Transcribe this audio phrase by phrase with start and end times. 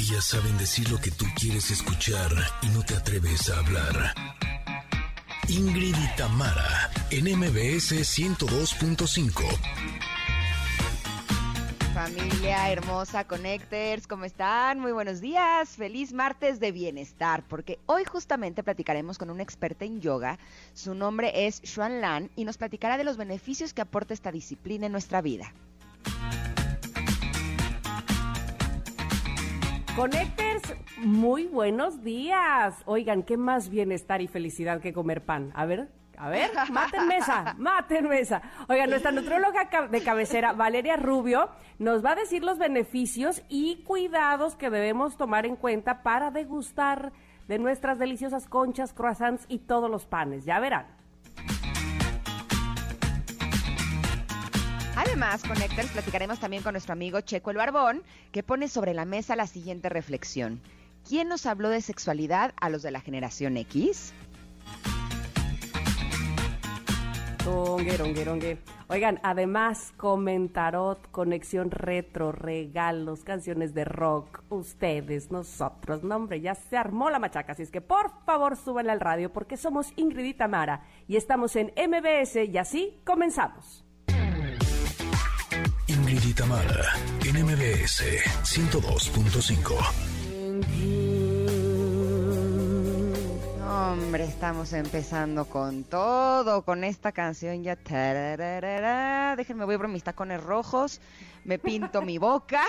[0.00, 2.30] Ellas saben decir lo que tú quieres escuchar
[2.62, 4.14] y no te atreves a hablar.
[5.46, 9.44] Ingrid y Tamara, en MBS 102.5.
[11.92, 14.80] Familia hermosa, Connectors, ¿cómo están?
[14.80, 20.00] Muy buenos días, feliz martes de bienestar, porque hoy justamente platicaremos con una experta en
[20.00, 20.38] yoga.
[20.72, 24.86] Su nombre es Xuan Lan y nos platicará de los beneficios que aporta esta disciplina
[24.86, 25.52] en nuestra vida.
[29.96, 32.74] Connectors, muy buenos días.
[32.86, 35.50] Oigan, ¿qué más bienestar y felicidad que comer pan?
[35.54, 38.40] A ver, a ver, maten mesa, maten mesa.
[38.68, 44.54] Oigan, nuestra nutróloga de cabecera, Valeria Rubio, nos va a decir los beneficios y cuidados
[44.54, 47.12] que debemos tomar en cuenta para degustar
[47.48, 50.44] de nuestras deliciosas conchas, croissants y todos los panes.
[50.44, 50.99] Ya verán.
[55.22, 58.02] Además, Connectors, platicaremos también con nuestro amigo Checo el Barbón,
[58.32, 60.62] que pone sobre la mesa la siguiente reflexión.
[61.06, 64.14] ¿Quién nos habló de sexualidad a los de la generación X?
[68.88, 76.02] Oigan, además, comentarot, conexión retro, regalos, canciones de rock, ustedes, nosotros.
[76.02, 77.52] No, hombre, ya se armó la machaca.
[77.52, 81.56] Así es que por favor súbanle al radio porque somos Ingrid y Tamara y estamos
[81.56, 83.84] en MBS y así comenzamos.
[86.10, 88.02] Ingrid y Tamara, en MBS
[88.42, 89.76] 102.5.
[93.70, 97.76] Hombre, estamos empezando con todo, con esta canción ya.
[99.36, 101.00] Déjenme, voy por mis tacones rojos
[101.44, 102.62] me pinto mi boca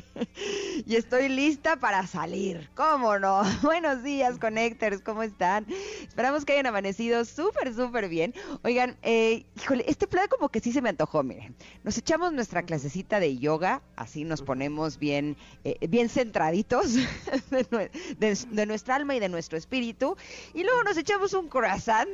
[0.86, 2.70] y estoy lista para salir.
[2.74, 3.42] ¿Cómo no?
[3.62, 5.66] Buenos días, Connectors, ¿cómo están?
[6.02, 8.34] Esperamos que hayan amanecido súper, súper bien.
[8.64, 11.54] Oigan, eh, híjole, este plan como que sí se me antojó, miren.
[11.84, 16.94] Nos echamos nuestra clasecita de yoga, así nos ponemos bien, eh, bien centraditos
[17.50, 20.16] de, nuestra alma y de nuestro espíritu.
[20.54, 22.08] Y luego nos echamos un croissant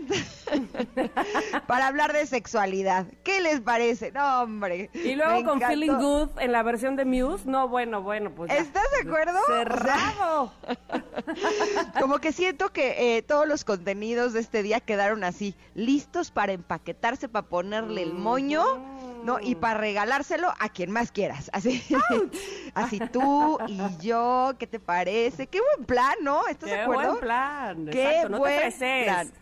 [1.67, 3.07] para hablar de sexualidad.
[3.23, 4.13] ¿Qué les parece?
[4.13, 4.91] No, hombre.
[4.93, 7.45] Y luego con Feeling Good en la versión de Muse.
[7.47, 8.51] No, bueno, bueno, pues.
[8.53, 9.39] ¿Estás de acuerdo?
[9.47, 10.53] Cerrado.
[12.01, 16.53] como que siento que eh, todos los contenidos de este día quedaron así, listos para
[16.53, 18.65] empaquetarse, para ponerle el moño.
[19.25, 19.41] ¿no?
[19.41, 21.51] Y para regalárselo a quien más quieras.
[21.53, 21.83] Así,
[22.73, 25.49] así tú y yo, ¿qué te parece?
[25.49, 26.47] Qué buen plan, ¿no?
[26.47, 27.09] ¿Estás de acuerdo?
[27.09, 27.87] Buen plan.
[27.87, 29.33] Qué buen plan.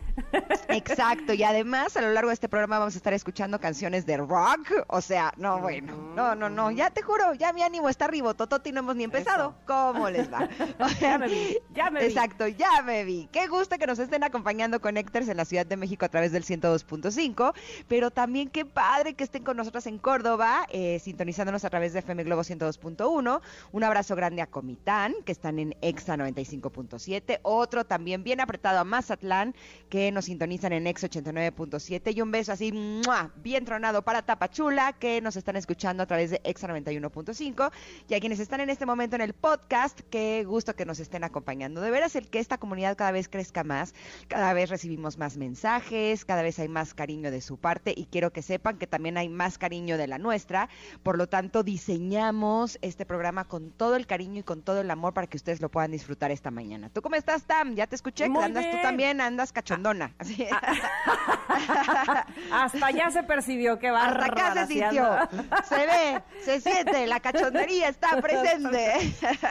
[0.68, 4.16] Exacto, y además a lo largo de este programa vamos a estar escuchando canciones de
[4.16, 8.06] rock, o sea, no, bueno, no, no, no, ya te juro, ya mi ánimo está
[8.06, 10.48] arriba, Tototi, no hemos ni empezado, ¿cómo les va?
[11.00, 12.06] ya me vi, ya me vi.
[12.06, 13.28] Exacto, ya me vi.
[13.32, 16.32] Qué gusto que nos estén acompañando con Héctors en la Ciudad de México a través
[16.32, 17.54] del 102.5,
[17.88, 22.00] pero también qué padre que estén con nosotros en Córdoba, eh, sintonizándonos a través de
[22.00, 23.40] FM Globo 102.1.
[23.72, 28.84] Un abrazo grande a Comitán, que están en EXA 95.7, otro también bien apretado a
[28.84, 29.54] Mazatlán,
[29.88, 32.72] que nos sintonizan en X 89.7 y un beso así
[33.36, 37.70] bien tronado para Tapachula que nos están escuchando a través de Exa 91.5
[38.08, 41.24] y a quienes están en este momento en el podcast, qué gusto que nos estén
[41.24, 41.80] acompañando.
[41.80, 43.94] De veras el que esta comunidad cada vez crezca más,
[44.28, 48.32] cada vez recibimos más mensajes, cada vez hay más cariño de su parte y quiero
[48.32, 50.68] que sepan que también hay más cariño de la nuestra.
[51.02, 55.14] Por lo tanto, diseñamos este programa con todo el cariño y con todo el amor
[55.14, 56.90] para que ustedes lo puedan disfrutar esta mañana.
[56.90, 57.74] ¿Tú cómo estás, Tam?
[57.74, 59.95] Ya te escuché, andas tú también, andas cachondón.
[60.02, 60.10] Ah.
[62.52, 65.16] Hasta ya se percibió que va Hasta acá se sintió.
[65.64, 68.92] Se ve, se siente, la cachondería está presente.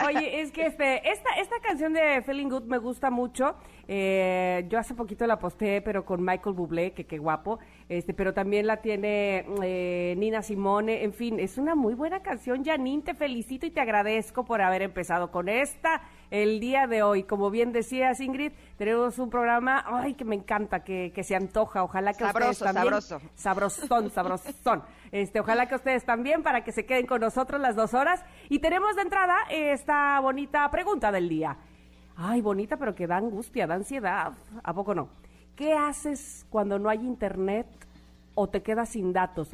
[0.06, 3.56] Oye, es que este, esta, esta canción de Feeling Good me gusta mucho.
[3.88, 7.58] Eh, yo hace poquito la posté, pero con Michael Bublé, que qué guapo.
[7.88, 11.04] Este, pero también la tiene eh, Nina Simone.
[11.04, 12.64] En fin, es una muy buena canción.
[12.64, 17.22] Janine, te felicito y te agradezco por haber empezado con esta el día de hoy.
[17.22, 21.84] Como bien decías, Ingrid, tenemos un programa, ay, que me encanta, que, que se antoja.
[21.84, 22.84] Ojalá que ustedes también.
[22.86, 24.82] Sabroso, Sabrosón, sabrosón.
[25.12, 28.24] Este, ojalá que ustedes también, para que se queden con nosotros las dos horas.
[28.48, 31.56] Y tenemos de entrada esta bonita pregunta del día.
[32.18, 34.32] Ay, bonita, pero que da angustia, da ansiedad.
[34.62, 35.10] ¿A poco no?
[35.54, 37.66] ¿Qué haces cuando no hay internet
[38.34, 39.52] o te quedas sin datos?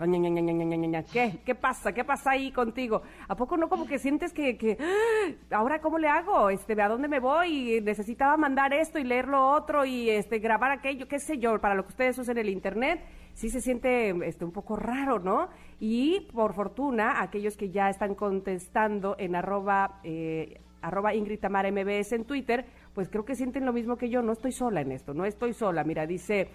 [1.13, 1.41] ¿Qué?
[1.45, 1.93] ¿Qué pasa?
[1.93, 3.03] ¿Qué pasa ahí contigo?
[3.27, 5.57] ¿A poco no como que sientes que, que ¡Ah!
[5.57, 6.51] ahora cómo le hago?
[6.51, 7.81] Este, ¿a dónde me voy?
[7.81, 11.75] Necesitaba mandar esto y leer lo otro y este grabar aquello, qué sé yo, para
[11.75, 13.05] lo que ustedes usan el internet,
[13.35, 15.49] sí se siente este un poco raro, ¿no?
[15.81, 22.13] Y por fortuna, aquellos que ya están contestando en arroba eh, arroba Ingrid Tamara MBS
[22.13, 22.65] en Twitter,
[22.95, 25.53] pues creo que sienten lo mismo que yo, no estoy sola en esto, no estoy
[25.53, 25.85] sola.
[25.85, 26.49] Mira, dice,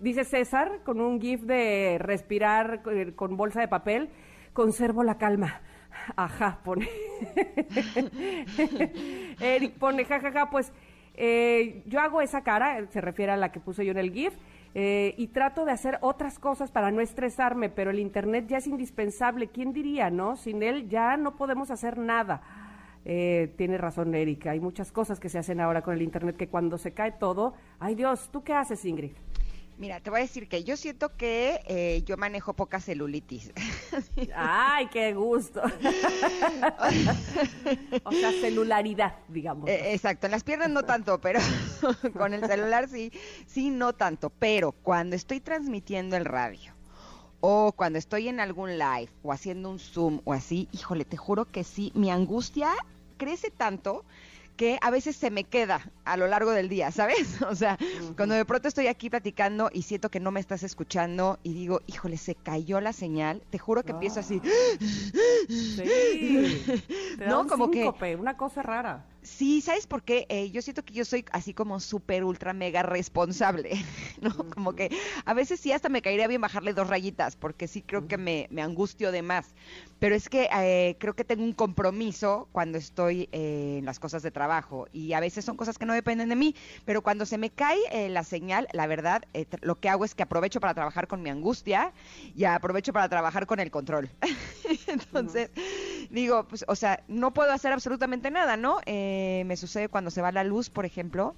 [0.00, 4.08] dice César con un gif de respirar eh, con bolsa de papel,
[4.52, 5.60] conservo la calma.
[6.16, 6.88] Ajá, pone.
[9.40, 10.72] Eric pone, jajaja, pues
[11.14, 14.34] eh, yo hago esa cara, se refiere a la que puse yo en el GIF,
[14.76, 18.66] eh, y trato de hacer otras cosas para no estresarme, pero el Internet ya es
[18.66, 19.48] indispensable.
[19.48, 20.34] ¿Quién diría, no?
[20.34, 22.42] Sin él ya no podemos hacer nada.
[23.04, 26.48] Eh, tiene razón Erika, hay muchas cosas que se hacen ahora con el Internet que
[26.48, 29.12] cuando se cae todo, ay Dios, ¿tú qué haces Ingrid?
[29.76, 33.52] Mira, te voy a decir que yo siento que eh, yo manejo poca celulitis.
[34.36, 35.62] Ay, qué gusto.
[38.04, 39.68] o sea, celularidad, digamos.
[39.68, 41.40] Eh, exacto, en las piernas no tanto, pero
[42.16, 43.10] con el celular sí,
[43.46, 44.30] sí, no tanto.
[44.30, 46.73] Pero cuando estoy transmitiendo el radio
[47.46, 51.44] o cuando estoy en algún live o haciendo un Zoom o así, híjole, te juro
[51.44, 52.72] que sí, mi angustia
[53.18, 54.02] crece tanto
[54.56, 57.40] que a veces se me queda a lo largo del día, ¿sabes?
[57.54, 57.78] O sea,
[58.16, 61.80] cuando de pronto estoy aquí platicando y siento que no me estás escuchando y digo,
[61.86, 64.40] híjole, se cayó la señal, te juro que empiezo así.
[65.48, 66.64] Sí.
[67.28, 69.06] no, como que una cosa rara.
[69.24, 70.26] Sí, ¿sabes por qué?
[70.28, 73.82] Eh, yo siento que yo soy así como súper, ultra, mega responsable,
[74.20, 74.36] ¿no?
[74.50, 74.90] Como que
[75.24, 78.48] a veces sí hasta me caería bien bajarle dos rayitas, porque sí creo que me,
[78.50, 79.54] me angustio de más.
[80.04, 84.22] Pero es que eh, creo que tengo un compromiso cuando estoy eh, en las cosas
[84.22, 86.54] de trabajo y a veces son cosas que no dependen de mí,
[86.84, 89.22] pero cuando se me cae la señal, la verdad,
[89.62, 91.94] lo que hago es que aprovecho para trabajar con mi angustia
[92.36, 94.10] y aprovecho para trabajar con el control.
[94.88, 95.50] Entonces,
[96.10, 98.80] digo, pues, o sea, no puedo hacer absolutamente nada, ¿no?
[98.84, 101.34] Eh, me sucede cuando se va la luz, por ejemplo,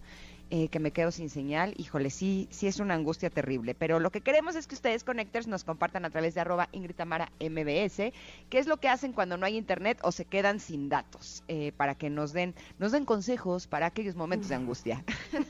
[0.50, 1.74] eh, que me quedo sin señal.
[1.76, 3.74] Híjole, sí, sí es una angustia terrible.
[3.74, 6.94] Pero lo que queremos es que ustedes, Connectors, nos compartan a través de arroba Ingrid
[6.94, 8.12] Tamara MBS,
[8.48, 11.72] qué es lo que hacen cuando no hay internet o se quedan sin datos, eh,
[11.76, 15.04] para que nos den, nos den consejos para aquellos momentos de angustia.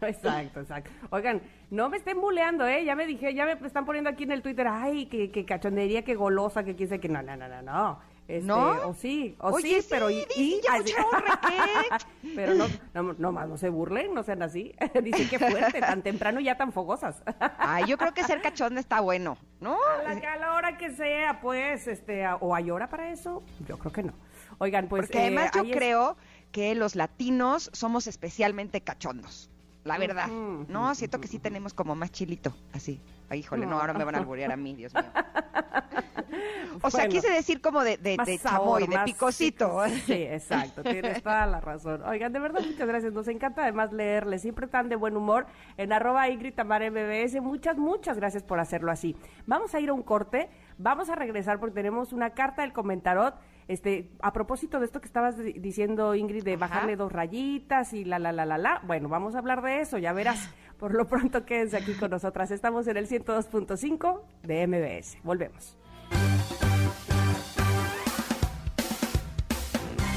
[0.00, 0.90] Exacto, exacto.
[1.10, 1.40] Oigan,
[1.70, 2.84] no me estén buleando, ¿eh?
[2.84, 6.02] Ya me dije, ya me están poniendo aquí en el Twitter, ay, que, que cachondería,
[6.02, 7.98] que golosa, que quise que no, no, no, no, no.
[8.26, 8.88] Este, ¿No?
[8.88, 10.60] O sí, o sí, pero y, y
[12.34, 14.74] pero no, no, no más, no se burlen, no sean así.
[15.02, 17.22] Dice que fuerte, tan temprano y ya tan fogosas.
[17.58, 19.76] Ay, yo creo que ser cachón está bueno, ¿no?
[19.76, 23.78] A la, a la hora que sea, pues, este, o hay hora para eso, yo
[23.78, 24.14] creo que no.
[24.56, 25.02] Oigan, pues.
[25.02, 26.16] Porque además eh, yo creo
[26.50, 29.50] que los latinos somos especialmente cachondos
[29.84, 30.28] la verdad.
[30.28, 33.00] No, siento que sí tenemos como más chilito, así.
[33.28, 35.04] Ay, híjole, no, ahora me van a alburear a mí, Dios mío.
[36.82, 39.82] O sea, quise decir como de, de, de chamoy, de picosito.
[40.06, 42.02] Sí, exacto, tienes toda la razón.
[42.02, 43.12] Oigan, de verdad, muchas gracias.
[43.12, 45.46] Nos encanta además leerles, siempre tan de buen humor
[45.76, 47.40] en arroba Ingrid MBS.
[47.40, 49.16] Muchas, muchas gracias por hacerlo así.
[49.46, 53.34] Vamos a ir a un corte, vamos a regresar porque tenemos una carta del comentarot
[53.68, 58.18] este, a propósito de esto que estabas diciendo, Ingrid, de bajarle dos rayitas y la,
[58.18, 60.50] la, la, la, la, bueno, vamos a hablar de eso, ya verás.
[60.78, 62.50] Por lo pronto, quédense aquí con nosotras.
[62.50, 65.18] Estamos en el 102.5 de MBS.
[65.22, 65.78] Volvemos.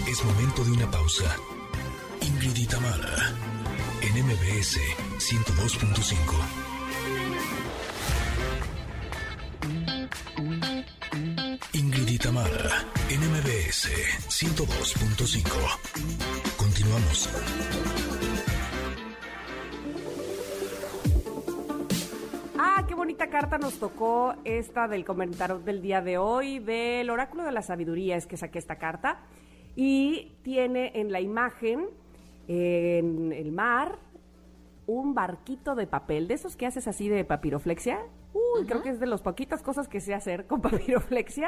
[0.10, 1.36] Es momento de una pausa.
[2.22, 3.34] Ingrid y Tamara,
[4.02, 4.80] en MBS
[5.20, 6.77] 102.5.
[13.68, 13.92] NMBS
[14.30, 16.58] 102.5.
[16.58, 17.30] Continuamos.
[22.58, 27.44] Ah, qué bonita carta nos tocó esta del comentario del día de hoy del oráculo
[27.44, 29.20] de la sabiduría, es que saqué esta carta
[29.76, 31.90] y tiene en la imagen
[32.48, 34.00] en el mar
[34.86, 38.00] un barquito de papel, de esos que haces así de papiroflexia.
[38.38, 41.48] Uy, creo que es de las poquitas cosas que sé hacer con papiroflexia.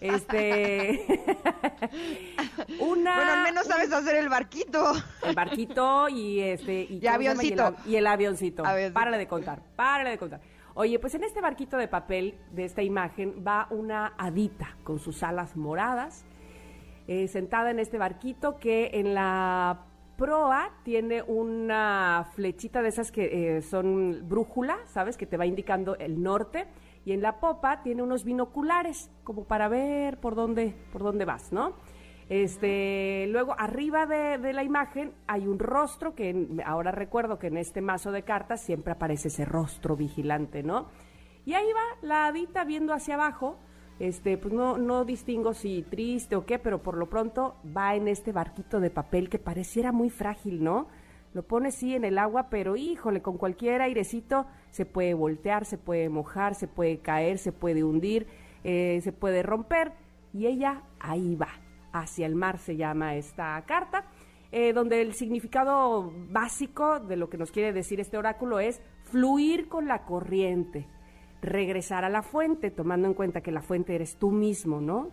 [0.00, 1.04] Este.
[2.80, 3.16] una.
[3.16, 4.92] Bueno, al menos sabes hacer el barquito.
[5.22, 6.82] El barquito y este.
[6.82, 7.74] Y, avioncito.
[7.86, 8.62] Y el, avioncito.
[8.62, 10.40] Párale de contar, párale de contar.
[10.74, 15.22] Oye, pues en este barquito de papel de esta imagen va una hadita con sus
[15.22, 16.24] alas moradas,
[17.08, 19.89] eh, sentada en este barquito que en la
[20.20, 25.16] proa tiene una flechita de esas que eh, son brújula, ¿sabes?
[25.16, 26.66] Que te va indicando el norte.
[27.06, 31.54] Y en la popa tiene unos binoculares, como para ver por dónde, por dónde vas,
[31.54, 31.72] ¿no?
[32.28, 37.80] Este, luego arriba de, la imagen hay un rostro que ahora recuerdo que en este
[37.80, 40.88] mazo de cartas siempre aparece ese rostro vigilante, ¿no?
[41.46, 43.56] Y ahí va la hadita viendo hacia abajo
[44.00, 48.08] este, pues no, no distingo si triste o qué, pero por lo pronto va en
[48.08, 50.88] este barquito de papel que pareciera muy frágil, ¿no?
[51.34, 55.76] Lo pone sí en el agua, pero híjole, con cualquier airecito se puede voltear, se
[55.76, 58.26] puede mojar, se puede caer, se puede hundir,
[58.64, 59.92] eh, se puede romper.
[60.32, 61.50] Y ella ahí va,
[61.92, 64.06] hacia el mar se llama esta carta,
[64.50, 69.68] eh, donde el significado básico de lo que nos quiere decir este oráculo es fluir
[69.68, 70.88] con la corriente
[71.42, 75.08] regresar a la fuente, tomando en cuenta que la fuente eres tú mismo, ¿no?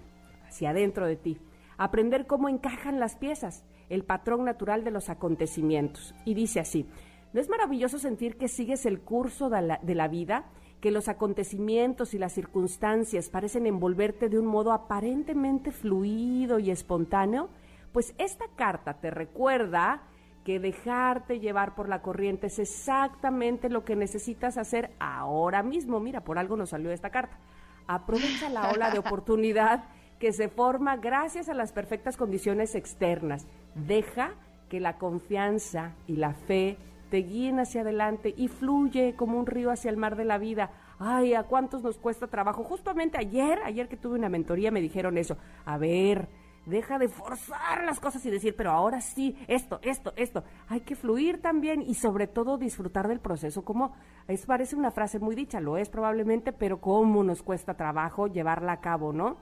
[0.47, 1.37] hacia adentro de ti.
[1.77, 6.15] Aprender cómo encajan las piezas, el patrón natural de los acontecimientos.
[6.25, 6.87] Y dice así,
[7.33, 10.45] ¿no es maravilloso sentir que sigues el curso de la, de la vida?
[10.81, 17.49] que los acontecimientos y las circunstancias parecen envolverte de un modo aparentemente fluido y espontáneo,
[17.91, 20.03] pues esta carta te recuerda
[20.47, 25.99] que dejarte llevar por la corriente es exactamente lo que necesitas hacer ahora mismo.
[25.99, 27.37] Mira, por algo nos salió esta carta.
[27.85, 29.83] Aprovecha la ola de oportunidad
[30.19, 33.45] que se forma gracias a las perfectas condiciones externas.
[33.75, 34.35] Deja
[34.69, 36.77] que la confianza y la fe
[37.09, 40.71] te guíen hacia adelante y fluye como un río hacia el mar de la vida.
[40.97, 42.63] Ay, ¿a cuántos nos cuesta trabajo?
[42.63, 45.35] Justamente ayer, ayer que tuve una mentoría me dijeron eso.
[45.65, 46.29] A ver,
[46.67, 50.43] deja de forzar las cosas y decir, pero ahora sí, esto, esto, esto.
[50.67, 53.63] Hay que fluir también y sobre todo disfrutar del proceso.
[53.63, 53.93] Como
[54.27, 58.73] es parece una frase muy dicha, lo es probablemente, pero cómo nos cuesta trabajo llevarla
[58.73, 59.37] a cabo, ¿no?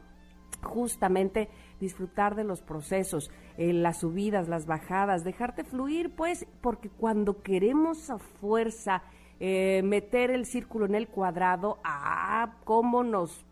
[0.62, 7.42] Justamente disfrutar de los procesos, eh, las subidas, las bajadas, dejarte fluir, pues, porque cuando
[7.42, 9.04] queremos a fuerza
[9.40, 13.46] eh, meter el círculo en el cuadrado, ah, cómo nos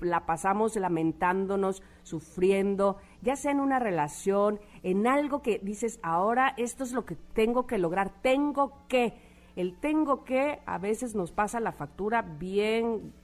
[0.00, 6.84] la pasamos lamentándonos, sufriendo, ya sea en una relación, en algo que dices, ahora esto
[6.84, 9.14] es lo que tengo que lograr, tengo que.
[9.56, 13.14] El tengo que a veces nos pasa la factura bien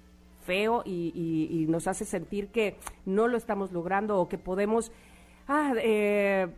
[0.43, 4.93] feo y, nos hace sentir que no lo estamos logrando o que podemos
[5.49, 5.73] ah,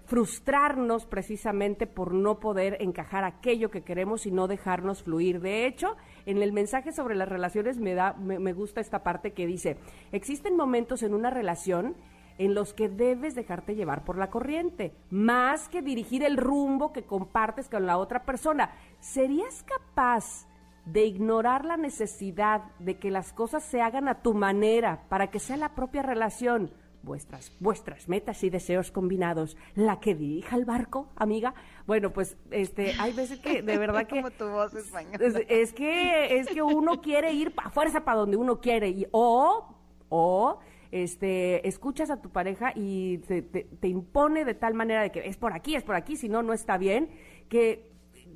[0.06, 5.40] frustrarnos precisamente por no poder encajar aquello que queremos y no dejarnos fluir.
[5.40, 9.46] De hecho, en el mensaje sobre las relaciones me, da, me gusta esta parte que
[9.46, 9.78] dice,
[10.12, 11.96] existen momentos en una relación
[12.38, 17.04] en los que debes dejarte llevar por la corriente, más que dirigir el rumbo que
[17.04, 18.72] compartes con la otra persona.
[19.00, 20.46] ¿Serías capaz
[20.84, 25.38] de ignorar la necesidad de que las cosas se hagan a tu manera para que
[25.38, 26.72] sea la propia relación,
[27.04, 31.54] vuestras, vuestras metas y deseos combinados, la que dirija el barco, amiga.
[31.86, 35.18] Bueno, pues este, hay veces que de verdad que Como tu voz española.
[35.20, 39.06] es, es que es que uno quiere ir a fuerza para donde uno quiere y
[39.12, 39.76] o
[40.08, 40.58] o
[40.90, 45.26] este escuchas a tu pareja y te, te, te impone de tal manera de que
[45.26, 47.10] es por aquí, es por aquí, si no no está bien,
[47.48, 47.93] que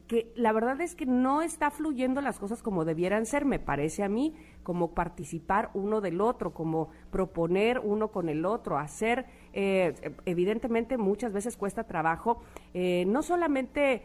[0.08, 4.02] que la verdad es que no está fluyendo las cosas como debieran ser, me parece
[4.02, 9.94] a mí, como participar uno del otro, como proponer uno con el otro, hacer, eh,
[10.24, 14.02] evidentemente muchas veces cuesta trabajo, eh, no solamente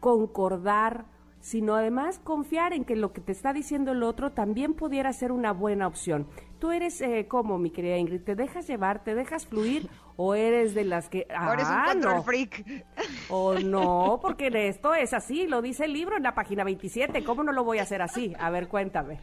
[0.00, 1.06] concordar,
[1.38, 5.30] sino además confiar en que lo que te está diciendo el otro también pudiera ser
[5.30, 6.26] una buena opción.
[6.64, 10.72] Tú eres eh, como, mi querida Ingrid, ¿te dejas llevar, te dejas fluir o eres
[10.72, 11.26] de las que...
[11.28, 12.22] O eres un Ah, control no.
[12.22, 12.84] freak.
[13.28, 17.22] O no, porque esto es así, lo dice el libro en la página 27.
[17.22, 18.32] ¿Cómo no lo voy a hacer así?
[18.38, 19.20] A ver, cuéntame.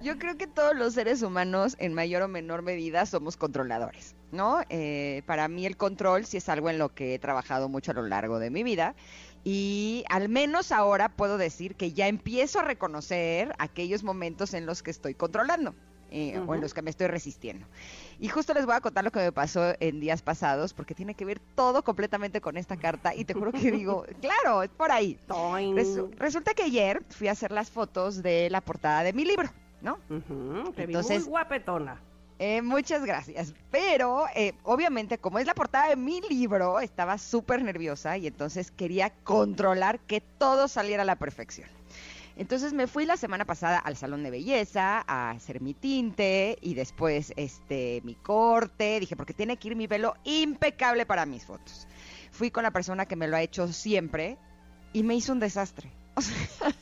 [0.00, 4.60] Yo creo que todos los seres humanos, en mayor o menor medida, somos controladores, ¿no?
[4.70, 7.94] Eh, para mí el control sí es algo en lo que he trabajado mucho a
[7.94, 8.94] lo largo de mi vida.
[9.44, 14.82] Y al menos ahora puedo decir que ya empiezo a reconocer aquellos momentos en los
[14.82, 15.74] que estoy controlando.
[16.10, 17.66] Eh, o en los que me estoy resistiendo.
[18.18, 21.14] Y justo les voy a contar lo que me pasó en días pasados, porque tiene
[21.14, 23.14] que ver todo completamente con esta carta.
[23.14, 25.18] Y te juro que digo, claro, es por ahí.
[25.74, 29.48] Resu- resulta que ayer fui a hacer las fotos de la portada de mi libro,
[29.82, 29.98] ¿no?
[30.10, 32.00] Ujú, te vi Entonces- muy guapetona.
[32.38, 33.54] Eh, muchas gracias.
[33.70, 38.70] Pero, eh, obviamente, como es la portada de mi libro, estaba súper nerviosa y entonces
[38.70, 41.66] quería controlar que todo saliera a la perfección.
[42.36, 46.74] Entonces me fui la semana pasada al salón de belleza a hacer mi tinte y
[46.74, 49.00] después este mi corte.
[49.00, 51.88] Dije, porque tiene que ir mi pelo impecable para mis fotos.
[52.30, 54.36] Fui con la persona que me lo ha hecho siempre
[54.92, 55.90] y me hizo un desastre.
[56.18, 56.72] O sea,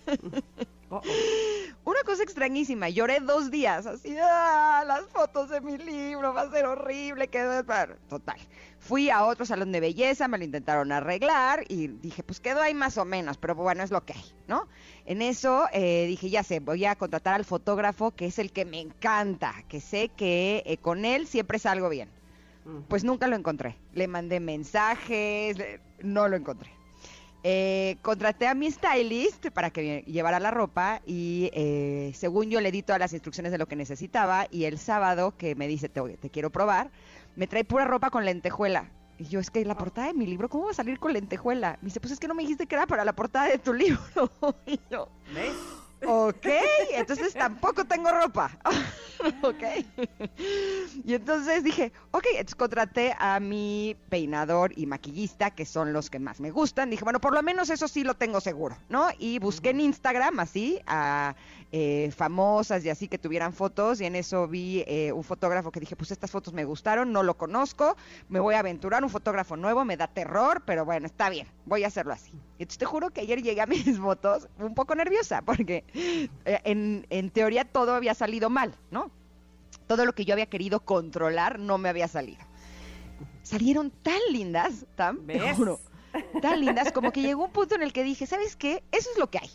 [0.96, 1.90] Oh, oh.
[1.90, 6.50] una cosa extrañísima, lloré dos días, así, ah, las fotos de mi libro, va a
[6.50, 7.62] ser horrible, quedó...
[8.08, 8.38] Total,
[8.78, 12.74] fui a otro salón de belleza, me lo intentaron arreglar y dije, pues quedó ahí
[12.74, 14.68] más o menos, pero bueno, es lo que hay, ¿no?
[15.04, 18.64] En eso eh, dije, ya sé, voy a contratar al fotógrafo, que es el que
[18.64, 22.08] me encanta, que sé que eh, con él siempre salgo bien.
[22.88, 23.76] Pues nunca lo encontré.
[23.92, 26.70] Le mandé mensajes, le- no lo encontré.
[27.46, 32.72] Eh, contraté a mi stylist para que llevara la ropa y eh, según yo le
[32.72, 36.00] di todas las instrucciones de lo que necesitaba y el sábado que me dice te,
[36.16, 36.90] te quiero probar,
[37.36, 38.90] me trae pura ropa con lentejuela.
[39.18, 41.78] Y yo, es que la portada de mi libro, ¿cómo va a salir con lentejuela?
[41.82, 43.74] Me dice, pues es que no me dijiste que era para la portada de tu
[43.74, 44.00] libro.
[44.64, 45.52] y yo, ¿Ves?
[46.06, 46.46] Ok,
[46.92, 48.50] entonces tampoco tengo ropa.
[49.42, 49.62] ok.
[51.04, 56.18] y entonces dije, ok, entonces contraté a mi peinador y maquillista, que son los que
[56.18, 56.90] más me gustan.
[56.90, 59.08] Dije, bueno, por lo menos eso sí lo tengo seguro, ¿no?
[59.18, 61.34] Y busqué en Instagram así a
[61.76, 65.80] eh, famosas y así que tuvieran fotos y en eso vi eh, un fotógrafo que
[65.80, 67.96] dije, pues estas fotos me gustaron, no lo conozco,
[68.28, 71.82] me voy a aventurar, un fotógrafo nuevo, me da terror, pero bueno, está bien, voy
[71.82, 72.30] a hacerlo así.
[72.60, 75.84] Entonces te juro que ayer llegué a mis fotos un poco nerviosa porque
[76.44, 79.10] en, en teoría todo había salido mal, ¿no?
[79.86, 82.40] Todo lo que yo había querido controlar no me había salido.
[83.42, 85.56] Salieron tan lindas, tan, ¿Ves?
[85.56, 85.80] juro,
[86.42, 88.82] tan lindas, como que llegó un punto en el que dije, ¿sabes qué?
[88.90, 89.50] Eso es lo que hay.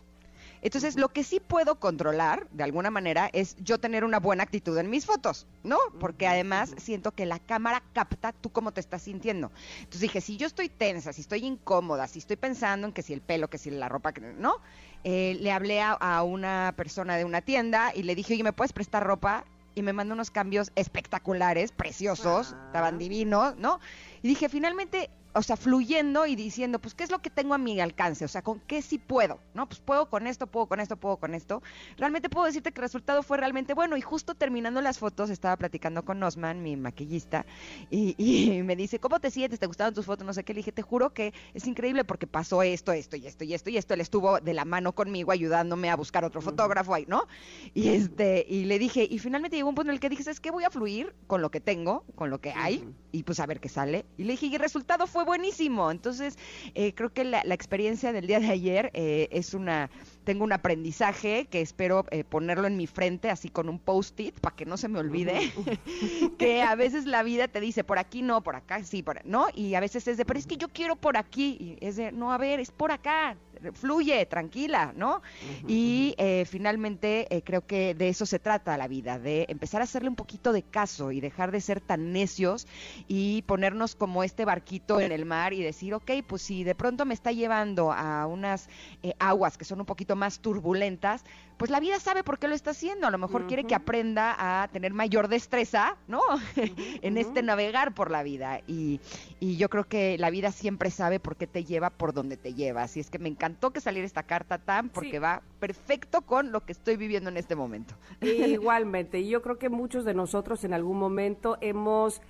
[0.61, 4.77] Entonces, lo que sí puedo controlar, de alguna manera, es yo tener una buena actitud
[4.77, 5.77] en mis fotos, ¿no?
[5.99, 9.51] Porque además siento que la cámara capta tú cómo te estás sintiendo.
[9.77, 13.13] Entonces dije, si yo estoy tensa, si estoy incómoda, si estoy pensando en que si
[13.13, 14.57] el pelo, que si la ropa, ¿no?
[15.03, 18.53] Eh, le hablé a, a una persona de una tienda y le dije, oye, ¿me
[18.53, 19.45] puedes prestar ropa?
[19.75, 22.63] Y me mandó unos cambios espectaculares, preciosos, Ah.
[22.67, 23.79] estaban divinos, ¿no?
[24.21, 27.57] Y dije, finalmente, o sea, fluyendo y diciendo, pues, ¿qué es lo que tengo a
[27.57, 28.25] mi alcance?
[28.25, 29.39] O sea, ¿con qué sí puedo?
[29.53, 29.67] ¿No?
[29.67, 31.61] Pues puedo con esto, puedo con esto, puedo con esto.
[31.97, 33.95] Realmente puedo decirte que el resultado fue realmente bueno.
[33.95, 37.45] Y justo terminando las fotos, estaba platicando con Osman, mi maquillista,
[37.89, 39.59] y, y me dice, ¿cómo te sientes?
[39.59, 40.25] ¿Te gustaron tus fotos?
[40.25, 40.53] No sé qué.
[40.53, 43.69] Le dije, te juro que es increíble porque pasó esto, esto y esto y esto
[43.69, 43.93] y esto.
[43.93, 47.27] Él estuvo de la mano conmigo ayudándome a buscar otro fotógrafo ahí, ¿no?
[47.73, 50.39] Y este, y le dije, y finalmente llegó un punto en el que dije, ¿sabes
[50.39, 50.51] qué?
[50.51, 53.59] Voy a fluir con lo que tengo, con lo que hay, y pues a ver
[53.59, 54.05] qué sale.
[54.17, 55.91] Y le dije, y el resultado fue buenísimo.
[55.91, 56.39] Entonces,
[56.73, 59.91] eh, creo que la, la experiencia del día de ayer eh, es una,
[60.23, 64.55] tengo un aprendizaje que espero eh, ponerlo en mi frente, así con un post-it, para
[64.55, 65.51] que no se me olvide,
[66.39, 69.47] que a veces la vida te dice, por aquí no, por acá sí, por, ¿no?
[69.53, 72.11] Y a veces es de, pero es que yo quiero por aquí, y es de,
[72.11, 73.37] no, a ver, es por acá,
[73.73, 75.21] fluye, tranquila, ¿no?
[75.67, 79.83] Y eh, finalmente eh, creo que de eso se trata la vida, de empezar a
[79.83, 82.67] hacerle un poquito de caso y dejar de ser tan necios
[83.07, 87.05] y ponernos como este barquito en el mar y decir, ok, pues si de pronto
[87.05, 88.69] me está llevando a unas
[89.03, 91.23] eh, aguas que son un poquito más turbulentas,
[91.59, 93.05] pues la vida sabe por qué lo está haciendo.
[93.05, 96.21] A lo mejor quiere que aprenda a tener mayor destreza, ¿no?
[97.01, 98.61] en este navegar por la vida.
[98.65, 99.01] Y,
[99.41, 102.53] y yo creo que la vida siempre sabe por qué te lleva por donde te
[102.53, 102.83] lleva.
[102.83, 105.17] Así es que me encantó que saliera esta carta tan porque Sí.
[105.17, 107.93] va perfecto con lo que estoy viviendo en este momento.
[108.21, 112.21] Igualmente, y yo creo que muchos de nosotros en algún momento hemos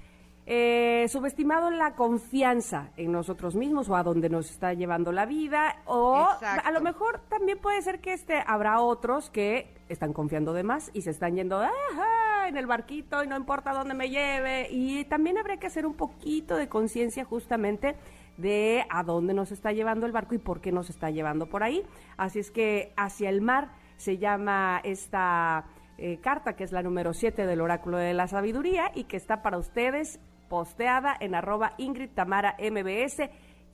[0.52, 5.76] eh, subestimado la confianza en nosotros mismos o a donde nos está llevando la vida,
[5.86, 6.68] o Exacto.
[6.68, 10.90] a lo mejor también puede ser que este habrá otros que están confiando de más
[10.96, 15.06] y se están yendo "Ajá", en el barquito y no importa dónde me lleve, y
[15.06, 17.96] también habría que hacer un poquito de conciencia justamente
[18.38, 21.62] de a dónde nos está llevando el barco y por qué nos está llevando por
[21.62, 21.84] ahí.
[22.18, 25.66] Así es que hacia el mar se llama esta
[26.00, 29.44] eh, carta, que es la número 7 del oráculo de la sabiduría y que está
[29.44, 33.30] para ustedes posteada en arroba Ingrid Tamara MBS.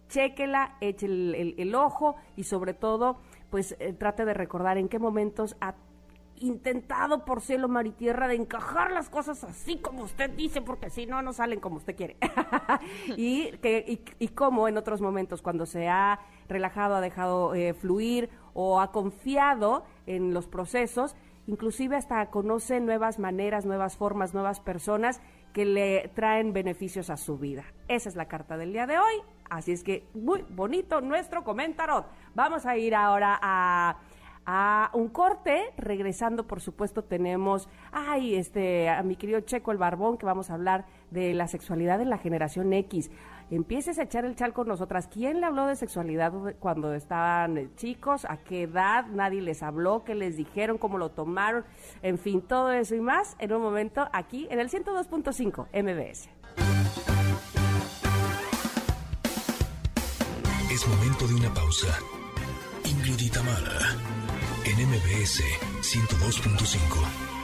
[0.07, 3.17] Chéquela, eche el, ojo y sobre todo,
[3.49, 5.73] pues eh, trate de recordar en qué momentos ha
[6.38, 10.89] intentado por cielo, mar y tierra de encajar las cosas así como usted dice, porque
[10.89, 12.17] si no, no salen como usted quiere.
[13.17, 17.73] y, que, y, y cómo en otros momentos, cuando se ha relajado, ha dejado eh,
[17.73, 21.15] fluir o ha confiado en los procesos,
[21.47, 25.21] inclusive hasta conoce nuevas maneras, nuevas formas, nuevas personas
[25.56, 27.63] que le traen beneficios a su vida.
[27.88, 29.22] Esa es la carta del día de hoy.
[29.50, 32.04] Así es que muy bonito nuestro comentario.
[32.34, 33.96] Vamos a ir ahora a
[34.46, 35.74] a un corte.
[35.78, 40.56] Regresando, por supuesto, tenemos ay, este, a mi querido Checo el Barbón, que vamos a
[40.56, 43.10] hablar de la sexualidad en la generación X.
[43.51, 45.08] Empieces a echar el chal con nosotras.
[45.08, 48.25] ¿Quién le habló de sexualidad cuando estaban eh, chicos?
[48.25, 49.05] ¿A qué edad?
[49.08, 51.63] Nadie les habló, qué les dijeron, cómo lo tomaron.
[52.01, 56.29] En fin, todo eso y más en un momento aquí en el 102.5 MBS.
[60.71, 61.99] Es momento de una pausa.
[62.84, 63.95] Ingrid y Tamara,
[64.65, 65.41] en MBS
[65.81, 67.36] 102.5.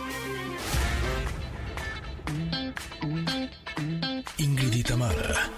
[4.37, 5.50] Ingrid y Tamara, en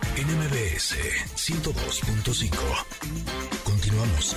[0.74, 0.98] MBS
[1.36, 3.64] 102.5.
[3.64, 4.36] Continuamos.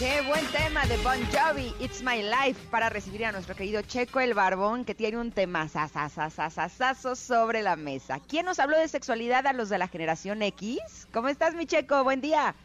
[0.00, 4.18] Qué buen tema de Bon Jovi, It's My Life, para recibir a nuestro querido Checo
[4.20, 8.18] el Barbón, que tiene un tema sasasasasasazo sobre la mesa.
[8.28, 11.06] ¿Quién nos habló de sexualidad a los de la generación X?
[11.12, 12.02] ¿Cómo estás, mi Checo?
[12.02, 12.56] Buen día.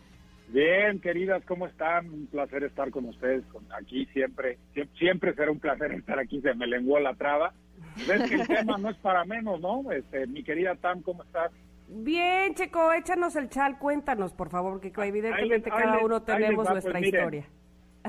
[0.48, 2.10] Bien, queridas, ¿cómo están?
[2.10, 3.44] Un placer estar con ustedes
[3.78, 4.58] aquí siempre.
[4.74, 7.54] Sie- Siempre será un placer estar aquí, se me lenguó la traba.
[8.08, 9.90] Ves que el tema no es para menos, ¿no?
[9.92, 11.52] Este, mi querida Tam, ¿cómo estás?
[11.90, 16.68] Bien, Checo, échanos el chal, cuéntanos, por favor, que evidentemente Ahí les- cada uno tenemos
[16.68, 17.20] va, nuestra pues, miren.
[17.22, 17.46] historia.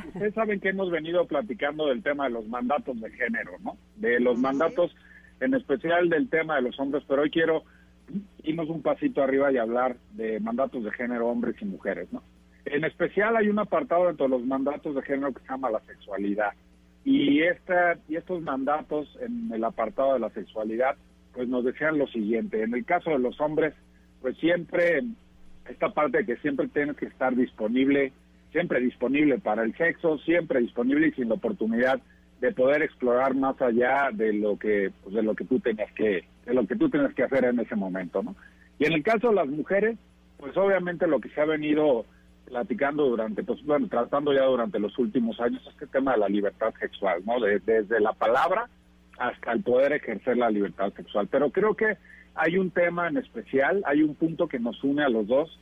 [0.07, 3.77] ustedes saben que hemos venido platicando del tema de los mandatos de género, ¿no?
[3.97, 4.95] De los mandatos,
[5.41, 7.63] en especial del tema de los hombres, pero hoy quiero
[8.43, 12.23] irnos un pasito arriba y hablar de mandatos de género hombres y mujeres, ¿no?
[12.65, 15.81] En especial hay un apartado dentro de los mandatos de género que se llama la
[15.81, 16.51] sexualidad.
[17.05, 20.97] Y, esta, y estos mandatos en el apartado de la sexualidad,
[21.33, 22.63] pues nos decían lo siguiente.
[22.63, 23.75] En el caso de los hombres,
[24.21, 25.03] pues siempre,
[25.69, 28.13] esta parte de que siempre tienes que estar disponible,
[28.53, 32.01] siempre disponible para el sexo, siempre disponible y sin la oportunidad
[32.41, 36.25] de poder explorar más allá de lo que pues de lo que tú tenías que
[36.47, 38.37] de lo que tú tienes que hacer en ese momento, ¿no?
[38.79, 39.99] Y en el caso de las mujeres,
[40.39, 42.07] pues obviamente lo que se ha venido
[42.49, 46.73] platicando durante, pues bueno, tratando ya durante los últimos años este tema de la libertad
[46.79, 47.35] sexual, ¿no?
[47.41, 48.69] desde la palabra
[49.19, 51.29] hasta el poder ejercer la libertad sexual.
[51.31, 51.97] Pero creo que
[52.35, 55.59] hay un tema en especial, hay un punto que nos une a los dos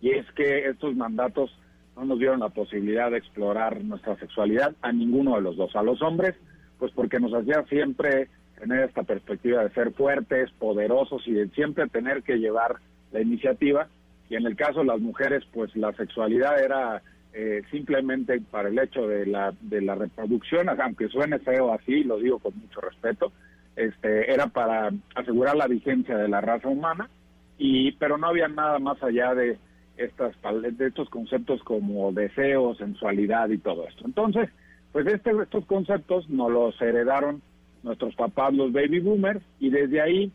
[0.00, 1.50] y es que estos mandatos
[1.96, 5.74] no nos dieron la posibilidad de explorar nuestra sexualidad a ninguno de los dos.
[5.76, 6.34] A los hombres,
[6.78, 11.88] pues porque nos hacía siempre tener esta perspectiva de ser fuertes, poderosos y de siempre
[11.88, 12.76] tener que llevar
[13.10, 13.88] la iniciativa
[14.32, 17.02] y en el caso de las mujeres, pues la sexualidad era
[17.34, 22.16] eh, simplemente para el hecho de la, de la reproducción, aunque suene feo así, lo
[22.16, 23.30] digo con mucho respeto,
[23.76, 27.10] este, era para asegurar la vigencia de la raza humana,
[27.58, 29.58] y pero no había nada más allá de
[29.98, 30.34] estas
[30.78, 34.06] de estos conceptos como deseo, sensualidad y todo esto.
[34.06, 34.48] Entonces,
[34.92, 37.42] pues este, estos conceptos nos los heredaron
[37.82, 40.32] nuestros papás, los baby boomers, y desde ahí,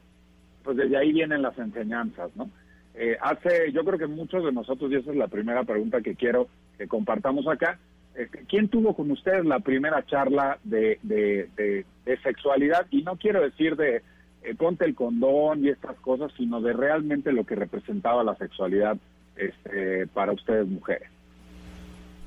[0.63, 2.47] pues desde ahí vienen las enseñanzas, ¿no?
[2.99, 6.15] Eh, hace, yo creo que muchos de nosotros, y esa es la primera pregunta que
[6.15, 7.77] quiero que compartamos acá,
[8.49, 11.85] ¿quién tuvo con ustedes la primera charla de, de,
[12.23, 12.87] sexualidad?
[12.89, 14.01] Y no quiero decir de
[14.41, 18.97] eh, ponte el condón y estas cosas, sino de realmente lo que representaba la sexualidad
[19.35, 21.09] este, para ustedes mujeres.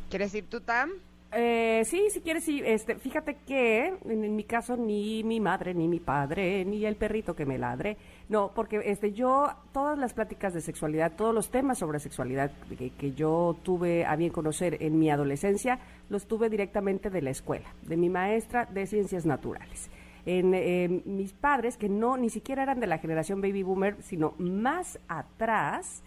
[0.09, 0.91] ¿Quieres ir tú, Tam?
[1.33, 2.61] Eh, sí, si quieres, sí.
[2.65, 7.35] Este, fíjate que en, mi caso ni mi madre, ni mi padre, ni el perrito
[7.35, 7.97] que me ladre.
[8.29, 13.13] No, porque este, yo, todas las pláticas de sexualidad, todos los temas sobre sexualidad que,
[13.13, 17.97] yo tuve a bien conocer en mi adolescencia, los tuve directamente de la escuela, de
[17.97, 19.89] mi maestra de ciencias naturales.
[20.27, 24.35] En eh, mis padres, que no ni siquiera eran de la generación baby boomer, sino
[24.39, 26.03] más atrás,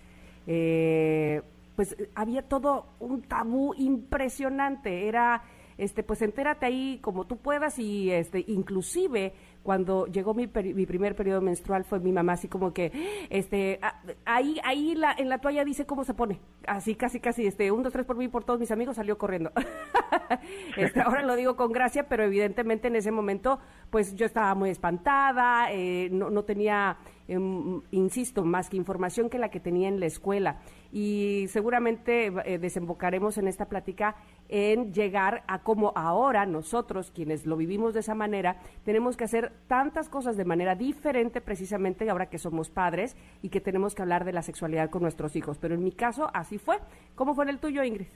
[0.47, 1.41] eh,
[1.75, 5.07] pues había todo un tabú impresionante.
[5.07, 5.43] Era,
[5.77, 9.33] este, pues entérate ahí como tú puedas y, este, inclusive
[9.63, 12.91] cuando llegó mi, mi primer periodo menstrual fue mi mamá así como que,
[13.29, 13.79] este,
[14.25, 17.81] ahí, ahí la, en la toalla dice cómo se pone, así casi, casi, este, un,
[17.81, 19.51] dos, tres por mí, por todos mis amigos, salió corriendo.
[20.77, 23.59] este, ahora lo digo con gracia, pero evidentemente en ese momento,
[23.89, 29.38] pues yo estaba muy espantada, eh, no, no tenía, em, insisto, más que información que
[29.38, 30.59] la que tenía en la escuela
[30.91, 34.15] y seguramente eh, desembocaremos en esta plática
[34.47, 39.51] en llegar a cómo ahora nosotros, quienes lo vivimos de esa manera, tenemos que hacer
[39.67, 44.25] tantas cosas de manera diferente precisamente ahora que somos padres y que tenemos que hablar
[44.25, 45.57] de la sexualidad con nuestros hijos.
[45.57, 46.77] Pero en mi caso así fue.
[47.15, 48.07] ¿Cómo fue en el tuyo, Ingrid?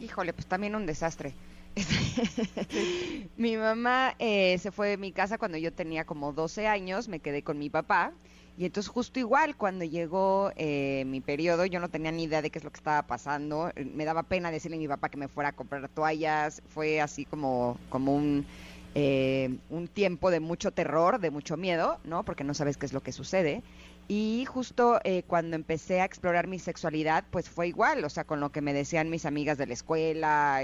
[0.00, 1.32] Híjole, pues también un desastre.
[3.36, 7.20] mi mamá eh, se fue de mi casa cuando yo tenía como 12 años, me
[7.20, 8.12] quedé con mi papá
[8.56, 12.50] y entonces justo igual, cuando llegó eh, mi periodo, yo no tenía ni idea de
[12.50, 13.70] qué es lo que estaba pasando.
[13.94, 16.62] Me daba pena decirle a mi papá que me fuera a comprar toallas.
[16.68, 18.44] Fue así como, como un,
[18.94, 22.24] eh, un tiempo de mucho terror, de mucho miedo, ¿no?
[22.24, 23.62] Porque no sabes qué es lo que sucede.
[24.08, 28.50] Y justo cuando empecé a explorar mi sexualidad, pues fue igual, o sea, con lo
[28.52, 30.60] que me decían mis amigas de la escuela,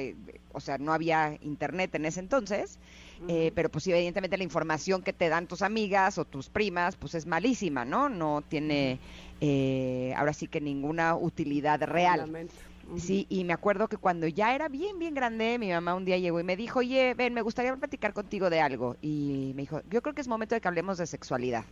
[0.53, 2.79] o sea, no había internet en ese entonces.
[3.27, 7.14] Eh, pero pues evidentemente la información que te dan tus amigas o tus primas pues
[7.14, 8.09] es malísima, ¿no?
[8.09, 9.01] No tiene
[9.40, 12.48] eh, ahora sí que ninguna utilidad real.
[12.96, 16.16] Sí, y me acuerdo que cuando ya era bien, bien grande, mi mamá un día
[16.16, 18.96] llegó y me dijo, oye, ven, me gustaría platicar contigo de algo.
[19.03, 21.64] Y me dijo, yo creo que es momento de que hablemos de sexualidad.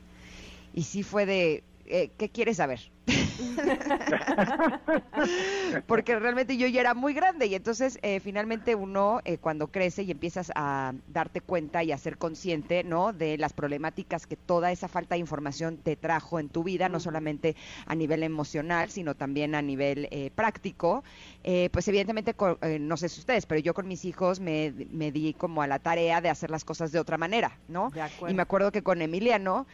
[0.76, 2.92] Y sí fue de, eh, ¿qué quieres saber?
[5.86, 10.02] Porque realmente yo ya era muy grande y entonces eh, finalmente uno eh, cuando crece
[10.02, 13.12] y empiezas a darte cuenta y a ser consciente, ¿no?
[13.12, 17.00] De las problemáticas que toda esa falta de información te trajo en tu vida, no
[17.00, 21.04] solamente a nivel emocional, sino también a nivel eh, práctico,
[21.70, 22.34] pues evidentemente,
[22.80, 25.78] no sé si ustedes, pero yo con mis hijos me, me, di como a la
[25.78, 27.92] tarea de hacer las cosas de otra manera, ¿no?
[28.28, 29.68] Y me acuerdo que con Emiliano,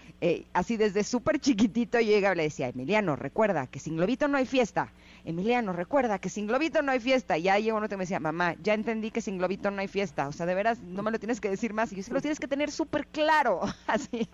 [0.52, 4.36] así desde súper chiquitito, yo llegaba y le decía, Emiliano, recuerda que sin globito no
[4.36, 4.92] hay fiesta.
[5.24, 7.38] Emiliano, recuerda que sin globito no hay fiesta.
[7.38, 10.28] Y ahí uno te me decía, mamá, ya entendí que sin globito no hay fiesta.
[10.28, 11.92] O sea, de veras, no me lo tienes que decir más.
[11.92, 13.60] Y yo sí lo tienes que tener súper claro.
[13.86, 14.28] Así.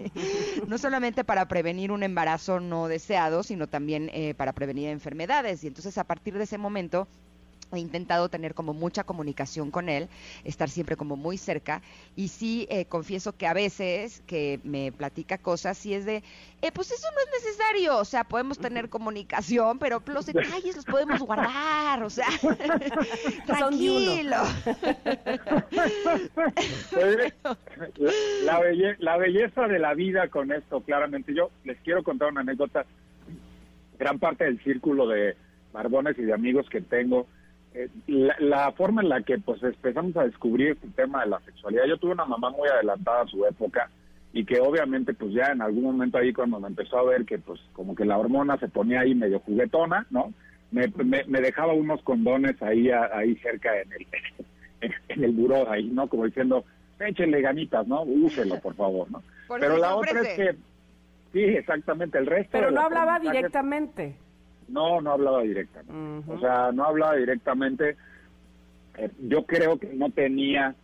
[0.66, 5.62] No solamente para prevenir un embarazo no deseado, sino también eh, para prevenir enfermedades.
[5.62, 7.06] Y entonces, a partir de ese momento,
[7.76, 10.08] he intentado tener como mucha comunicación con él,
[10.44, 11.82] estar siempre como muy cerca
[12.16, 16.22] y sí eh, confieso que a veces que me platica cosas y es de,
[16.62, 20.84] eh, pues eso no es necesario, o sea, podemos tener comunicación, pero los detalles los
[20.84, 22.28] podemos guardar, o sea,
[23.46, 24.36] tranquilo.
[28.44, 28.60] la,
[28.98, 32.86] la belleza de la vida con esto, claramente, yo les quiero contar una anécdota,
[33.98, 35.36] gran parte del círculo de
[35.72, 37.26] barbones y de amigos que tengo,
[37.78, 37.88] eh,
[38.40, 41.84] la, forma en la que pues empezamos a descubrir este tema de la sexualidad.
[41.84, 43.88] Yo tuve una mamá muy adelantada a su época
[44.32, 47.38] y que obviamente pues ya en algún momento ahí cuando me empezó a ver que
[47.38, 50.32] pues como que la hormona se ponía ahí medio juguetona, ¿no?
[50.72, 54.06] Me, me, dejaba unos condones ahí ahí cerca en el
[55.08, 56.08] en, el buró ahí, ¿no?
[56.08, 56.64] Como diciendo,
[56.98, 58.02] échenle ganitas, ¿no?
[58.02, 59.22] Úselo, por favor, ¿no?
[59.48, 60.56] Pero la otra es que
[61.32, 64.16] sí, exactamente, el resto Pero no hablaba directamente.
[64.68, 66.30] No, no hablaba directamente.
[66.30, 67.96] O sea, no hablaba directamente.
[68.96, 70.74] Eh, yo creo que no tenía,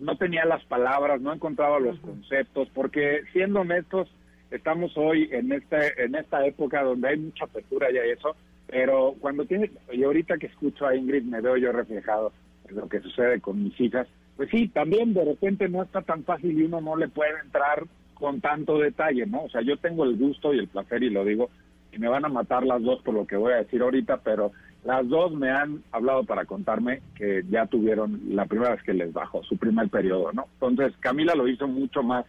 [0.00, 4.08] no tenía las palabras, no encontraba los conceptos, porque siendo honestos,
[4.50, 9.44] estamos hoy en este, en esta época donde hay mucha apertura y eso, pero cuando
[9.44, 12.32] tiene, y ahorita que escucho a Ingrid me veo yo reflejado
[12.68, 16.24] en lo que sucede con mis hijas, pues sí, también de repente no está tan
[16.24, 19.44] fácil y uno no le puede entrar con tanto detalle, ¿no?
[19.44, 21.50] O sea, yo tengo el gusto y el placer, y lo digo,
[21.92, 24.52] y me van a matar las dos por lo que voy a decir ahorita, pero
[24.84, 29.12] las dos me han hablado para contarme que ya tuvieron la primera vez que les
[29.12, 30.46] bajó su primer periodo, ¿no?
[30.54, 32.24] Entonces Camila lo hizo mucho más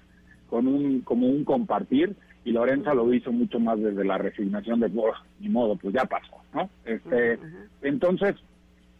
[0.49, 4.91] con un como un compartir y Lorenza lo hizo mucho más desde la resignación de,
[4.95, 6.69] oh, ni modo, pues ya pasó, ¿no?
[6.86, 7.39] Este,
[7.82, 8.36] entonces,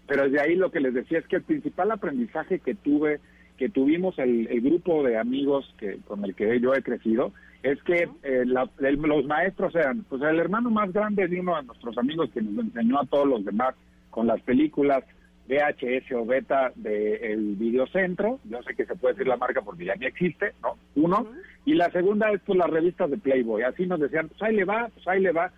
[0.08, 3.20] pero desde ahí lo que les decía es que el principal aprendizaje que tuve,
[3.58, 7.82] que tuvimos el, el grupo de amigos que con el que yo he crecido, es
[7.84, 12.30] que eh, los maestros eran, pues el hermano más grande de uno de nuestros amigos
[12.34, 13.74] que nos enseñó a todos los demás
[14.10, 15.04] con las películas
[15.48, 19.96] VHS o beta del videocentro, yo sé que se puede decir la marca porque ya
[19.96, 20.78] ni existe, ¿no?
[20.96, 21.28] Uno,
[21.66, 24.66] y la segunda es pues las revistas de Playboy, así nos decían, pues ahí le
[24.66, 25.52] va, pues ahí le va,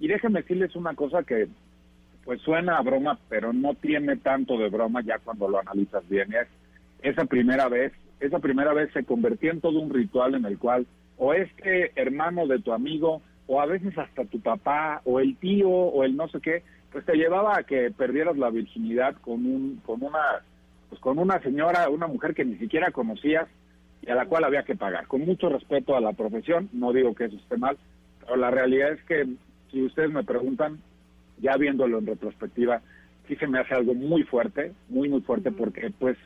[0.00, 1.48] y déjenme decirles una cosa que
[2.24, 6.32] pues suena a broma, pero no tiene tanto de broma ya cuando lo analizas bien,
[6.34, 6.46] es
[7.02, 10.86] esa primera vez, esa primera vez se convirtió en todo un ritual en el cual
[11.18, 15.68] o este hermano de tu amigo, o a veces hasta tu papá, o el tío,
[15.68, 19.82] o el no sé qué, pues te llevaba a que perdieras la virginidad con un,
[19.84, 20.42] con una,
[20.88, 23.48] pues con una señora, una mujer que ni siquiera conocías
[24.02, 25.06] y a la cual había que pagar.
[25.06, 27.76] Con mucho respeto a la profesión, no digo que eso esté mal,
[28.20, 29.26] pero la realidad es que
[29.70, 30.78] si ustedes me preguntan,
[31.40, 32.80] ya viéndolo en retrospectiva,
[33.26, 36.16] sí se me hace algo muy fuerte, muy, muy fuerte, porque pues,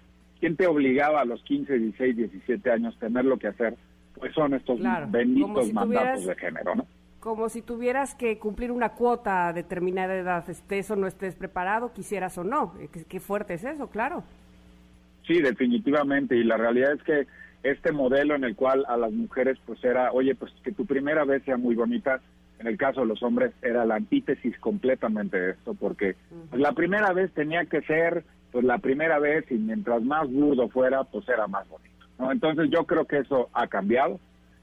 [0.41, 3.75] ¿quién te obligaba a los 15, 16, 17 años tener lo que hacer?
[4.15, 6.87] Pues son estos benditos mandatos de género, ¿no?
[7.21, 11.93] Como si tuvieras que cumplir una cuota a determinada edad, estés o no estés preparado,
[11.93, 12.75] quisieras o no.
[12.81, 14.25] Eh, qué, fuerte es eso, claro.
[15.25, 16.37] Sí, definitivamente.
[16.37, 17.27] Y la realidad es que
[17.63, 21.25] este modelo en el cual a las mujeres pues era, oye, pues que tu primera
[21.25, 22.21] vez sea muy bonita,
[22.59, 26.17] en el caso de los hombres era la antítesis completamente de esto, porque
[26.51, 30.69] pues, la primera vez tenía que ser pues la primera vez y mientras más burdo
[30.69, 32.02] fuera, pues era más bonito.
[32.31, 34.21] Entonces yo creo que eso ha cambiado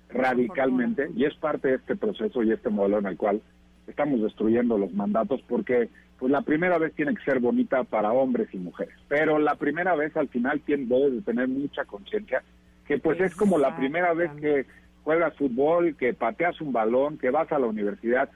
[0.10, 3.41] radicalmente y es parte de este proceso y este modelo en el cual
[3.88, 8.50] estamos destruyendo los mandatos porque pues la primera vez tiene que ser bonita para hombres
[8.54, 12.43] y mujeres, pero la primera vez al final tiene, debes de tener mucha conciencia
[12.86, 14.65] que pues es como la primera vez que
[15.04, 18.30] juegas fútbol, que pateas un balón, que vas a la universidad,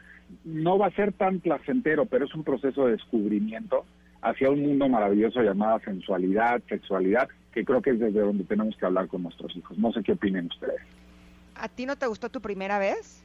[0.46, 3.86] no va a ser tan placentero, pero es un proceso de descubrimiento
[4.24, 8.86] hacia un mundo maravilloso llamado sensualidad, sexualidad, que creo que es desde donde tenemos que
[8.86, 9.78] hablar con nuestros hijos.
[9.78, 10.82] No sé qué opinen ustedes.
[11.56, 13.24] ¿A ti no te gustó tu primera vez?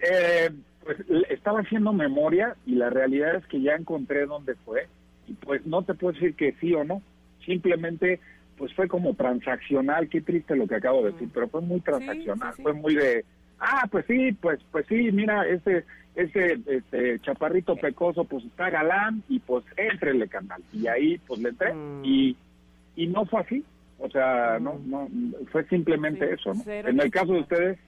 [0.00, 0.50] Eh,
[0.84, 0.98] pues
[1.28, 4.86] estaba haciendo memoria y la realidad es que ya encontré dónde fue
[5.26, 7.02] y pues no te puedo decir que sí o no.
[7.44, 8.20] Simplemente
[8.56, 11.30] pues fue como transaccional, qué triste lo que acabo de decir, mm.
[11.32, 13.24] pero fue muy transaccional, fue muy de,
[13.58, 15.84] ah, pues sí, pues pues sí, mira, ese
[16.22, 20.62] ese este, chaparrito pecoso pues está galán y pues entrele canal.
[20.72, 22.04] Y ahí pues le entré mm.
[22.04, 22.36] y
[22.96, 23.64] y no fue así.
[23.98, 24.90] O sea, no, mm.
[24.90, 25.08] no,
[25.52, 26.62] fue simplemente eso, ¿no?
[26.66, 27.78] En el caso de ustedes.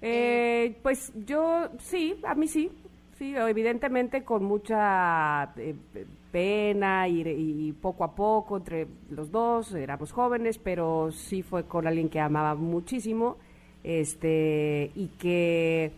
[0.00, 2.70] Eh, pues yo sí, a mí sí,
[3.16, 5.76] sí, evidentemente con mucha eh,
[6.32, 11.86] pena y, y, poco a poco entre los dos, éramos jóvenes, pero sí fue con
[11.86, 13.36] alguien que amaba muchísimo,
[13.84, 15.92] este, y que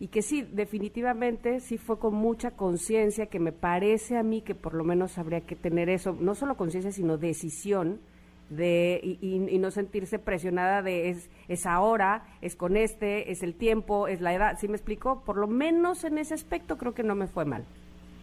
[0.00, 4.54] y que sí, definitivamente sí fue con mucha conciencia, que me parece a mí que
[4.54, 8.00] por lo menos habría que tener eso, no solo conciencia, sino decisión
[8.48, 14.08] de y, no sentirse presionada de es, es ahora, es con este, es el tiempo,
[14.08, 15.22] es la edad, ¿sí me explico?
[15.22, 17.64] Por lo menos en ese aspecto creo que no me fue mal.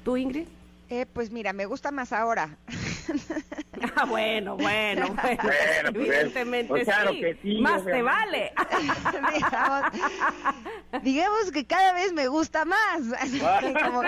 [0.04, 0.48] ¿Tú, Ingrid?
[0.90, 2.58] Eh, pues mira, me gusta más ahora.
[3.96, 5.44] Ah, bueno, bueno, bueno.
[5.44, 7.20] Bueno, pues, Evidentemente pues, claro sí.
[7.20, 8.52] que sí, Más te vale.
[9.34, 9.82] digamos,
[11.04, 13.02] digamos que cada vez me gusta más.
[13.84, 14.02] como,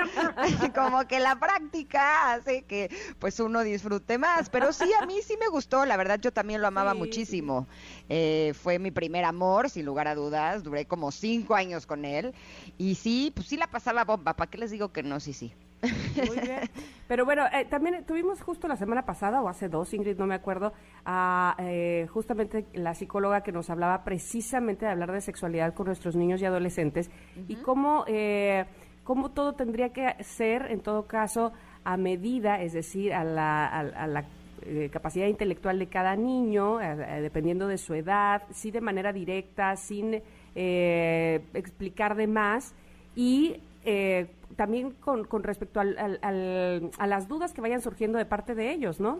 [0.74, 4.50] como que la práctica hace que pues uno disfrute más.
[4.50, 5.86] Pero sí, a mí sí me gustó.
[5.86, 7.68] La verdad, yo también lo amaba Sí, muchísimo.
[8.10, 10.64] Eh, fue mi primer amor, sin lugar a dudas.
[10.64, 12.34] Duré como cinco años con él.
[12.78, 14.36] Y sí, pues sí la pasaba bomba.
[14.36, 15.20] ¿Para qué les digo que no?
[15.20, 15.54] Sí, sí.
[15.82, 16.60] Muy bien.
[17.08, 20.36] Pero bueno, eh, también tuvimos justo la semana pasada, o hace dos, Ingrid, no me
[20.36, 20.74] acuerdo,
[21.06, 26.16] a eh, justamente la psicóloga que nos hablaba precisamente de hablar de sexualidad con nuestros
[26.16, 27.10] niños y adolescentes
[27.48, 28.66] y cómo, eh,
[29.04, 31.52] cómo todo tendría que ser, en todo caso,
[31.84, 34.26] a medida, es decir, a la, a, a la
[34.62, 40.22] eh, capacidad intelectual de cada niño, dependiendo de su edad, sí de manera directa, sin
[40.56, 42.74] eh, explicar de más
[43.16, 43.62] y
[43.92, 48.26] eh, también con, con respecto al- al- al- a las dudas que vayan surgiendo de
[48.26, 49.20] parte de ellos, ¿no?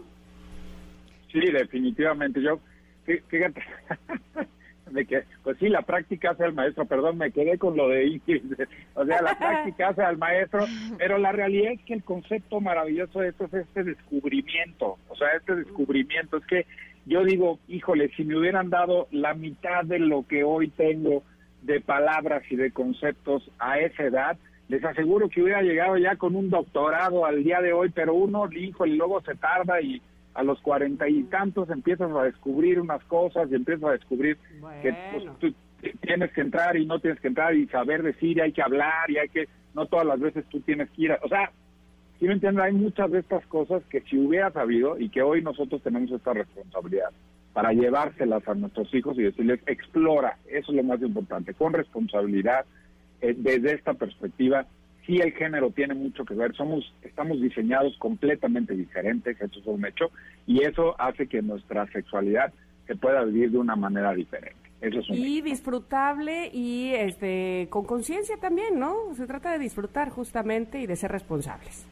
[1.32, 2.42] Sí, definitivamente.
[2.42, 2.60] Yo,
[3.06, 3.62] fí- fíjate,
[4.92, 8.20] de que, pues sí, la práctica hace al maestro, perdón, me quedé con lo de
[8.96, 10.66] o sea, la práctica hace al maestro,
[10.98, 15.30] pero la realidad es que el concepto maravilloso de esto es este descubrimiento, o sea,
[15.38, 16.66] este descubrimiento, es que
[17.06, 21.24] yo digo, híjole, si me hubieran dado la mitad de lo que hoy tengo
[21.62, 24.38] de palabras y de conceptos a esa edad,
[24.70, 28.48] les aseguro que hubiera llegado ya con un doctorado al día de hoy, pero uno,
[28.52, 30.02] híjole, luego se tarda y
[30.36, 34.38] a los cuarenta y tantos empiezas a descubrir unas cosas y empiezas a descubrir
[34.82, 35.54] que pues, tú
[36.02, 39.10] tienes que entrar y no tienes que entrar y saber decir y hay que hablar
[39.10, 41.52] y hay que, no todas las veces tú tienes que ir, a- o sea,
[42.20, 45.42] si me entiendes, hay muchas de estas cosas que si hubiera sabido y que hoy
[45.42, 47.10] nosotros tenemos esta responsabilidad
[47.54, 52.66] para llevárselas a nuestros hijos y decirles, explora, eso es lo más importante, con responsabilidad,
[53.22, 54.66] eh, desde esta perspectiva,
[55.06, 59.86] sí el género tiene mucho que ver, somos, estamos diseñados completamente diferentes, eso es un
[59.86, 60.12] hecho,
[60.46, 62.54] y eso hace que nuestra sexualidad
[62.88, 64.70] se pueda vivir de una manera diferente.
[64.82, 65.26] Eso es un hecho.
[65.26, 69.14] Y disfrutable y este con conciencia también, ¿no?
[69.16, 71.86] Se trata de disfrutar justamente y de ser responsables.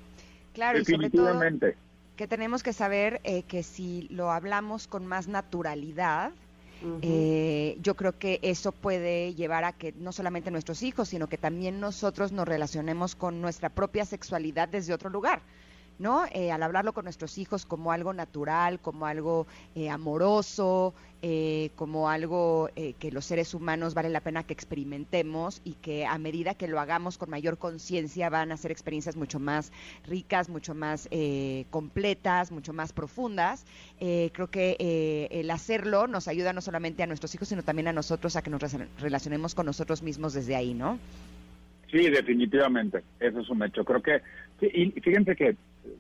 [0.54, 1.78] Claro, y sobre todo Definitivamente.
[2.16, 6.32] que tenemos que saber eh, que si lo hablamos con más naturalidad,
[7.02, 11.38] Eh, yo creo que eso puede llevar a que no solamente nuestros hijos, sino que
[11.38, 15.42] también nosotros nos relacionemos con nuestra propia sexualidad desde otro lugar.
[16.00, 16.26] ¿No?
[16.32, 22.08] Eh, al hablarlo con nuestros hijos como algo natural, como algo eh, amoroso, eh, como
[22.08, 26.54] algo eh, que los seres humanos vale la pena que experimentemos y que a medida
[26.54, 29.72] que lo hagamos con mayor conciencia van a ser experiencias mucho más
[30.06, 33.66] ricas, mucho más eh, completas, mucho más profundas.
[34.00, 37.94] Eh, creo que el hacerlo nos ayuda no solamente a nuestros hijos, sino también a
[37.94, 41.00] nosotros a que nos re- relacionemos con nosotros mismos desde ahí, ¿no?
[41.90, 43.84] Sí, definitivamente, eso es un hecho.
[43.86, 44.22] Creo que,
[44.62, 45.56] y fíjense que,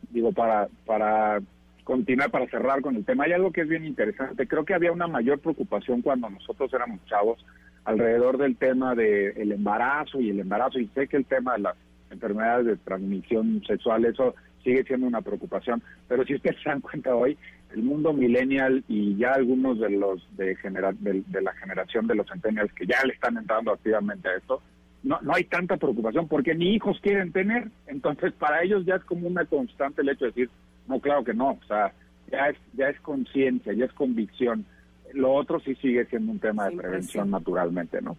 [0.09, 1.39] digo, para, para
[1.83, 4.47] continuar, para cerrar con el tema, hay algo que es bien interesante.
[4.47, 7.43] Creo que había una mayor preocupación cuando nosotros éramos chavos
[7.85, 11.75] alrededor del tema del embarazo y el embarazo, y sé que el tema de las
[12.11, 17.15] enfermedades de transmisión sexual, eso sigue siendo una preocupación, pero si ustedes se dan cuenta
[17.15, 17.37] hoy,
[17.73, 22.15] el mundo millennial y ya algunos de los de, genera, de, de la generación de
[22.15, 24.61] los centennials que ya le están entrando activamente a esto,
[25.03, 29.03] no, no hay tanta preocupación porque ni hijos quieren tener, entonces para ellos ya es
[29.03, 30.49] como una constante el hecho de decir,
[30.87, 31.93] no, claro que no, o sea,
[32.31, 34.65] ya es, ya es conciencia, ya es convicción.
[35.13, 37.31] Lo otro sí sigue siendo un tema de prevención sí.
[37.31, 38.17] naturalmente, ¿no?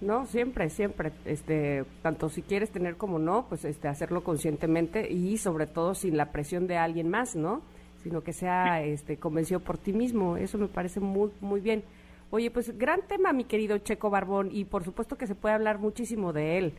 [0.00, 5.38] No, siempre, siempre, este, tanto si quieres tener como no, pues este, hacerlo conscientemente y
[5.38, 7.62] sobre todo sin la presión de alguien más, ¿no?
[8.02, 10.36] Sino que sea este, convencido por ti mismo.
[10.36, 11.82] Eso me parece muy, muy bien.
[12.30, 15.78] Oye, pues gran tema, mi querido Checo Barbón, y por supuesto que se puede hablar
[15.78, 16.72] muchísimo de él.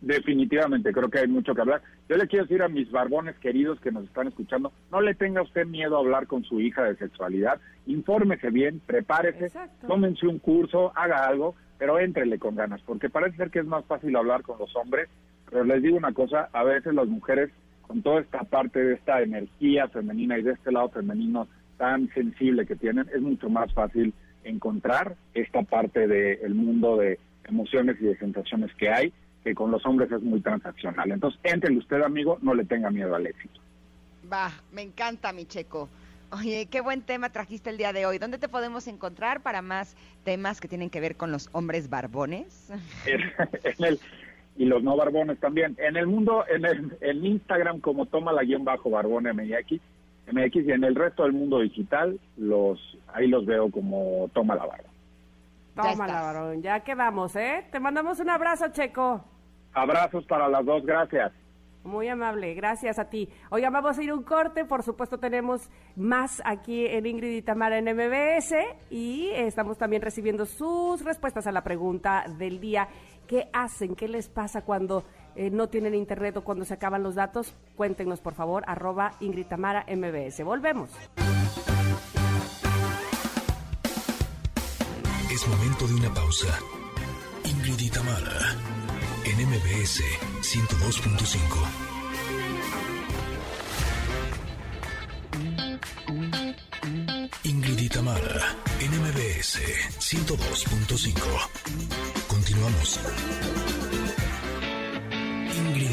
[0.00, 1.82] Definitivamente, creo que hay mucho que hablar.
[2.08, 5.42] Yo le quiero decir a mis barbones queridos que nos están escuchando, no le tenga
[5.42, 9.88] usted miedo a hablar con su hija de sexualidad, infórmese bien, prepárese, Exacto.
[9.88, 13.84] tómense un curso, haga algo, pero éntrele con ganas, porque parece ser que es más
[13.86, 15.08] fácil hablar con los hombres,
[15.50, 17.50] pero les digo una cosa, a veces las mujeres,
[17.82, 22.66] con toda esta parte de esta energía femenina y de este lado femenino tan sensible
[22.66, 24.12] que tienen, es mucho más fácil
[24.48, 29.12] encontrar esta parte del mundo de emociones y de sensaciones que hay,
[29.44, 31.10] que con los hombres es muy transaccional.
[31.10, 33.60] Entonces, entre usted, amigo, no le tenga miedo al éxito.
[34.32, 35.88] Va, me encanta, mi checo.
[36.32, 38.18] Oye, qué buen tema trajiste el día de hoy.
[38.18, 42.70] ¿Dónde te podemos encontrar para más temas que tienen que ver con los hombres barbones?
[43.06, 43.20] en
[43.84, 44.00] el,
[44.56, 45.76] y los no barbones también.
[45.78, 49.80] En el mundo, en el en Instagram como toma la guion bajo barbón MX,
[50.32, 52.78] MX y en el resto del mundo digital, los
[53.14, 54.84] ahí los veo como toma la barba.
[55.76, 56.34] Ya Tómala, estás.
[56.34, 57.66] varón, ya quedamos, ¿eh?
[57.70, 59.22] Te mandamos un abrazo, Checo.
[59.74, 61.32] Abrazos para las dos, gracias.
[61.84, 63.28] Muy amable, gracias a ti.
[63.50, 67.78] Oigan, vamos a ir un corte, por supuesto tenemos más aquí en Ingrid y Tamara
[67.78, 68.54] en MBS
[68.90, 72.88] y estamos también recibiendo sus respuestas a la pregunta del día.
[73.28, 73.94] ¿Qué hacen?
[73.94, 75.04] ¿Qué les pasa cuando
[75.36, 77.54] eh, no tienen internet o cuando se acaban los datos?
[77.76, 80.42] Cuéntenos, por favor, arroba Ingrid Tamara MBS.
[80.44, 80.90] Volvemos.
[85.30, 86.58] Es momento de una pausa.
[87.44, 88.56] Ingrid Tamara
[89.24, 90.02] en MBS
[90.40, 91.96] 102.5.
[97.44, 99.60] Ingrid y Tamara en MBS
[99.98, 101.20] 102.5.
[102.28, 103.00] Continuamos.
[105.76, 105.92] Ingrid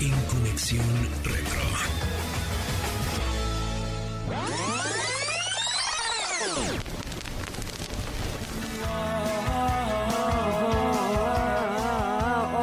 [0.00, 0.84] y en Conexión
[1.22, 1.60] Retro.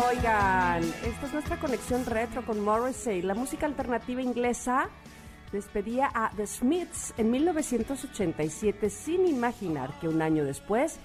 [0.10, 3.22] Oigan, esta es nuestra conexión retro con Morrissey.
[3.22, 4.90] La música alternativa inglesa
[5.54, 11.00] despedía a The Smiths en 1987 sin imaginar que un año después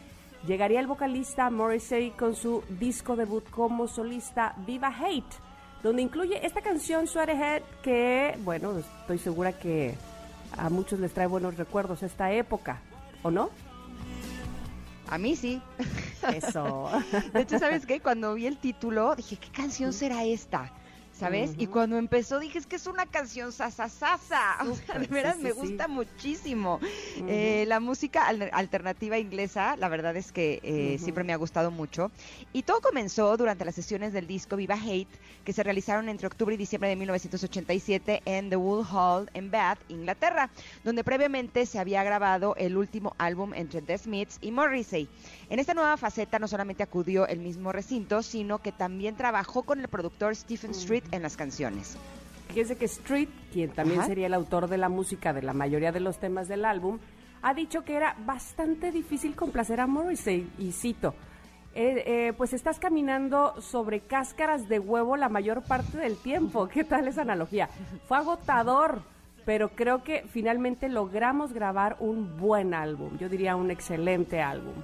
[0.47, 5.35] llegaría el vocalista Morrissey con su disco debut como solista Viva Hate,
[5.83, 9.95] donde incluye esta canción Sweaterhead que, bueno, estoy segura que
[10.57, 12.81] a muchos les trae buenos recuerdos esta época,
[13.23, 13.51] ¿o no?
[15.09, 15.61] A mí sí.
[16.35, 16.91] Eso.
[17.33, 18.01] De hecho, ¿sabes qué?
[18.01, 20.71] Cuando vi el título, dije, ¿qué canción será esta?
[21.19, 21.53] ¿Sabes?
[21.59, 24.57] Y cuando empezó dije, es que es una canción sasasasa.
[24.69, 26.79] O sea, de veras sí, me sí, gusta muchísimo.
[27.27, 31.71] Eh, la música al- alternativa inglesa, la verdad es que eh, siempre me ha gustado
[31.71, 32.11] mucho.
[32.53, 35.09] Y todo comenzó durante las sesiones del disco Viva Hate,
[35.45, 39.79] que se realizaron entre octubre y diciembre de 1987 en The Wool Hall en Bath,
[39.89, 40.51] Inglaterra,
[40.85, 45.09] donde previamente se había grabado el último álbum entre The Smiths y Morrissey.
[45.51, 49.81] En esta nueva faceta no solamente acudió el mismo recinto, sino que también trabajó con
[49.81, 51.97] el productor Stephen Street en las canciones.
[52.49, 54.09] Fíjense que Street, quien también Ajá.
[54.09, 56.99] sería el autor de la música de la mayoría de los temas del álbum,
[57.43, 61.15] ha dicho que era bastante difícil complacer a Morrissey, y cito,
[61.75, 66.69] "Eh, eh, pues estás caminando sobre cáscaras de huevo la mayor parte del tiempo.
[66.73, 67.69] ¿Qué tal esa analogía?
[68.09, 69.03] Fue agotador,
[69.45, 74.75] pero creo que finalmente logramos grabar un buen álbum, yo diría un excelente álbum.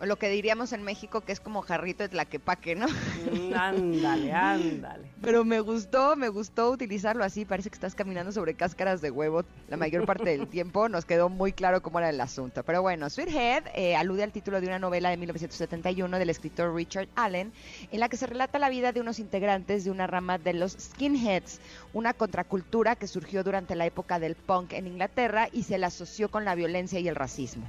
[0.00, 2.86] O lo que diríamos en México que es como jarrito de tlaquepaque, ¿no?
[2.86, 5.08] Mm, ándale, ándale.
[5.20, 7.44] Pero me gustó, me gustó utilizarlo así.
[7.44, 10.88] Parece que estás caminando sobre cáscaras de huevo la mayor parte del tiempo.
[10.88, 12.62] Nos quedó muy claro cómo era el asunto.
[12.62, 17.08] Pero bueno, Sweethead eh, alude al título de una novela de 1971 del escritor Richard
[17.16, 17.52] Allen,
[17.90, 20.72] en la que se relata la vida de unos integrantes de una rama de los
[20.72, 21.60] skinheads,
[21.92, 26.30] una contracultura que surgió durante la época del punk en Inglaterra y se la asoció
[26.30, 27.66] con la violencia y el racismo.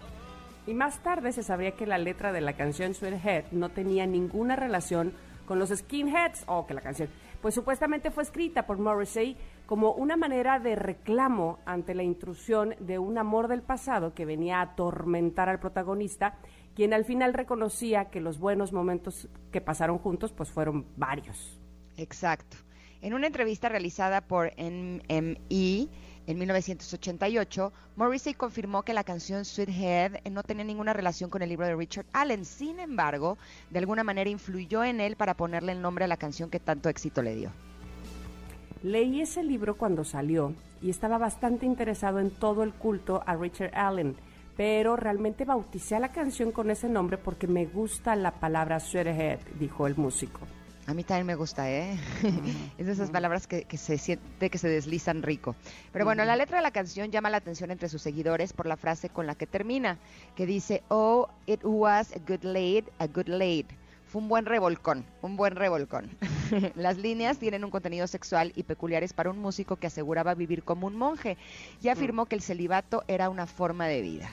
[0.67, 4.55] Y más tarde se sabría que la letra de la canción Sweethead no tenía ninguna
[4.55, 5.13] relación
[5.45, 7.09] con los skinheads, o que la canción,
[7.41, 9.35] pues supuestamente fue escrita por Morrissey
[9.65, 14.59] como una manera de reclamo ante la intrusión de un amor del pasado que venía
[14.59, 16.37] a atormentar al protagonista,
[16.75, 21.59] quien al final reconocía que los buenos momentos que pasaron juntos pues fueron varios.
[21.97, 22.57] Exacto.
[23.01, 25.89] En una entrevista realizada por NME
[26.29, 31.65] en 1988, Morrissey confirmó que la canción Sweethead no tenía ninguna relación con el libro
[31.65, 32.45] de Richard Allen.
[32.45, 33.39] Sin embargo,
[33.71, 36.87] de alguna manera influyó en él para ponerle el nombre a la canción que tanto
[36.87, 37.51] éxito le dio.
[38.83, 40.53] Leí ese libro cuando salió
[40.83, 44.15] y estaba bastante interesado en todo el culto a Richard Allen,
[44.55, 49.39] pero realmente bauticé a la canción con ese nombre porque me gusta la palabra sweaterhead,
[49.57, 50.41] dijo el músico.
[50.89, 51.99] A mí también me gusta, ¿eh?
[52.79, 55.55] es de esas palabras que, que se siente que se deslizan rico.
[55.93, 58.75] Pero bueno, la letra de la canción llama la atención entre sus seguidores por la
[58.75, 59.99] frase con la que termina,
[60.35, 63.67] que dice, oh, it was a good laid, a good laid.
[64.07, 66.09] Fue un buen revolcón, un buen revolcón.
[66.75, 70.87] Las líneas tienen un contenido sexual y peculiares para un músico que aseguraba vivir como
[70.87, 71.37] un monje
[71.83, 74.31] y afirmó que el celibato era una forma de vida.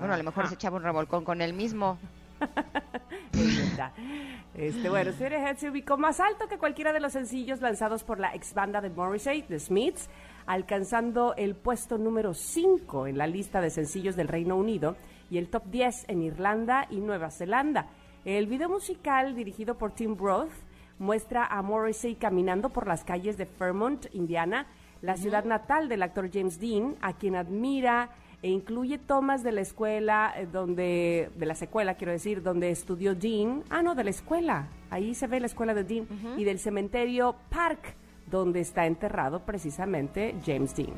[0.00, 1.96] Bueno, a lo mejor se echaba un revolcón con él mismo.
[4.54, 8.34] Este, bueno, Sweaterhead se ubicó más alto que cualquiera de los sencillos lanzados por la
[8.34, 10.08] ex banda de Morrissey, The Smiths,
[10.44, 14.96] alcanzando el puesto número 5 en la lista de sencillos del Reino Unido
[15.30, 17.86] y el top 10 en Irlanda y Nueva Zelanda.
[18.24, 20.50] El video musical, dirigido por Tim Roth,
[20.98, 24.66] muestra a Morrissey caminando por las calles de Fairmont, Indiana,
[25.00, 28.10] la ciudad natal del actor James Dean, a quien admira
[28.42, 33.14] e incluye tomas de la escuela eh, donde de la secuela quiero decir donde estudió
[33.14, 36.06] Dean ah no de la escuela ahí se ve la escuela de Dean
[36.38, 37.94] y del cementerio Park
[38.30, 40.94] donde está enterrado precisamente James Dean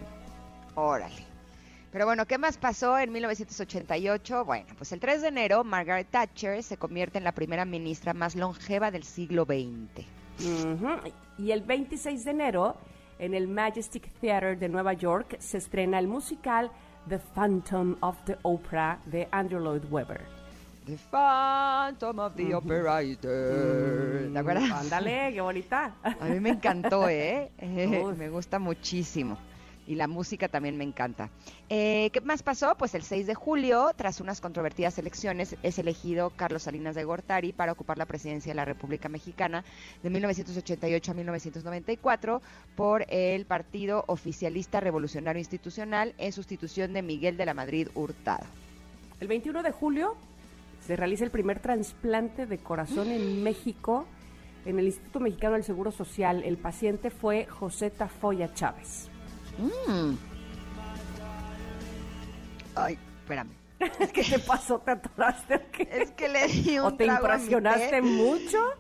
[0.75, 1.33] Órale.
[1.91, 4.45] Pero bueno, ¿qué más pasó en 1988?
[4.47, 8.35] Bueno, pues el 3 de enero, Margaret Thatcher se convierte en la primera ministra más
[8.35, 10.07] longeva del siglo XX.
[11.39, 12.77] Y el 26 de enero,
[13.19, 16.71] en el Majestic Theater de Nueva York, se estrena el musical
[17.09, 20.21] The Phantom of the Opera de Andrew Lloyd Webber.
[20.87, 24.31] The Phantom of the Operator.
[24.33, 24.71] ¿Te acuerdas?
[24.71, 25.95] Ándale, qué bonita.
[26.03, 27.51] A mí me encantó, ¿eh?
[27.61, 29.39] Me gusta muchísimo.
[29.93, 31.29] Y la música también me encanta.
[31.69, 32.77] Eh, ¿Qué más pasó?
[32.79, 37.53] Pues el 6 de julio, tras unas controvertidas elecciones, es elegido Carlos Salinas de Gortari
[37.53, 39.67] para ocupar la presidencia de la República Mexicana
[40.03, 42.41] de 1988 a 1994
[42.75, 48.47] por el Partido Oficialista Revolucionario Institucional en sustitución de Miguel de la Madrid Hurtado.
[49.21, 50.17] El 21 de julio
[50.87, 54.07] se realiza el primer trasplante de corazón en México
[54.65, 56.45] en el Instituto Mexicano del Seguro Social.
[56.45, 59.12] El paciente fue José Tafoya Chávez.
[59.59, 60.17] Mm.
[62.75, 63.63] Ay, espérame.
[64.13, 64.79] ¿Qué te pasó?
[64.79, 65.89] ¿Te atoraste o qué?
[65.91, 68.03] Es que le di un ¿O te trago a mi impresionaste té.
[68.03, 68.59] mucho?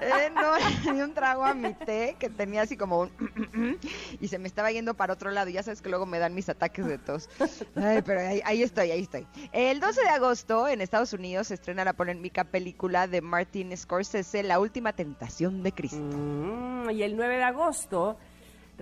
[0.00, 3.78] Eh, no, le di un trago a mi té que tenía así como un...
[4.20, 5.50] y se me estaba yendo para otro lado.
[5.50, 7.28] Ya sabes que luego me dan mis ataques de tos.
[7.74, 9.26] Ay, pero ahí, ahí estoy, ahí estoy.
[9.50, 14.44] El 12 de agosto en Estados Unidos se estrena la polémica película de Martin Scorsese,
[14.44, 15.98] La Última Tentación de Cristo.
[15.98, 18.18] Mm, y el 9 de agosto,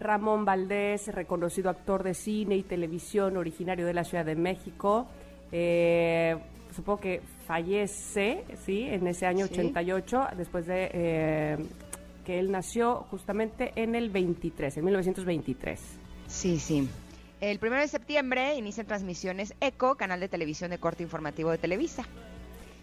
[0.01, 5.07] Ramón Valdés, reconocido actor de cine y televisión originario de la Ciudad de México,
[5.53, 6.37] eh,
[6.75, 8.85] supongo que fallece, ¿sí?
[8.89, 9.53] En ese año Sí.
[9.53, 11.57] 88, después de eh,
[12.25, 15.81] que él nació justamente en el 23, en 1923.
[16.27, 16.89] Sí, sí.
[17.41, 22.05] El 1 de septiembre inician transmisiones ECO, canal de televisión de corte informativo de Televisa.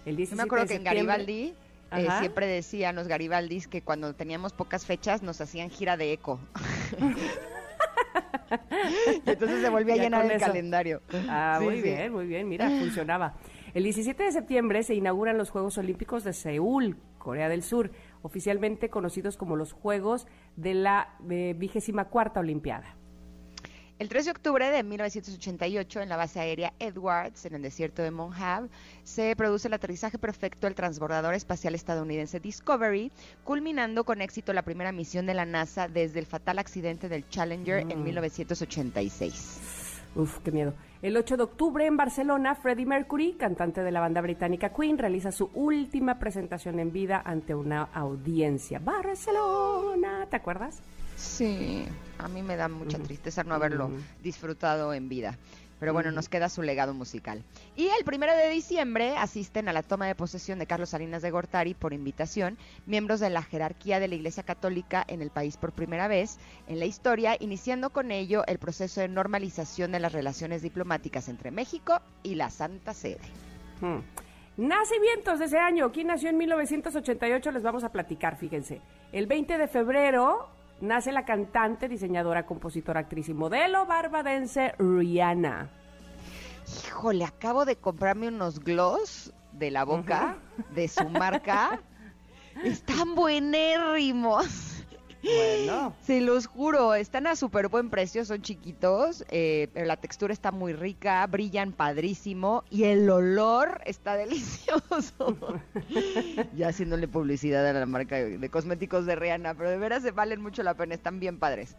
[0.05, 1.53] El Yo 17 me acuerdo de que en Garibaldi
[1.91, 6.39] eh, siempre decían los Garibaldis que cuando teníamos pocas fechas nos hacían gira de eco.
[9.25, 10.45] y entonces se volvía a llenar el eso.
[10.45, 11.01] calendario.
[11.29, 11.81] Ah, Sí, muy sí.
[11.83, 13.35] bien, muy bien, mira, funcionaba.
[13.73, 18.89] El 17 de septiembre se inauguran los Juegos Olímpicos de Seúl, Corea del Sur, oficialmente
[18.89, 22.96] conocidos como los Juegos de la vigésima cuarta Olimpiada.
[23.99, 28.11] El 3 de octubre de 1988, en la base aérea Edwards, en el desierto de
[28.11, 28.69] Mojave,
[29.03, 33.11] se produce el aterrizaje perfecto del transbordador espacial estadounidense Discovery,
[33.43, 37.79] culminando con éxito la primera misión de la NASA desde el fatal accidente del Challenger
[37.91, 38.03] en Mm.
[38.03, 40.03] 1986.
[40.15, 40.73] Uf, qué miedo.
[41.01, 45.31] El 8 de octubre en Barcelona, Freddie Mercury, cantante de la banda británica Queen, realiza
[45.31, 48.77] su última presentación en vida ante una audiencia.
[48.79, 50.81] Barcelona, ¿te acuerdas?
[51.17, 51.83] Sí,
[52.19, 53.89] a mí me da mucha tristeza no haberlo
[54.21, 55.37] disfrutado en vida.
[55.79, 57.43] Pero bueno, nos queda su legado musical.
[57.75, 61.29] Y el primero de diciembre asisten a la toma de posesión de Carlos Salinas de
[61.29, 65.73] Gortari por invitación, miembros de la jerarquía de la Iglesia Católica en el país por
[65.73, 66.37] primera vez
[66.67, 71.51] en la historia, iniciando con ello el proceso de normalización de las relaciones diplomáticas entre
[71.51, 73.21] México y la Santa Sede.
[73.81, 73.99] Hmm.
[74.57, 75.91] Nacimientos de ese año.
[75.91, 77.51] ¿Quién nació en 1988?
[77.51, 78.81] Les vamos a platicar, fíjense.
[79.11, 85.69] El 20 de febrero nace la cantante, diseñadora, compositora, actriz y modelo barbadense Rihanna.
[86.85, 90.37] Híjole, acabo de comprarme unos gloss de la boca
[90.75, 91.81] de su marca.
[92.63, 94.76] Están buenérrimos.
[95.23, 95.95] Bueno.
[96.05, 100.51] Se los juro, están a súper buen precio, son chiquitos, eh, pero la textura está
[100.51, 105.37] muy rica, brillan padrísimo y el olor está delicioso.
[106.55, 110.41] ya haciéndole publicidad a la marca de cosméticos de Rihanna, pero de veras se valen
[110.41, 111.75] mucho la pena, están bien padres.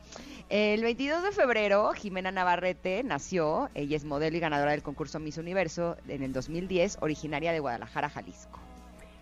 [0.49, 5.39] El 22 de febrero, Jimena Navarrete nació, ella es modelo y ganadora del concurso Miss
[5.39, 8.68] Universo en el 2010, originaria de Guadalajara, Jalisco.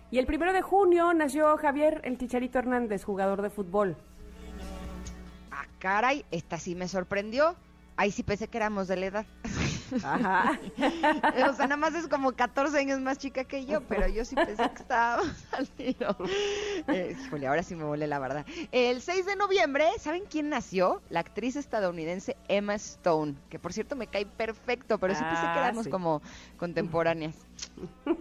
[0.09, 3.97] Y el primero de junio nació Javier El Chicharito Hernández, jugador de fútbol.
[5.51, 7.55] Ah, caray, esta sí me sorprendió.
[7.97, 9.25] Ahí sí pensé que éramos de la edad.
[10.03, 10.59] Ajá.
[11.49, 14.35] o sea, nada más es como 14 años más chica que yo, pero yo sí
[14.35, 16.15] pensé que estábamos al tiro.
[16.87, 18.45] Eh, híjole, ahora sí me volé la verdad.
[18.71, 21.01] El 6 de noviembre, ¿saben quién nació?
[21.09, 25.47] La actriz estadounidense Emma Stone, que por cierto me cae perfecto, pero sí pensé que
[25.47, 25.89] Ah, éramos sí.
[25.89, 26.21] como
[26.57, 27.35] contemporáneas.
[28.05, 28.15] o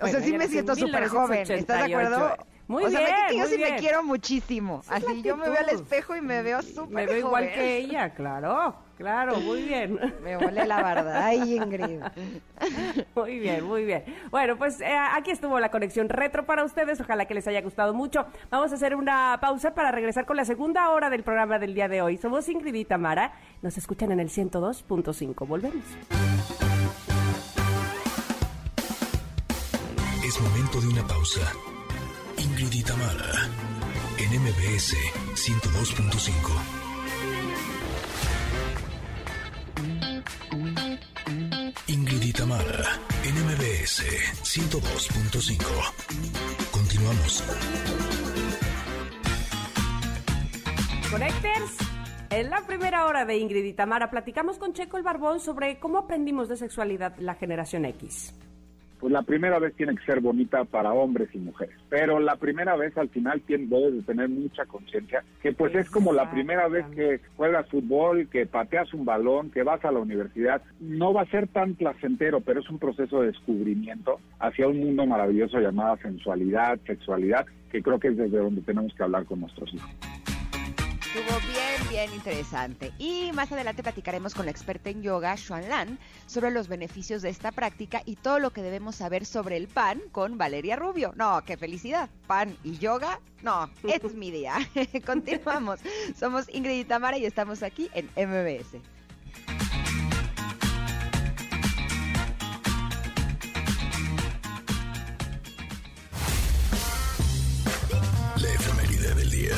[0.00, 2.18] Bueno, sea, sí me siento en súper joven, ¿estás de acuerdo?
[2.18, 2.46] 1988.
[2.70, 3.78] Muy o sea, bien, que yo sí me bien.
[3.78, 4.82] quiero muchísimo.
[4.88, 7.54] Así yo me veo al espejo y me veo súper Me veo igual joven.
[7.58, 9.98] que ella, claro, claro, muy bien.
[10.22, 11.26] Me volé la barda.
[11.26, 12.00] Ay, Ingrid.
[13.14, 14.04] Muy bien, muy bien.
[14.30, 17.00] Bueno, pues eh, aquí estuvo la conexión retro para ustedes.
[17.00, 18.26] Ojalá que les haya gustado mucho.
[18.50, 21.88] Vamos a hacer una pausa para regresar con la segunda hora del programa del día
[21.88, 22.18] de hoy.
[22.18, 23.32] Somos Ingrid y Tamara.
[23.62, 25.46] Nos escuchan en el 102.5.
[25.46, 25.84] Volvemos.
[30.24, 31.40] Es momento de una pausa.
[32.36, 33.48] Ingrid y Tamara,
[34.18, 34.94] en MBS
[35.34, 36.79] 102.5.
[41.86, 44.02] Ingrid y Tamara, en MBS
[44.42, 46.72] 102.5.
[46.72, 47.44] Continuamos.
[51.10, 51.76] Connectors.
[52.30, 55.98] En la primera hora de Ingrid y Tamara platicamos con Checo el Barbón sobre cómo
[55.98, 58.34] aprendimos de sexualidad la generación X
[59.00, 61.74] pues la primera vez tiene que ser bonita para hombres y mujeres.
[61.88, 66.12] Pero la primera vez al final debes de tener mucha conciencia que pues es como
[66.12, 70.62] la primera vez que juegas fútbol, que pateas un balón, que vas a la universidad.
[70.78, 75.06] No va a ser tan placentero, pero es un proceso de descubrimiento hacia un mundo
[75.06, 79.72] maravilloso llamado sensualidad, sexualidad, que creo que es desde donde tenemos que hablar con nuestros
[79.72, 79.90] hijos.
[81.00, 82.92] Estuvo bien, interesante.
[82.98, 87.30] Y más adelante platicaremos con la experta en yoga, Xuan Lan, sobre los beneficios de
[87.30, 91.12] esta práctica y todo lo que debemos saber sobre el pan con Valeria Rubio.
[91.16, 92.10] No, qué felicidad.
[92.26, 93.20] Pan y yoga.
[93.42, 94.56] No, es mi día.
[95.06, 95.80] Continuamos.
[96.18, 98.80] Somos Ingrid y Tamara y estamos aquí en MBS.
[108.36, 109.56] La efeméride del día.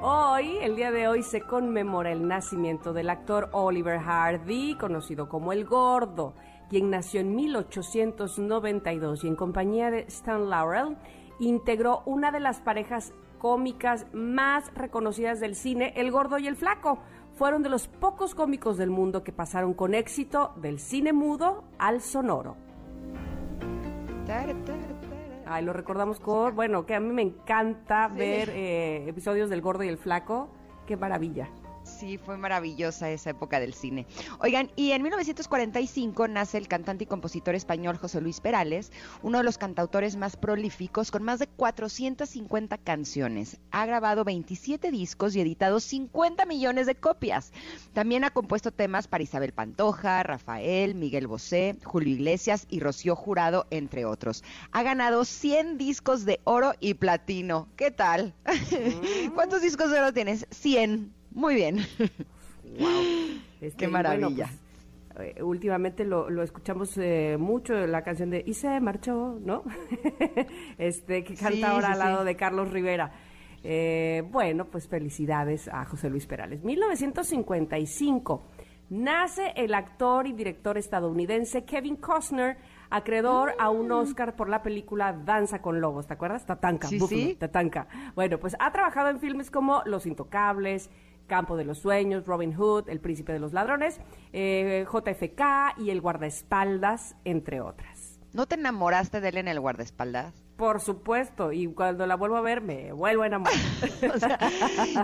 [0.00, 5.52] Hoy, el día de hoy, se conmemora el nacimiento del actor Oliver Hardy, conocido como
[5.52, 6.34] El Gordo,
[6.70, 10.96] quien nació en 1892 y en compañía de Stan Laurel
[11.40, 16.98] integró una de las parejas cómicas más reconocidas del cine, El Gordo y el Flaco.
[17.34, 22.00] Fueron de los pocos cómicos del mundo que pasaron con éxito del cine mudo al
[22.00, 22.56] sonoro.
[25.48, 29.84] Ay, lo recordamos con, bueno, que a mí me encanta ver eh, episodios del Gordo
[29.84, 30.48] y el Flaco.
[30.86, 31.48] Qué maravilla.
[31.86, 34.06] Sí, fue maravillosa esa época del cine.
[34.40, 38.90] Oigan, y en 1945 nace el cantante y compositor español José Luis Perales,
[39.22, 43.58] uno de los cantautores más prolíficos, con más de 450 canciones.
[43.70, 47.52] Ha grabado 27 discos y editado 50 millones de copias.
[47.94, 53.66] También ha compuesto temas para Isabel Pantoja, Rafael, Miguel Bosé, Julio Iglesias y Rocío Jurado,
[53.70, 54.42] entre otros.
[54.72, 57.68] Ha ganado 100 discos de oro y platino.
[57.76, 58.34] ¿Qué tal?
[58.76, 59.34] Mm.
[59.34, 60.46] ¿Cuántos discos de oro tienes?
[60.50, 61.15] 100.
[61.36, 61.76] Muy bien.
[62.80, 62.88] Wow.
[63.60, 64.48] Qué este, maravilla.
[65.14, 69.62] Pues, eh, últimamente lo, lo escuchamos eh, mucho, la canción de Y se marchó, ¿no?
[70.78, 73.12] este que canta ahora al lado de Carlos Rivera.
[73.62, 76.64] Eh, bueno, pues felicidades a José Luis Perales.
[76.64, 78.42] 1955
[78.88, 82.56] nace el actor y director estadounidense Kevin Costner,
[82.88, 83.92] acreedor a un mm.
[83.92, 86.46] Oscar por la película Danza con Lobos, ¿te acuerdas?
[86.46, 87.36] Tatanka, sí, sí.
[87.38, 87.88] Tatanka.
[88.14, 90.90] Bueno, pues ha trabajado en filmes como Los Intocables,
[91.26, 94.00] Campo de los Sueños, Robin Hood, El Príncipe de los Ladrones,
[94.32, 98.18] eh, JFK y El Guardaespaldas, entre otras.
[98.32, 100.34] ¿No te enamoraste de él en El Guardaespaldas?
[100.56, 103.54] Por supuesto, y cuando la vuelvo a ver me vuelvo a enamorar.
[104.14, 104.38] o sea,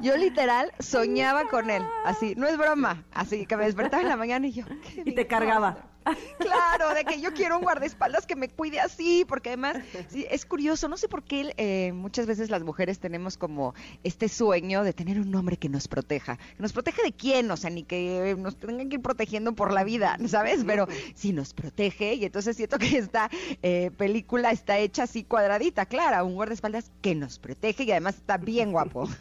[0.02, 4.16] yo literal soñaba con él, así, no es broma, así que me despertaba en la
[4.16, 4.64] mañana y yo...
[4.96, 5.91] y te cargaba.
[6.38, 9.76] Claro, de que yo quiero un guardaespaldas que me cuide así, porque además
[10.08, 14.28] sí, es curioso, no sé por qué eh, muchas veces las mujeres tenemos como este
[14.28, 16.36] sueño de tener un hombre que nos proteja.
[16.36, 17.50] ¿Que nos protege de quién?
[17.50, 20.64] O sea, ni que nos tengan que ir protegiendo por la vida, ¿sabes?
[20.66, 23.30] Pero sí nos protege y entonces siento que esta
[23.62, 28.38] eh, película está hecha así cuadradita, clara, un guardaespaldas que nos protege y además está
[28.38, 29.08] bien guapo.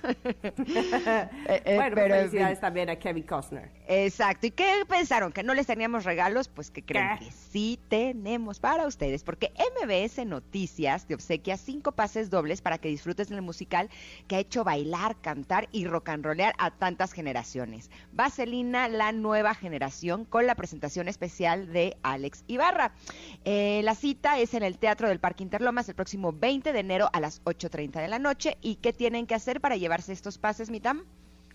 [1.48, 3.72] Eh, bueno, pero, felicidades también a Kevin Costner.
[3.88, 4.48] Exacto.
[4.48, 5.32] ¿Y qué pensaron?
[5.32, 6.48] ¿Que no les teníamos regalos?
[6.48, 9.52] Pues que creen que sí tenemos para ustedes, porque
[9.82, 13.90] MBS Noticias te obsequia cinco pases dobles para que disfrutes del musical
[14.28, 17.90] que ha hecho bailar, cantar y rock and rollear a tantas generaciones.
[18.14, 22.94] Vaselina, la nueva generación, con la presentación especial de Alex Ibarra.
[23.46, 27.10] Eh, la cita es en el Teatro del Parque Interlomas el próximo 20 de enero
[27.14, 28.58] a las 8.30 de la noche.
[28.62, 31.06] ¿Y qué tienen que hacer para llevarse estos pases, Mitam?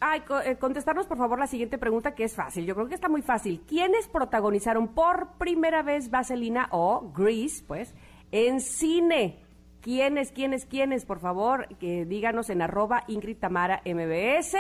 [0.01, 2.67] Ay, eh, contestarnos por favor la siguiente pregunta que es fácil.
[2.67, 3.63] Yo creo que está muy fácil.
[3.67, 7.95] ¿Quiénes protagonizaron por primera vez Vaselina o Grease, pues,
[8.31, 9.43] en cine?
[9.81, 11.05] ¿Quiénes, quiénes, quiénes?
[11.05, 14.57] Por favor, que díganos en arroba Ingrid Tamara MBS.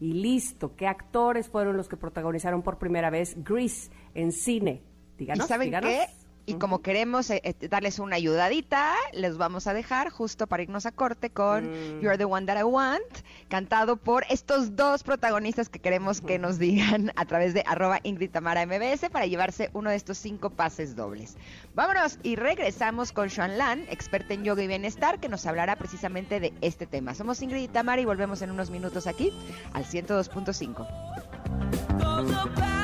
[0.00, 4.82] Y listo, ¿qué actores fueron los que protagonizaron por primera vez Grease en cine?
[5.16, 6.06] Díganos, ¿Y saben qué?
[6.46, 10.86] Y como queremos eh, eh, darles una ayudadita, les vamos a dejar justo para irnos
[10.86, 12.00] a corte con mm.
[12.00, 13.02] You're the One That I Want,
[13.48, 18.30] cantado por estos dos protagonistas que queremos que nos digan a través de arroba Ingrid
[18.30, 21.36] Tamara MBS para llevarse uno de estos cinco pases dobles.
[21.74, 26.40] Vámonos y regresamos con Sean Lan, experta en yoga y bienestar, que nos hablará precisamente
[26.40, 27.14] de este tema.
[27.14, 29.32] Somos Ingrid y Tamara y volvemos en unos minutos aquí
[29.72, 32.83] al 102.5.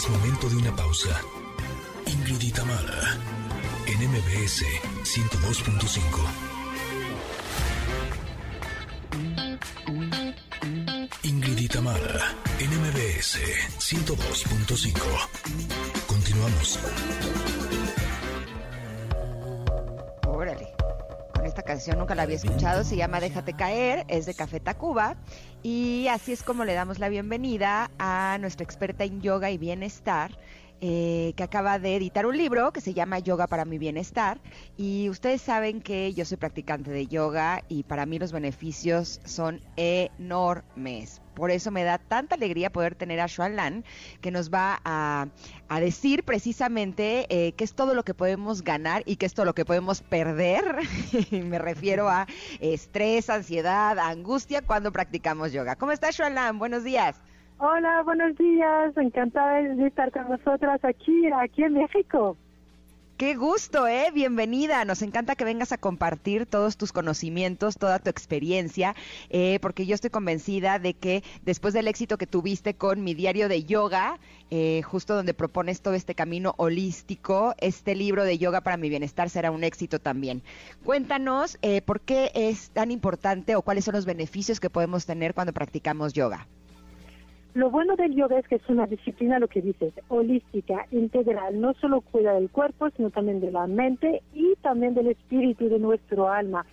[0.00, 1.20] Es momento de una pausa.
[2.06, 3.18] Ingrid y Tamara,
[3.86, 4.64] en MBS
[5.04, 6.00] 102.5.
[11.22, 13.40] Ingrid y Tamara, NMBS
[13.78, 15.02] 102.5.
[16.06, 16.78] Continuamos.
[20.26, 20.72] Órale.
[21.34, 25.18] Con esta canción nunca la había escuchado, se llama Déjate caer, es de Café Tacuba
[25.62, 30.30] y así es como le damos la bienvenida a nuestra experta en yoga y bienestar,
[30.80, 34.40] eh, que acaba de editar un libro que se llama Yoga para mi bienestar.
[34.78, 39.60] Y ustedes saben que yo soy practicante de yoga y para mí los beneficios son
[39.76, 41.20] enormes.
[41.40, 43.82] Por eso me da tanta alegría poder tener a Xuan Lan,
[44.20, 45.26] que nos va a,
[45.80, 49.54] decir precisamente eh, qué es todo lo que podemos ganar y qué es todo lo
[49.54, 50.76] que podemos perder.
[51.32, 52.26] me refiero a
[52.60, 55.76] estrés, ansiedad, angustia cuando practicamos yoga.
[55.76, 56.58] ¿Cómo está Xuan Lan?
[56.58, 57.18] Buenos días.
[57.56, 58.94] Hola, buenos días.
[58.98, 62.36] Encantada de estar con nosotras aquí, aquí en México.
[63.20, 64.10] Qué gusto, ¿eh?
[64.14, 64.82] Bienvenida.
[64.86, 68.96] Nos encanta que vengas a compartir todos tus conocimientos, toda tu experiencia,
[69.28, 73.50] eh, porque yo estoy convencida de que después del éxito que tuviste con mi diario
[73.50, 74.18] de yoga,
[74.50, 79.28] eh, justo donde propones todo este camino holístico, este libro de yoga para mi bienestar
[79.28, 80.42] será un éxito también.
[80.82, 85.34] Cuéntanos eh, por qué es tan importante o cuáles son los beneficios que podemos tener
[85.34, 86.48] cuando practicamos yoga.
[87.52, 91.60] Lo bueno del yoga es que es una disciplina, lo que dices, holística, integral.
[91.60, 95.80] No solo cuida del cuerpo, sino también de la mente y también del espíritu de
[95.80, 96.64] nuestro alma.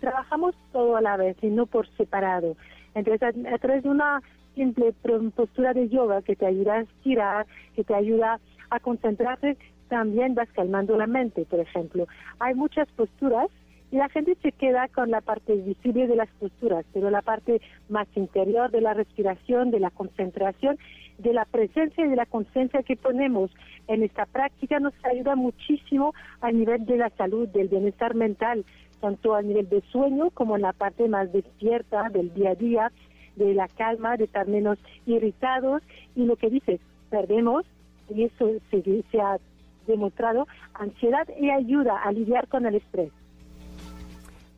[0.00, 2.54] Trabajamos todo a la vez y no por separado.
[2.94, 4.22] Entonces, a, través de una
[4.54, 4.92] simple
[5.34, 9.56] postura de yoga que te ayuda a estirar, que te ayuda a concentrarte,
[9.88, 12.06] también vas calmando la mente, por ejemplo.
[12.40, 13.48] Hay muchas posturas
[13.90, 17.60] y la gente se queda con la parte visible de las posturas, pero la parte
[17.88, 20.78] más interior de la respiración, de la concentración,
[21.18, 23.50] de la presencia y de la conciencia que ponemos
[23.88, 28.64] en esta práctica nos ayuda muchísimo a nivel de la salud, del bienestar mental,
[29.00, 32.92] tanto a nivel de sueño como en la parte más despierta del día a día,
[33.36, 35.82] de la calma, de estar menos irritados
[36.14, 36.80] y lo que dices,
[37.10, 37.64] perdemos,
[38.08, 39.38] y eso se, se ha
[39.86, 43.10] demostrado, ansiedad y ayuda a lidiar con el estrés.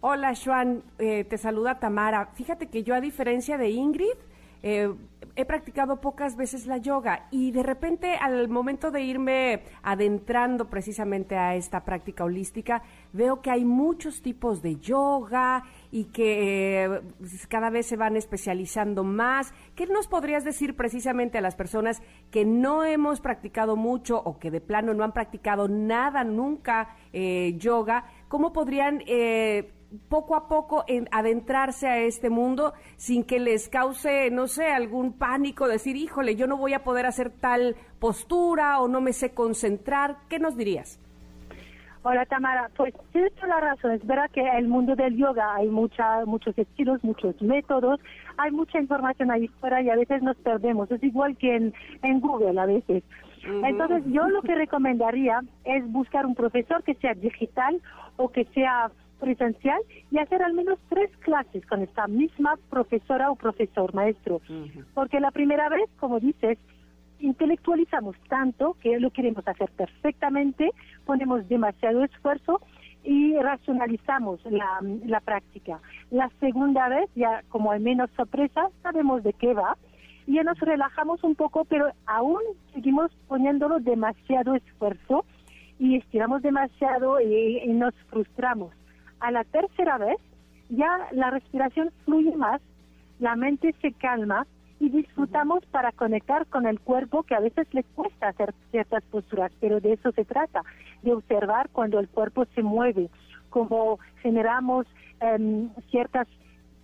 [0.05, 2.27] Hola, Joan, eh, te saluda Tamara.
[2.35, 4.19] Fíjate que yo, a diferencia de Ingrid,
[4.65, 4.93] eh,
[5.37, 11.37] he practicado pocas veces la yoga y de repente al momento de irme adentrando precisamente
[11.37, 12.83] a esta práctica holística,
[13.13, 17.01] veo que hay muchos tipos de yoga y que eh,
[17.49, 19.55] cada vez se van especializando más.
[19.77, 24.51] ¿Qué nos podrías decir precisamente a las personas que no hemos practicado mucho o que
[24.51, 28.07] de plano no han practicado nada nunca yoga?
[28.27, 29.01] ¿Cómo podrían
[30.09, 35.13] poco a poco en adentrarse a este mundo sin que les cause, no sé, algún
[35.13, 39.35] pánico, decir, híjole, yo no voy a poder hacer tal postura o no me sé
[39.35, 40.17] concentrar.
[40.29, 40.99] ¿Qué nos dirías?
[42.05, 43.93] Hola Tamara, pues tienes toda la razón.
[43.93, 48.01] Es verdad que en el mundo del yoga hay mucha, muchos estilos, muchos métodos,
[48.39, 50.91] hay mucha información ahí fuera y a veces nos perdemos.
[50.91, 51.73] Es igual que en,
[52.03, 53.05] en Google a veces.
[53.45, 57.81] Entonces yo lo que recomendaría es buscar un profesor que sea digital
[58.17, 58.91] o que sea
[59.23, 64.41] presencial y hacer al menos tres clases con esta misma profesora o profesor maestro.
[64.95, 66.59] Porque la primera vez, como dices,
[67.21, 70.71] intelectualizamos tanto que lo queremos hacer perfectamente,
[71.07, 72.61] ponemos demasiado esfuerzo
[73.05, 75.81] y racionalizamos la, la práctica.
[76.11, 79.77] La segunda vez, ya como hay menos sorpresa, sabemos de qué va
[80.27, 82.43] y ya nos relajamos un poco, pero aún
[82.75, 85.25] seguimos poniéndolo demasiado esfuerzo
[85.79, 88.73] y estiramos demasiado y nos frustramos
[89.23, 90.19] a la tercera vez
[90.69, 92.61] ya la respiración fluye más,
[93.21, 94.47] la mente se calma
[94.81, 99.53] y disfrutamos para conectar con el cuerpo que a veces le cuesta hacer ciertas posturas,
[99.61, 100.63] pero de eso se trata,
[101.03, 103.11] de observar cuando el cuerpo se mueve,
[103.51, 104.87] cómo generamos
[105.21, 106.27] em, ciertas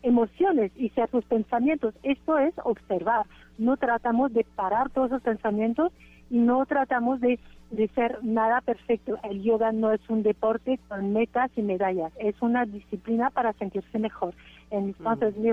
[0.03, 1.95] emociones y ciertos pensamientos.
[2.05, 3.26] Esto es observar.
[3.59, 5.93] No tratamos de parar todos esos pensamientos
[6.31, 7.39] no tratamos de,
[7.70, 9.18] de ser nada perfecto.
[9.22, 13.99] El yoga no es un deporte con metas y medallas, es una disciplina para sentirse
[13.99, 14.35] mejor.
[14.70, 15.51] Entonces, mi,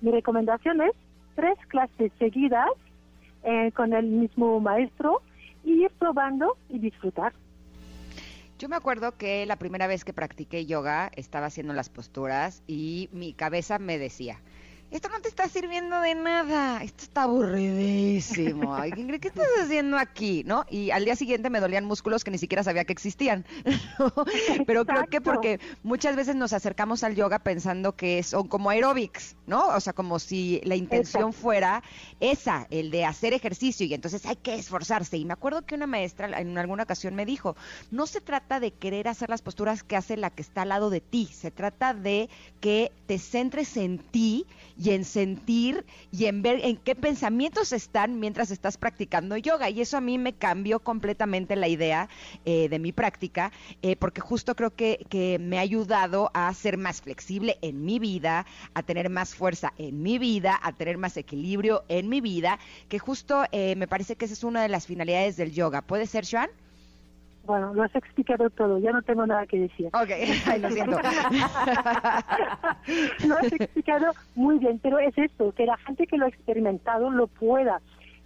[0.00, 0.92] mi recomendación es
[1.34, 2.68] tres clases seguidas
[3.44, 5.22] eh, con el mismo maestro
[5.64, 7.32] y ir probando y disfrutar.
[8.58, 13.10] Yo me acuerdo que la primera vez que practiqué yoga estaba haciendo las posturas y
[13.12, 14.40] mi cabeza me decía,
[14.90, 18.74] esto no te está sirviendo de nada, esto está aburridísimo.
[18.74, 20.44] Ay, ¿qué estás haciendo aquí?
[20.44, 20.64] ¿No?
[20.70, 23.44] Y al día siguiente me dolían músculos que ni siquiera sabía que existían.
[24.66, 29.36] Pero creo que porque muchas veces nos acercamos al yoga pensando que son como aeróbics,
[29.46, 29.66] ¿no?
[29.68, 31.82] O sea, como si la intención fuera
[32.20, 35.16] esa, el de hacer ejercicio y entonces hay que esforzarse.
[35.16, 37.56] Y me acuerdo que una maestra en alguna ocasión me dijo,
[37.90, 40.90] no se trata de querer hacer las posturas que hace la que está al lado
[40.90, 42.30] de ti, se trata de
[42.60, 44.46] que te centres en ti
[44.78, 49.70] y en sentir y en ver en qué pensamientos están mientras estás practicando yoga.
[49.70, 52.08] Y eso a mí me cambió completamente la idea
[52.44, 53.52] eh, de mi práctica,
[53.82, 57.98] eh, porque justo creo que, que me ha ayudado a ser más flexible en mi
[57.98, 62.58] vida, a tener más fuerza en mi vida, a tener más equilibrio en mi vida,
[62.88, 65.82] que justo eh, me parece que esa es una de las finalidades del yoga.
[65.82, 66.50] ¿Puede ser, Joan?
[67.46, 69.86] Bueno, lo has explicado todo, ya no tengo nada que decir.
[69.86, 70.10] Ok,
[70.46, 70.98] Ay, lo siento.
[73.26, 77.10] lo has explicado muy bien, pero es esto, que la gente que lo ha experimentado
[77.10, 77.80] lo pueda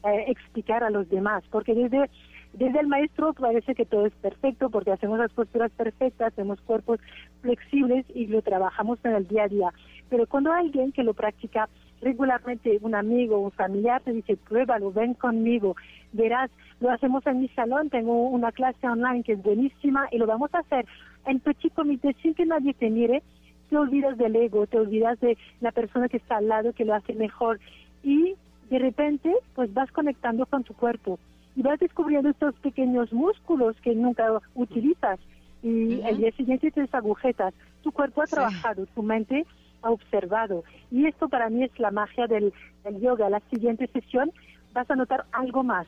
[0.05, 2.09] eh, explicar a los demás, porque desde
[2.53, 6.99] desde el maestro parece que todo es perfecto porque hacemos las posturas perfectas, hacemos cuerpos
[7.43, 9.73] flexibles y lo trabajamos en el día a día.
[10.09, 11.69] Pero cuando alguien que lo practica
[12.01, 15.77] regularmente, un amigo, un familiar, te dice, pruébalo, ven conmigo,
[16.13, 20.27] verás, lo hacemos en mi salón, tengo una clase online que es buenísima y lo
[20.27, 20.87] vamos a hacer.
[21.27, 23.23] En petit comité sin que nadie te mire,
[23.69, 26.95] te olvidas del ego, te olvidas de la persona que está al lado que lo
[26.95, 27.61] hace mejor
[28.03, 28.35] y
[28.71, 31.19] de repente pues vas conectando con tu cuerpo
[31.55, 34.25] y vas descubriendo estos pequeños músculos que nunca
[34.55, 35.21] utilizas
[35.63, 37.53] y el día siguiente tienes agujetas.
[37.83, 39.45] Tu cuerpo ha trabajado, tu mente
[39.83, 42.53] observado y esto para mí es la magia del,
[43.01, 43.31] yoga.
[43.31, 44.33] La siguiente sesión
[44.73, 45.87] vas a notar algo más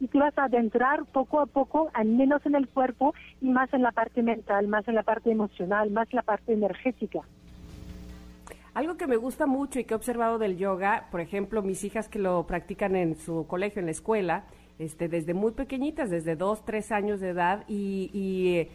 [0.00, 3.72] y te vas a adentrar poco a poco, al menos en el cuerpo y más
[3.72, 7.20] en la parte mental, más en la parte emocional, más en la parte energética.
[8.74, 12.08] Algo que me gusta mucho y que he observado del yoga, por ejemplo, mis hijas
[12.08, 14.46] que lo practican en su colegio, en la escuela,
[14.80, 18.68] este, desde muy pequeñitas, desde dos, tres años de edad, y, y,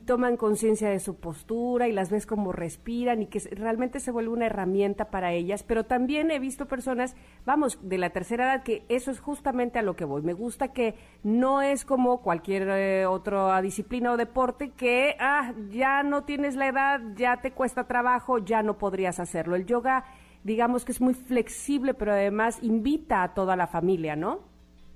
[0.00, 4.32] toman conciencia de su postura y las ves como respiran y que realmente se vuelve
[4.32, 5.62] una herramienta para ellas.
[5.62, 9.82] Pero también he visto personas, vamos, de la tercera edad, que eso es justamente a
[9.82, 10.22] lo que voy.
[10.22, 16.02] Me gusta que no es como cualquier eh, otra disciplina o deporte que, ah, ya
[16.02, 19.56] no tienes la edad, ya te cuesta trabajo, ya no podrías hacerlo.
[19.56, 20.04] El yoga,
[20.42, 24.40] digamos que es muy flexible, pero además invita a toda la familia, ¿no?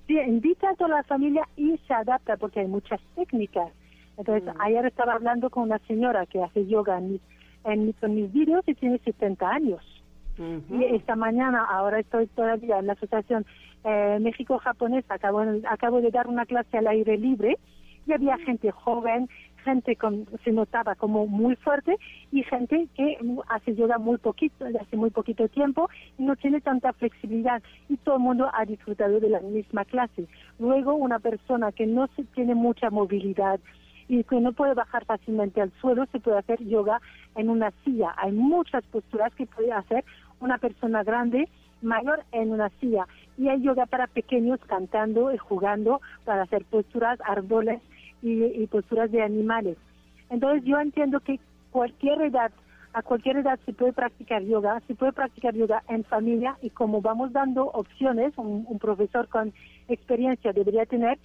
[0.07, 3.70] Sí, invita a toda la familia y se adapta porque hay muchas técnicas.
[4.19, 4.61] Entonces, mm.
[4.61, 7.23] ayer estaba hablando con una señora que hace yoga en mis,
[7.64, 9.83] en, mis vídeos y tiene 70 años.
[10.71, 13.45] Y esta mañana, ahora estoy todavía en la Asociación
[13.83, 17.59] eh, México-Japonesa, acabo, acabo de dar una clase al aire libre
[18.07, 19.29] y había gente joven,
[19.64, 21.97] gente con, se notaba como muy fuerte
[22.31, 26.93] y gente que hace yoga muy poquito, hace muy poquito tiempo y no tiene tanta
[26.93, 30.27] flexibilidad y todo el mundo ha disfrutado de la misma clase.
[30.59, 33.59] Luego una persona que no se tiene mucha movilidad
[34.09, 37.01] y que no puede bajar fácilmente al suelo, se puede hacer yoga
[37.37, 38.15] en una silla.
[38.17, 40.05] Hay muchas posturas que puede hacer
[40.41, 41.49] una persona grande
[41.83, 43.07] mayor en una silla.
[43.37, 47.81] Y hay yoga para pequeños cantando y jugando para hacer posturas, árboles
[48.23, 49.77] y, posturas de animales.
[50.31, 51.39] Entonces yo entiendo que
[51.71, 52.51] cualquier edad,
[52.93, 57.01] a cualquier edad se puede practicar yoga, se puede practicar yoga en familia y como
[57.01, 59.53] vamos dando opciones, un, profesor con
[59.89, 61.19] experiencia debería tener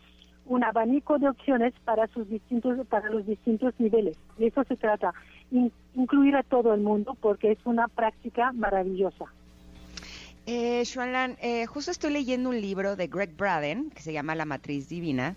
[0.46, 4.18] un abanico de opciones para sus distintos para los distintos niveles.
[4.38, 5.14] De eso se trata,
[5.96, 9.26] incluir a todo el mundo porque es una práctica maravillosa.
[10.46, 10.84] Eh,
[11.41, 15.36] eh, justo estoy leyendo un libro de Greg Braden que se llama La Matriz Divina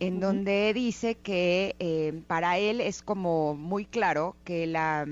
[0.00, 5.06] en donde dice que eh, para él es como muy claro que la,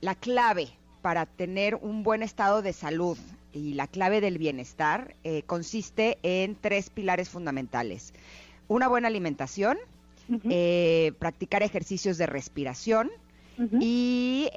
[0.00, 0.68] la clave
[1.02, 3.16] para tener un buen estado de salud
[3.52, 8.12] y la clave del bienestar eh, consiste en tres pilares fundamentales.
[8.70, 9.78] Una buena alimentación,
[10.48, 13.10] eh, practicar ejercicios de respiración
[13.80, 14.48] y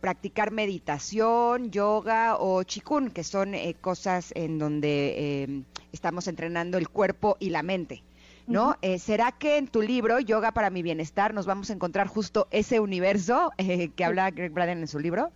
[0.00, 7.50] practicar meditación, yoga o chikun, que son cosas en donde estamos entrenando el cuerpo y
[7.50, 8.02] la mente.
[8.48, 8.76] ¿no?
[8.82, 12.48] Eh, ¿Será que en tu libro, Yoga para mi Bienestar, nos vamos a encontrar justo
[12.50, 15.30] ese universo eh, que habla Greg Braden en su libro?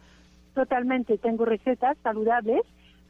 [0.54, 2.62] Totalmente, tengo recetas saludables,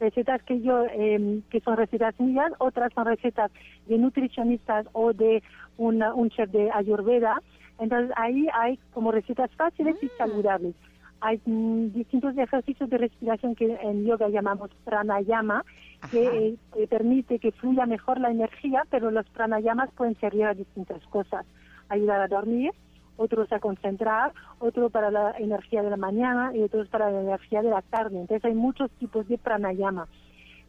[0.03, 3.51] recetas que yo, em, que son recetas mías, otras son recetas
[3.87, 5.41] de nutricionistas o de
[5.77, 7.41] una, un chef de Ayurveda.
[7.79, 10.17] Entonces ahí hay como recetas fáciles y mm.
[10.17, 10.75] saludables.
[11.21, 15.63] Hay mm, distintos ejercicios de respiración que en yoga llamamos pranayama,
[16.11, 21.01] que eh, permite que fluya mejor la energía, pero los pranayamas pueden servir a distintas
[21.07, 21.45] cosas.
[21.87, 22.71] Ayudar a dormir,
[23.17, 27.61] otros a concentrar, otro para la energía de la mañana y otros para la energía
[27.61, 28.19] de la tarde.
[28.19, 30.07] Entonces hay muchos tipos de pranayama.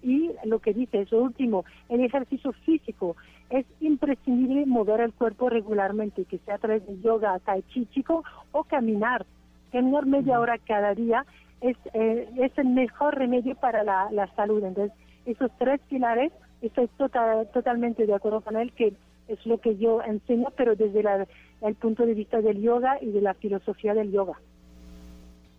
[0.03, 3.17] Y lo que dice es lo último, el ejercicio físico.
[3.49, 8.23] Es imprescindible mover el cuerpo regularmente, que sea a través de yoga, tai chi chico
[8.53, 9.25] o caminar.
[9.73, 11.25] Caminar media hora cada día
[11.63, 14.63] es, eh, es el mejor remedio para la, la salud.
[14.63, 18.93] Entonces, esos tres pilares, estoy tota-, totalmente de acuerdo con él, que
[19.29, 21.03] es lo que yo enseño, pero desde
[21.61, 24.35] el punto de vista del yoga y de la filosofía del yoga.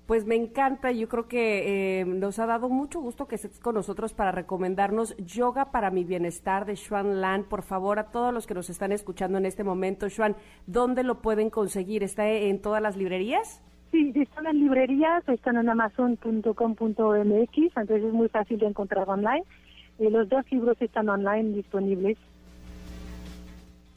[0.06, 3.74] Pues me encanta, yo creo que eh, nos ha dado mucho gusto que estés con
[3.74, 7.46] nosotros para recomendarnos Yoga para mi bienestar de Xuan Lan.
[7.46, 10.36] Por favor, a todos los que nos están escuchando en este momento, Xuan,
[10.68, 12.04] ¿dónde lo pueden conseguir?
[12.04, 13.64] ¿Está en todas las librerías?
[13.92, 19.44] Sí, están en librerías, están en amazon.com.mx, entonces es muy fácil de encontrar online.
[19.98, 22.20] Eh, los dos libros están online disponibles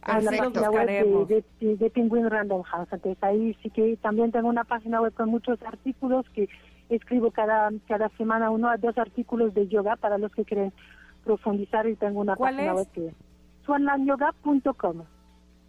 [0.07, 0.86] en la página web
[1.26, 2.88] de, de, de, Penguin Random House.
[2.92, 6.49] Entonces ahí sí que también tengo una página web con muchos artículos que
[6.88, 10.72] escribo cada, cada semana uno a dos artículos de yoga para los que quieren
[11.24, 13.14] profundizar y tengo una página web que es
[13.66, 15.03] swanlandyoga.com.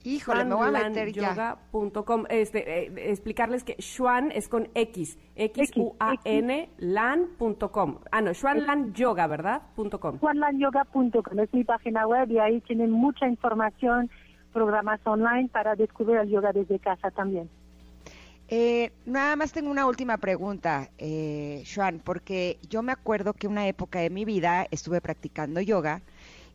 [0.03, 1.57] Híjole, me voy a meter ya.
[2.29, 7.99] Este, eh, explicarles que Xuan es con X, X-U-A-N, lan.com.
[8.11, 9.61] Ah, no, Xuan Yoga, ¿verdad?
[9.75, 10.19] .com.
[10.19, 14.09] Xuanlanyoga.com es mi página web y ahí tienen mucha información,
[14.53, 17.49] programas online para descubrir el yoga desde casa también.
[18.51, 23.67] Eh, nada más tengo una última pregunta, eh, Xuan, porque yo me acuerdo que una
[23.67, 26.01] época de mi vida estuve practicando yoga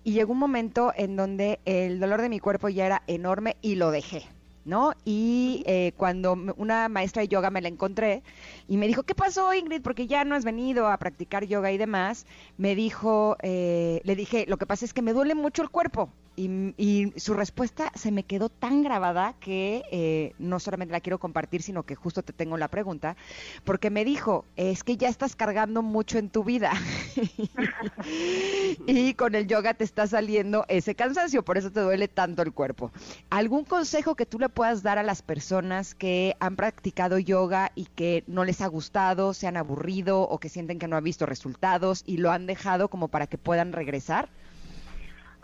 [0.05, 3.75] y llegó un momento en donde el dolor de mi cuerpo ya era enorme y
[3.75, 4.29] lo dejé.
[4.65, 4.93] ¿No?
[5.05, 8.23] Y eh, cuando una maestra de yoga me la encontré
[8.69, 9.83] y me dijo, ¿qué pasó Ingrid?
[9.83, 14.47] Porque ya no has venido a practicar yoga y demás, me dijo, eh, le dije,
[14.49, 16.11] lo que pasa es que me duele mucho el cuerpo.
[16.37, 21.63] Y, su respuesta se me quedó tan grabada que eh, no solamente la quiero compartir,
[21.63, 23.17] sino que justo te tengo la pregunta,
[23.63, 26.73] porque me dijo, es que ya estás cargando mucho en tu vida
[28.87, 32.53] y con el yoga te está saliendo ese cansancio, por eso te duele tanto el
[32.53, 32.91] cuerpo.
[33.31, 37.87] ¿Algún consejo que tú le puedas dar a las personas que han practicado yoga y
[37.87, 41.27] que no les ha gustado, se han aburrido o que sienten que no han visto
[41.27, 44.29] resultados y lo han dejado como para que puedan regresar?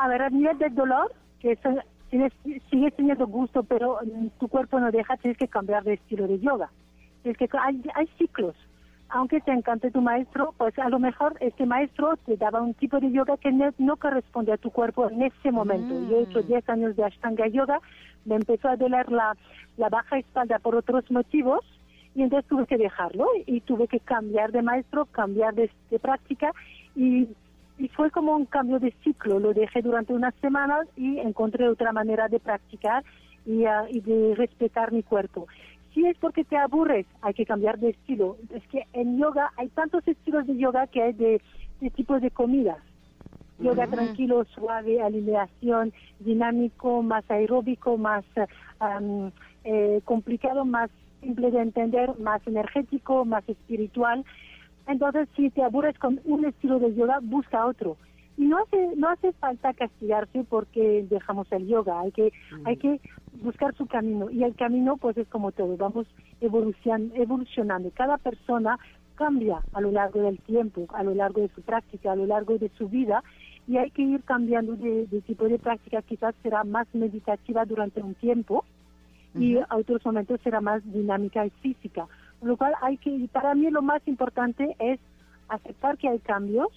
[0.00, 1.58] a ver, a nivel del dolor, que
[2.08, 2.32] tienes,
[2.70, 3.98] sigues teniendo gusto, pero
[4.38, 6.70] tu cuerpo no deja, tienes que cambiar de estilo de yoga.
[7.22, 8.56] Es que hay, hay ciclos.
[9.12, 13.00] Aunque te encante tu maestro, pues a lo mejor este maestro te daba un tipo
[13.00, 15.94] de yoga que no, corresponde a tu cuerpo en ese momento.
[16.08, 16.70] Yo he hecho 10 mm.
[16.70, 17.80] años de Ashtanga Yoga,
[18.24, 19.36] me empezó a doler la,
[19.76, 21.64] la baja espalda por otros motivos
[22.14, 26.52] y entonces tuve que dejarlo y tuve que cambiar de maestro, cambiar de, de práctica
[26.94, 27.28] y
[27.80, 29.40] y fue como un cambio de ciclo.
[29.40, 33.02] Lo dejé durante unas semanas y encontré otra manera de practicar
[33.46, 35.48] y, ah, y, de respetar mi cuerpo.
[35.92, 38.36] Si es porque te aburres, hay que cambiar de estilo.
[38.54, 41.40] Es que en yoga hay tantos estilos de yoga que hay de,
[41.80, 42.78] de tipos de comidas.
[43.58, 48.24] Yoga tranquilo, suave, alineación, dinámico, más aeróbico, más
[49.64, 54.24] eh, complicado, más simple de entender, más energético, más espiritual.
[54.86, 57.98] Entonces, si te aburres con un estilo de yoga, busca otro.
[58.40, 62.66] Y no hace, no hace falta castigarse porque dejamos el yoga, hay que, mm.
[62.66, 63.00] hay que
[63.42, 64.30] buscar su camino.
[64.30, 66.06] Y el camino, pues es como todo, vamos
[66.40, 67.90] evolucionando.
[67.92, 68.78] Cada persona
[69.16, 72.56] cambia a lo largo del tiempo, a lo largo de su práctica, a lo largo
[72.56, 73.22] de su vida,
[73.68, 76.00] y hay que ir cambiando de, tipo de práctica.
[76.00, 78.64] Quizás será más meditativa durante un tiempo
[79.34, 82.08] y a otros momentos será más dinámica y física
[82.42, 84.98] lo cual hay que, para mí lo más importante es
[85.48, 86.68] aceptar que hay cambios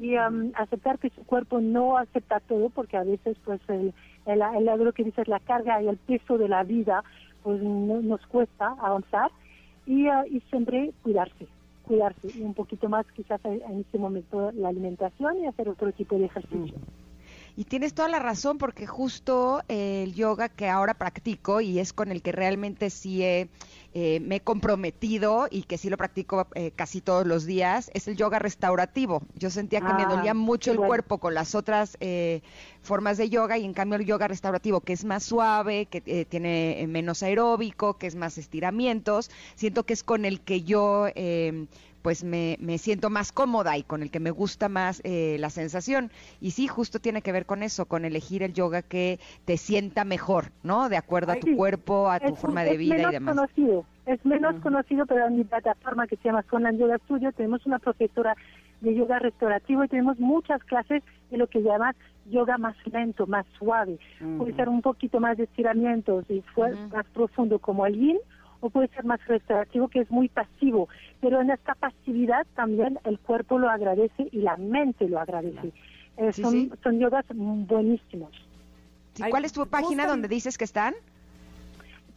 [0.00, 3.94] y um, aceptar que su cuerpo no acepta todo, porque a veces pues el,
[4.26, 7.02] el, el lo que dices, la carga y el peso de la vida
[7.42, 9.30] pues nos cuesta avanzar
[9.86, 11.46] y, uh, y siempre cuidarse,
[11.84, 16.18] cuidarse y un poquito más quizás en este momento la alimentación y hacer otro tipo
[16.18, 16.74] de ejercicio.
[17.58, 22.12] Y tienes toda la razón porque justo el yoga que ahora practico y es con
[22.12, 23.48] el que realmente sí he,
[23.94, 28.08] eh, me he comprometido y que sí lo practico eh, casi todos los días es
[28.08, 29.22] el yoga restaurativo.
[29.36, 32.42] Yo sentía que me ah, dolía mucho el cuerpo con las otras eh,
[32.82, 36.84] formas de yoga y en cambio el yoga restaurativo que es más suave, que tiene
[36.90, 41.06] menos aeróbico, que es más estiramientos, siento que es con el que yo
[42.06, 45.50] pues me, me, siento más cómoda y con el que me gusta más eh, la
[45.50, 46.12] sensación.
[46.40, 50.04] Y sí, justo tiene que ver con eso, con elegir el yoga que te sienta
[50.04, 50.88] mejor, ¿no?
[50.88, 53.34] De acuerdo a tu cuerpo, a tu forma de vida y demás.
[53.34, 53.84] Conocido.
[54.06, 57.80] Es menos conocido, pero en mi plataforma que se llama Sonan Yoga Studio tenemos una
[57.80, 58.36] profesora
[58.82, 61.02] de yoga restaurativo y tenemos muchas clases
[61.32, 61.96] de lo que llaman
[62.26, 63.98] yoga más lento, más suave.
[64.38, 68.18] Puede ser un poquito más de estiramientos y fue más profundo como el yin
[68.66, 70.88] o puede ser más restaurativo, que es muy pasivo.
[71.20, 75.72] Pero en esta pasividad también el cuerpo lo agradece y la mente lo agradece.
[76.16, 78.30] Eh, son, son yogas buenísimos.
[79.30, 80.94] ¿Cuál es tu página donde dices que están?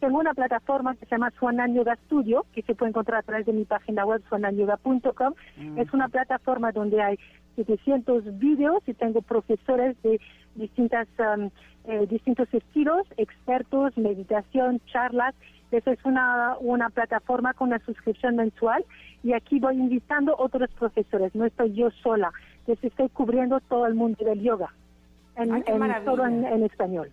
[0.00, 3.44] Tengo una plataforma que se llama Swanan Yoga Studio, que se puede encontrar a través
[3.46, 5.34] de mi página web swananyoga.com.
[5.76, 7.18] Es una plataforma donde hay
[7.56, 10.18] 700 vídeos y tengo profesores de
[10.54, 11.50] distintas, um,
[11.84, 15.34] eh, distintos estilos, expertos, meditación, charlas
[15.70, 18.84] Eso es una, una plataforma con una suscripción mensual
[19.22, 23.94] y aquí voy invitando otros profesores, no estoy yo sola, entonces estoy cubriendo todo el
[23.94, 24.72] mundo del yoga,
[25.36, 26.10] en, Ay, qué en- maravilla.
[26.10, 27.10] todo en, en español.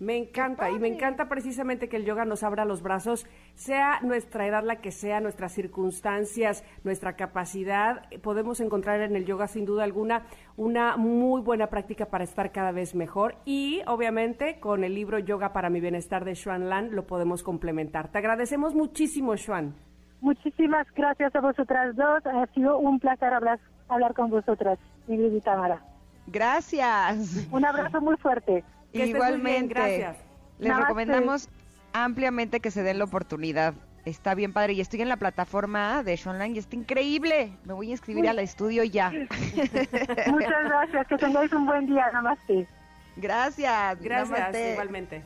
[0.00, 4.46] Me encanta y me encanta precisamente que el yoga nos abra los brazos, sea nuestra
[4.46, 9.84] edad la que sea, nuestras circunstancias, nuestra capacidad, podemos encontrar en el yoga sin duda
[9.84, 10.24] alguna
[10.56, 15.52] una muy buena práctica para estar cada vez mejor y obviamente con el libro Yoga
[15.52, 18.08] para mi bienestar de Xuan Lan lo podemos complementar.
[18.08, 19.74] Te agradecemos muchísimo, Xuan.
[20.22, 24.78] Muchísimas gracias a vosotras dos, ha sido un placer hablar, hablar con vosotras,
[25.08, 25.82] Ingrid y Tamara.
[26.26, 27.48] Gracias.
[27.52, 28.64] Un abrazo muy fuerte.
[28.92, 29.74] Que muy bien, Igualmente.
[29.74, 30.16] gracias.
[30.58, 30.82] Les Namaste.
[30.88, 31.48] recomendamos
[31.92, 33.74] ampliamente que se den la oportunidad.
[34.04, 34.72] Está bien padre.
[34.74, 37.52] Y estoy en la plataforma de Shonline y está increíble.
[37.64, 39.10] Me voy a inscribir al estudio ya.
[40.26, 42.66] Muchas gracias, que tengáis un buen día, namaste.
[43.16, 44.00] Gracias.
[44.00, 44.72] Gracias, Namaste.
[44.72, 45.22] igualmente.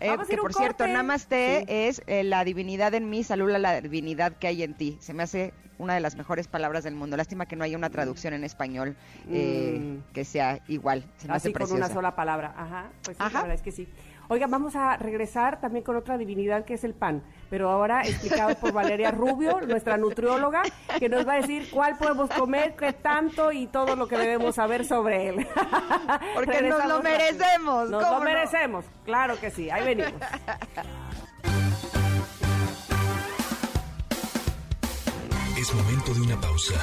[0.00, 0.92] Eh, Vamos a que ir a un por cierto, corte.
[0.92, 1.64] Namaste Sí.
[1.68, 4.96] es eh, la divinidad en mí, saluda la divinidad que hay en ti.
[5.00, 7.16] Se me hace una de las mejores palabras del mundo.
[7.16, 8.96] Lástima que no haya una traducción en español
[9.30, 10.12] eh, Mm.
[10.12, 11.04] que sea igual.
[11.16, 11.84] Se me hace Así con preciosa.
[11.86, 12.54] una sola palabra.
[12.56, 13.32] Ajá, pues sí, Ajá.
[13.34, 13.88] la verdad es que sí.
[14.28, 18.54] Oiga, vamos a regresar también con otra divinidad que es el pan, pero ahora explicado
[18.54, 20.62] por Valeria Rubio, nuestra nutrióloga,
[20.98, 24.54] que nos va a decir cuál podemos comer, qué tanto y todo lo que debemos
[24.54, 25.46] saber sobre él.
[26.34, 28.24] Porque nos lo merecemos, Nos ¿cómo lo no?
[28.24, 29.68] merecemos, claro que sí.
[29.70, 30.14] Ahí venimos.
[35.62, 36.74] Es momento de una pausa.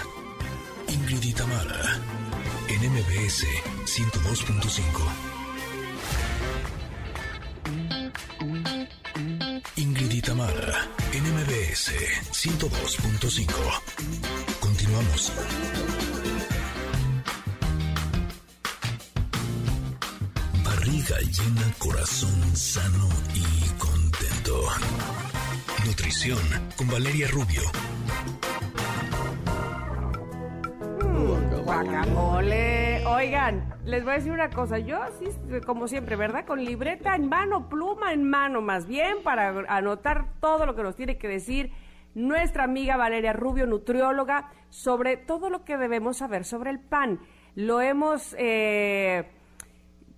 [0.87, 1.99] Ingrid y Tamara,
[2.69, 3.45] en MBS
[3.83, 5.01] 102.5.
[9.75, 11.91] Ingrid y Tamara, en MBS
[12.31, 13.51] 102.5.
[14.61, 15.33] Continuamos.
[20.63, 24.69] Barriga llena, corazón sano y contento.
[25.85, 26.39] Nutrición
[26.77, 27.63] con Valeria Rubio.
[31.83, 33.05] Guacamole.
[33.05, 34.79] Oigan, les voy a decir una cosa.
[34.79, 35.29] Yo, sí,
[35.65, 36.45] como siempre, ¿verdad?
[36.45, 40.97] Con libreta en mano, pluma en mano, más bien, para anotar todo lo que nos
[40.97, 41.71] tiene que decir
[42.15, 47.21] nuestra amiga Valeria Rubio, nutrióloga, sobre todo lo que debemos saber sobre el pan.
[47.55, 48.35] Lo hemos.
[48.37, 49.29] Eh,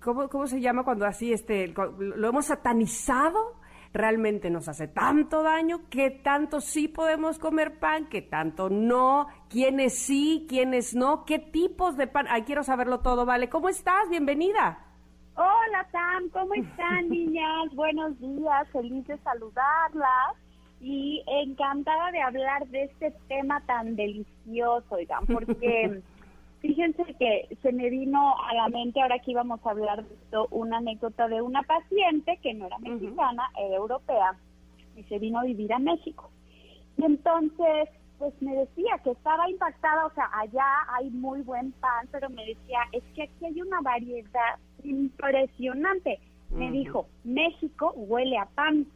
[0.00, 3.61] ¿cómo, ¿Cómo se llama cuando así este, lo hemos satanizado?
[3.92, 5.82] ¿Realmente nos hace tanto daño?
[5.90, 8.08] ¿Qué tanto sí podemos comer pan?
[8.08, 9.26] ¿Qué tanto no?
[9.50, 10.46] ¿Quiénes sí?
[10.48, 11.26] ¿Quiénes no?
[11.26, 12.26] ¿Qué tipos de pan?
[12.30, 13.50] Ay, quiero saberlo todo, ¿vale?
[13.50, 14.08] ¿Cómo estás?
[14.08, 14.78] Bienvenida.
[15.34, 17.74] Hola Tam, ¿cómo están niñas?
[17.74, 20.36] Buenos días, feliz de saludarlas
[20.80, 26.02] y encantada de hablar de este tema tan delicioso, oigan, porque
[26.62, 30.46] fíjense que se me vino a la mente ahora que íbamos a hablar de esto
[30.50, 34.34] una anécdota de una paciente que no era mexicana, era europea
[34.96, 36.30] y se vino a vivir a México.
[36.96, 37.88] Y entonces,
[38.18, 42.44] pues me decía que estaba impactada, o sea, allá hay muy buen pan, pero me
[42.46, 46.20] decía, es que aquí hay una variedad impresionante.
[46.50, 48.86] Me dijo, México huele a pan.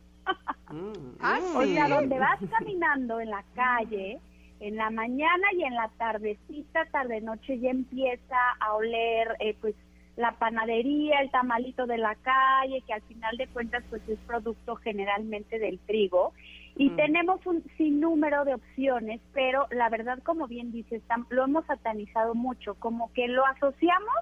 [1.21, 1.73] Ah, O sí.
[1.73, 4.21] sea, donde vas caminando en la calle,
[4.61, 9.75] en la mañana y en la tardecita, tarde noche ya empieza a oler eh, pues
[10.17, 14.77] la panadería, el tamalito de la calle, que al final de cuentas pues es producto
[14.77, 16.33] generalmente del trigo.
[16.79, 16.97] Y Mm.
[16.97, 22.75] tenemos un sinnúmero de opciones, pero la verdad, como bien dices, lo hemos satanizado mucho,
[22.77, 24.15] como que lo asociamos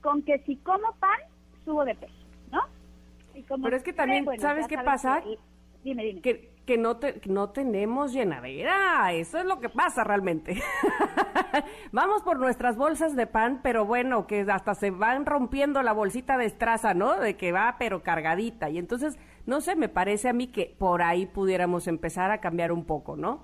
[0.00, 1.18] con que si como pan,
[1.64, 2.12] subo de peso,
[2.50, 2.60] ¿no?
[3.34, 5.20] Y como Pero es que también, bueno, ¿sabes qué sabes pasa?
[5.22, 5.38] que-
[5.84, 6.20] dime, dime.
[6.22, 10.62] Que, que no, te- no tenemos llenadera, eso es lo que pasa realmente.
[11.92, 16.36] Vamos por nuestras bolsas de pan, pero bueno, que hasta se van rompiendo la bolsita
[16.36, 17.18] de estraza, ¿no?
[17.18, 18.68] De que va pero cargadita.
[18.68, 22.70] Y entonces, no sé, me parece a mí que por ahí pudiéramos empezar a cambiar
[22.70, 23.40] un poco, ¿no?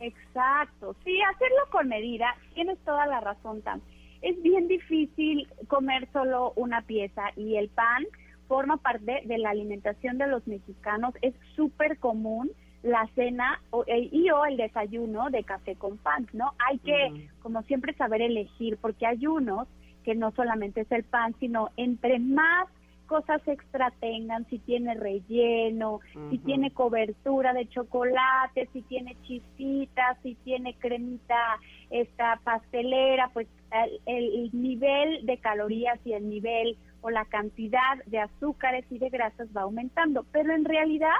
[0.00, 3.82] Exacto, sí, hacerlo con medida, tienes toda la razón, Tam.
[4.22, 8.06] Es bien difícil comer solo una pieza y el pan
[8.48, 11.14] forma parte de la alimentación de los mexicanos.
[11.22, 12.50] Es súper común
[12.82, 16.52] la cena o, eh, y o el desayuno de café con pan, ¿no?
[16.68, 19.66] Hay que, como siempre, saber elegir porque hay unos
[20.04, 22.68] que no solamente es el pan, sino entre más
[23.06, 26.00] cosas extra tengan, si tiene relleno,
[26.30, 31.58] si tiene cobertura de chocolate, si tiene chispitas, si tiene cremita
[31.90, 36.76] esta pastelera, pues el, el nivel de calorías y el nivel
[37.06, 40.26] o la cantidad de azúcares y de grasas va aumentando.
[40.32, 41.14] Pero en realidad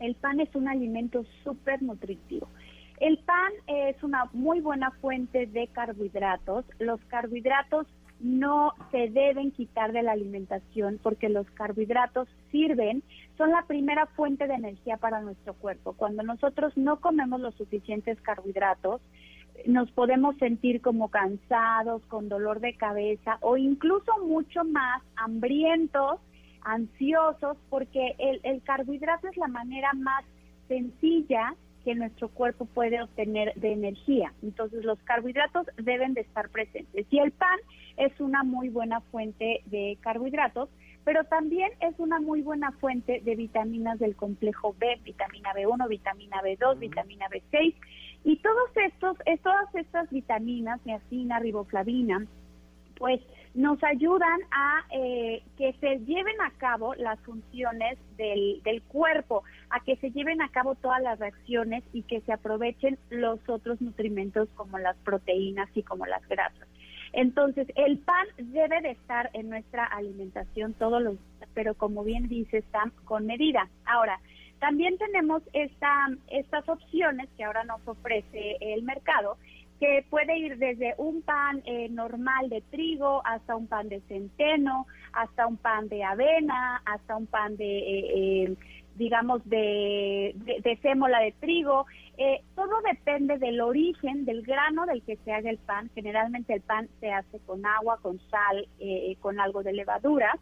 [0.00, 2.48] el pan es un alimento súper nutritivo.
[2.98, 6.64] El pan es una muy buena fuente de carbohidratos.
[6.78, 7.86] Los carbohidratos
[8.20, 13.02] no se deben quitar de la alimentación porque los carbohidratos sirven,
[13.36, 15.92] son la primera fuente de energía para nuestro cuerpo.
[15.92, 19.02] Cuando nosotros no comemos los suficientes carbohidratos,
[19.66, 26.20] nos podemos sentir como cansados, con dolor de cabeza o incluso mucho más hambrientos,
[26.62, 30.24] ansiosos, porque el, el carbohidrato es la manera más
[30.68, 31.54] sencilla
[31.84, 34.32] que nuestro cuerpo puede obtener de energía.
[34.42, 37.06] Entonces los carbohidratos deben de estar presentes.
[37.10, 37.58] Y el pan
[37.96, 40.68] es una muy buena fuente de carbohidratos,
[41.04, 46.40] pero también es una muy buena fuente de vitaminas del complejo B, vitamina B1, vitamina
[46.42, 47.74] B2, vitamina B6
[48.24, 52.26] y todos estos, todas estas vitaminas, niacina, riboflavina,
[52.96, 53.20] pues
[53.54, 59.80] nos ayudan a eh, que se lleven a cabo las funciones del, del cuerpo, a
[59.80, 64.48] que se lleven a cabo todas las reacciones y que se aprovechen los otros nutrimentos
[64.54, 66.68] como las proteínas y como las grasas.
[67.12, 72.28] Entonces, el pan debe de estar en nuestra alimentación todos los días, pero como bien
[72.28, 73.68] dice, está con medida.
[73.84, 74.18] Ahora,
[74.62, 79.36] también tenemos esta, estas opciones que ahora nos ofrece el mercado,
[79.80, 84.86] que puede ir desde un pan eh, normal de trigo hasta un pan de centeno,
[85.14, 88.54] hasta un pan de avena, hasta un pan de, eh, eh,
[88.94, 91.86] digamos, de, de, sémola de trigo.
[92.54, 95.90] todo depende del origen, del grano del que se haga el pan.
[95.92, 98.68] Generalmente el pan se hace con agua, con sal,
[99.18, 100.38] con algo de levadura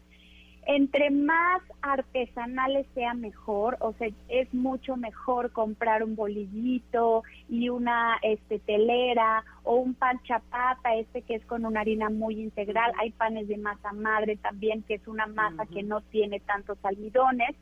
[0.75, 8.17] entre más artesanales sea mejor, o sea, es mucho mejor comprar un bolillito y una
[8.21, 12.93] este telera o un pan chapata, este que es con una harina muy integral.
[12.99, 17.53] Hay panes de masa madre también, que es una masa que no tiene tantos almidones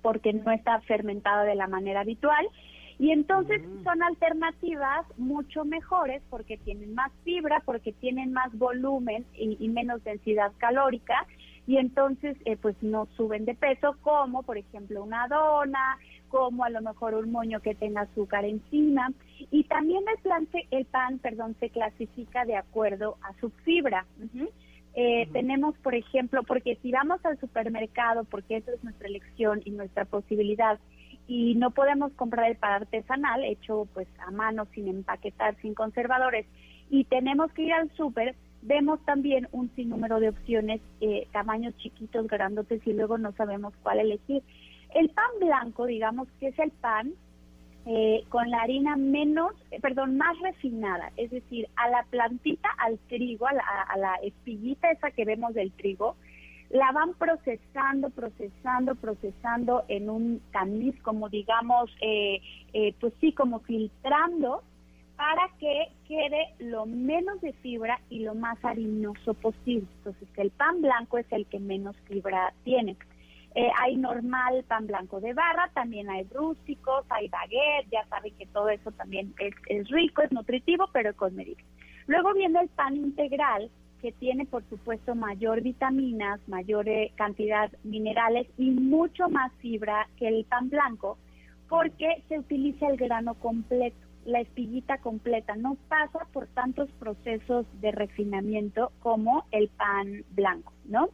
[0.00, 2.48] porque no está fermentada de la manera habitual.
[2.98, 9.68] Y entonces son alternativas mucho mejores porque tienen más fibra, porque tienen más volumen y
[9.68, 11.26] menos densidad calórica
[11.68, 16.70] y entonces eh, pues no suben de peso como por ejemplo una dona, como a
[16.70, 19.12] lo mejor un moño que tenga azúcar encima.
[19.50, 24.06] Y también el pan, el pan perdón, se clasifica de acuerdo a su fibra.
[24.94, 29.70] Eh, tenemos, por ejemplo, porque si vamos al supermercado, porque esa es nuestra elección y
[29.70, 30.80] nuestra posibilidad,
[31.26, 36.46] y no podemos comprar el pan artesanal hecho pues a mano, sin empaquetar, sin conservadores,
[36.88, 42.26] y tenemos que ir al súper, Vemos también un sinnúmero de opciones, eh, tamaños chiquitos,
[42.26, 44.42] grandotes y luego no sabemos cuál elegir.
[44.94, 47.14] El pan blanco, digamos que es el pan
[47.86, 52.98] eh, con la harina menos, eh, perdón, más refinada, es decir, a la plantita, al
[53.08, 56.16] trigo, a la, a la espiguita esa que vemos del trigo,
[56.68, 62.42] la van procesando, procesando, procesando en un tamiz, como digamos, eh,
[63.00, 64.62] pues sí, como filtrando
[65.18, 69.88] para que quede lo menos de fibra y lo más harinoso posible.
[69.98, 72.96] Entonces, el pan blanco es el que menos fibra tiene.
[73.56, 78.46] Eh, hay normal pan blanco de barra, también hay rústicos, hay baguette, ya saben que
[78.46, 81.36] todo eso también es, rico, es nutritivo, pero con.
[82.06, 88.46] Luego viene el pan integral, que tiene por supuesto mayor vitaminas, mayor eh, cantidad minerales
[88.56, 91.18] y mucho más fibra que el pan blanco,
[91.68, 97.90] porque se utiliza el grano completo la espiguita completa, no pasa por tantos procesos de
[97.92, 101.08] refinamiento como el pan blanco, ¿no?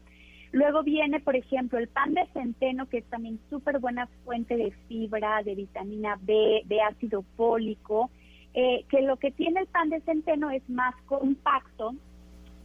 [0.50, 4.72] Luego viene, por ejemplo, el pan de centeno, que es también súper buena fuente de
[4.88, 8.10] fibra, de vitamina B, de ácido fólico,
[8.52, 11.94] eh, que lo que tiene el pan de centeno es más compacto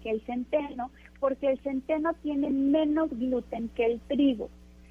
[0.01, 4.49] que el centeno, porque el centeno tiene menos gluten que el trigo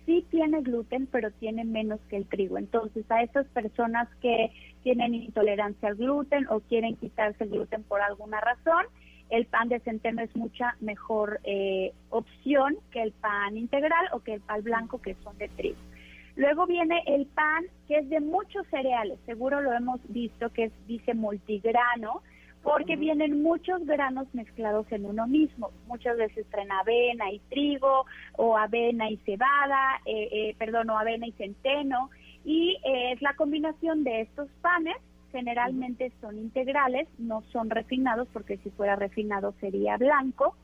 [0.09, 2.56] sí tiene gluten, pero tiene menos que el trigo.
[2.56, 4.51] Entonces, a esas personas que
[4.82, 8.86] tienen intolerancia al gluten o quieren quitarse el gluten por alguna razón,
[9.28, 14.32] el pan de centeno es mucha mejor eh, opción que el pan integral o que
[14.32, 15.76] el pan blanco, que son de trigo.
[16.36, 20.72] Luego viene el pan que es de muchos cereales, seguro lo hemos visto que es,
[20.86, 22.22] dice multigrano,
[22.62, 25.70] porque vienen muchos granos mezclados en uno mismo.
[25.86, 28.05] Muchas veces traen avena y trigo,
[28.36, 32.10] o avena y cebada, eh, eh, perdón, o avena y centeno,
[32.44, 34.97] y eh, es la combinación de estos panes.
[35.32, 40.56] Generalmente son integrales, no son refinados, porque si fuera refinado sería blanco.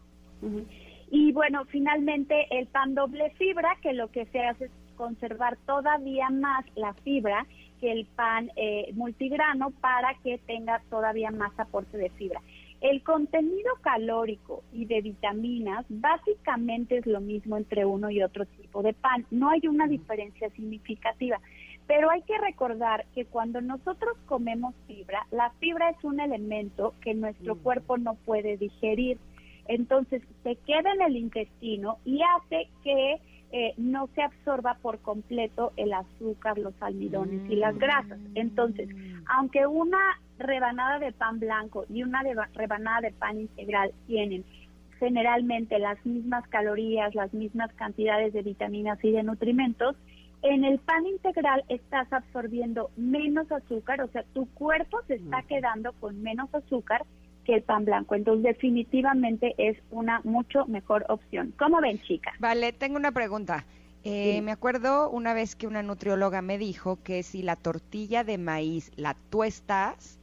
[1.11, 6.31] Y bueno, finalmente el pan doble fibra, que lo que se hace es conservar todavía
[6.31, 7.47] más la fibra
[7.89, 12.40] el pan eh, multigrano para que tenga todavía más aporte de fibra.
[12.81, 18.82] El contenido calórico y de vitaminas básicamente es lo mismo entre uno y otro tipo
[18.82, 19.24] de pan.
[19.31, 21.40] No hay una diferencia significativa.
[21.86, 27.15] Pero hay que recordar que cuando nosotros comemos fibra, la fibra es un elemento que
[27.15, 29.19] nuestro cuerpo no puede digerir.
[29.66, 33.19] Entonces se queda en el intestino y hace que
[33.56, 38.18] eh, no se absorba por completo el azúcar, los almidones y las grasas.
[38.35, 38.89] Entonces,
[39.26, 40.01] aunque una
[40.40, 42.24] rebanada de pan blanco y una
[42.55, 44.44] rebanada de pan integral tienen
[44.98, 49.94] generalmente las mismas calorías, las mismas cantidades de vitaminas y de nutrimentos,
[50.43, 55.93] en el pan integral estás absorbiendo menos azúcar, o sea, tu cuerpo se está quedando
[56.01, 57.05] con menos azúcar
[57.45, 58.15] que el pan blanco.
[58.15, 61.55] Entonces, definitivamente es una mucho mejor opción.
[61.59, 62.35] ¿Cómo ven, chicas?
[62.39, 63.65] Vale, tengo una pregunta.
[64.03, 68.37] Eh, Me acuerdo una vez que una nutrióloga me dijo que si la tortilla de
[68.37, 70.19] maíz la tuestas,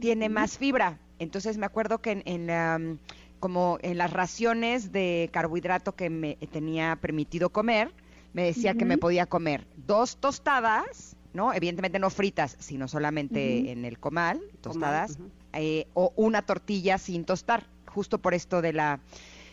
[0.00, 0.98] tiene más fibra.
[1.20, 2.98] Entonces me acuerdo que en, en
[3.38, 7.92] como en las raciones de carbohidrato que me tenía permitido comer,
[8.32, 11.52] me decía que me podía comer dos tostadas, ¿no?
[11.52, 15.18] Evidentemente no fritas, sino solamente en el comal, tostadas,
[15.52, 19.00] eh, o una tortilla sin tostar, justo por esto de la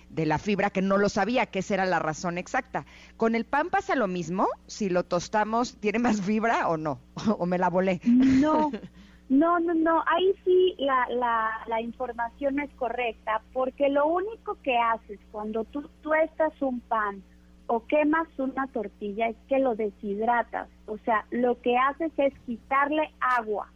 [0.09, 2.85] de la fibra que no lo sabía, que esa era la razón exacta.
[3.17, 4.47] ¿Con el pan pasa lo mismo?
[4.67, 6.99] Si lo tostamos, ¿tiene más fibra o no?
[7.37, 8.01] ¿O me la volé?
[8.03, 8.71] No,
[9.29, 10.03] no, no, no.
[10.07, 15.87] Ahí sí la, la, la información es correcta, porque lo único que haces cuando tú
[16.01, 17.23] tuestas un pan
[17.67, 20.67] o quemas una tortilla es que lo deshidratas.
[20.89, 23.71] O sea, lo que haces es quitarle agua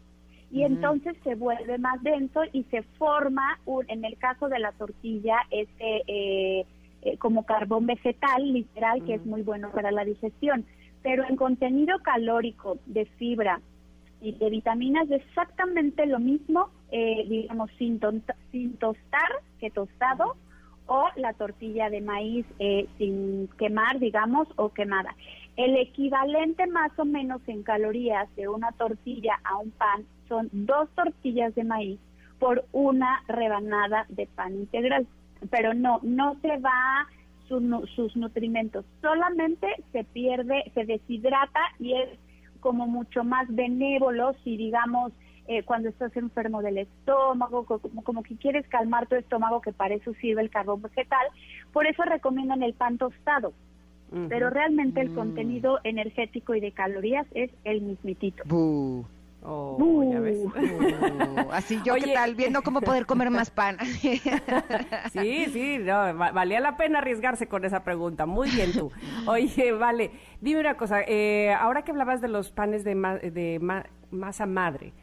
[0.52, 4.72] y entonces se vuelve más denso y se forma, un, en el caso de la
[4.74, 6.66] tortilla, este eh,
[7.02, 10.66] eh, como carbón vegetal, literal, que es muy bueno para la digestión.
[11.02, 13.62] Pero en contenido calórico de fibra
[14.22, 18.00] y de vitaminas es exactamente lo mismo, eh, digamos, sin,
[18.52, 19.30] sin tostar
[19.60, 20.36] que tostado
[20.86, 25.16] o la tortilla de maíz eh, sin quemar, digamos, o quemada.
[25.56, 30.90] El equivalente más o menos en calorías de una tortilla a un pan son dos
[30.96, 32.00] tortillas de maíz
[32.40, 35.08] por una rebanada de pan integral.
[35.52, 37.08] Pero no, no se va
[37.48, 42.10] sus nutrimentos, solamente se pierde, se deshidrata y es
[42.62, 45.12] como mucho más benévolo si digamos
[45.48, 49.94] eh, cuando estás enfermo del estómago, como, como, que quieres calmar tu estómago, que para
[49.94, 51.28] eso sirve el carbón vegetal.
[51.74, 53.54] Por eso recomiendan el pan tostado.
[54.30, 55.16] Pero realmente el mm.
[55.16, 58.44] contenido energético y de calorías es el mismitito.
[59.46, 60.40] Oh, ¿ya ves?
[61.52, 62.36] así yo, ¿qué tal?
[62.36, 63.78] Viendo cómo poder comer más pan.
[65.12, 68.26] sí, sí, no, valía la pena arriesgarse con esa pregunta.
[68.26, 68.92] Muy bien tú.
[69.28, 71.02] Oye, vale, dime una cosa.
[71.06, 73.60] Eh, ahora que hablabas de los panes de, de
[74.12, 74.94] masa madre,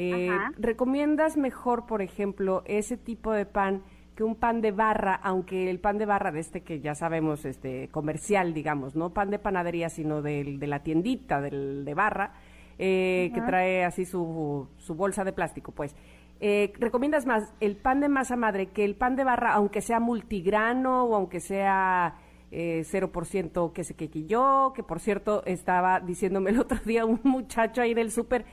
[0.00, 3.82] eh, ¿Recomiendas mejor, por ejemplo, ese tipo de pan
[4.18, 7.44] que un pan de barra, aunque el pan de barra de este que ya sabemos,
[7.44, 12.32] este comercial, digamos, no pan de panadería, sino de, de la tiendita del, de barra,
[12.80, 15.94] eh, que trae así su, su, bolsa de plástico, pues.
[16.40, 20.00] Eh, ¿Recomiendas más el pan de masa madre que el pan de barra, aunque sea
[20.00, 22.16] multigrano o aunque sea
[22.50, 24.72] eh, 0% que se quequilló?
[24.72, 28.44] Que por cierto, estaba diciéndome el otro día un muchacho ahí del súper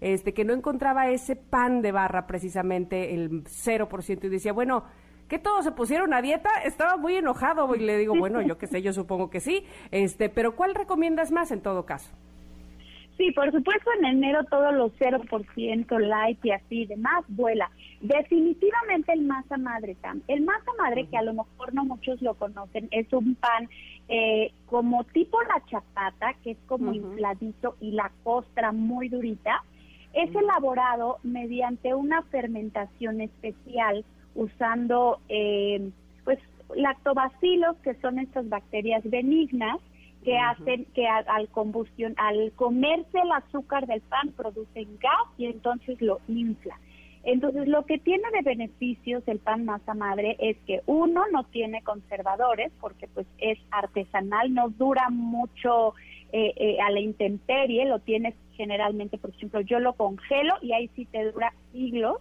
[0.00, 4.84] este, que no encontraba ese pan de barra precisamente, el 0%, y decía, bueno,
[5.28, 8.66] que todos se pusieron a dieta, estaba muy enojado y le digo, bueno, yo qué
[8.66, 12.14] sé, yo supongo que sí, este, pero ¿cuál recomiendas más en todo caso?
[13.16, 17.70] Sí, por supuesto en enero todos los 0% light y así demás vuela.
[18.00, 20.20] Definitivamente el masa madre, Tam.
[20.26, 23.68] El masa madre, que a lo mejor no muchos lo conocen, es un pan
[24.08, 29.62] eh, como tipo la chapata, que es como infladito y la costra muy durita.
[30.14, 34.04] Es elaborado mediante una fermentación especial
[34.34, 35.90] usando eh,
[36.24, 36.38] pues
[36.74, 39.78] lactobacilos, que son estas bacterias benignas
[40.24, 46.00] que hacen que al, combustión, al comerse el azúcar del pan producen gas y entonces
[46.00, 46.78] lo infla.
[47.24, 51.82] Entonces, lo que tiene de beneficios el pan masa madre es que uno no tiene
[51.82, 55.94] conservadores porque pues es artesanal, no dura mucho
[56.32, 60.90] eh, eh, a la intemperie, lo tienes generalmente, por ejemplo, yo lo congelo y ahí
[60.96, 62.18] sí te dura siglos.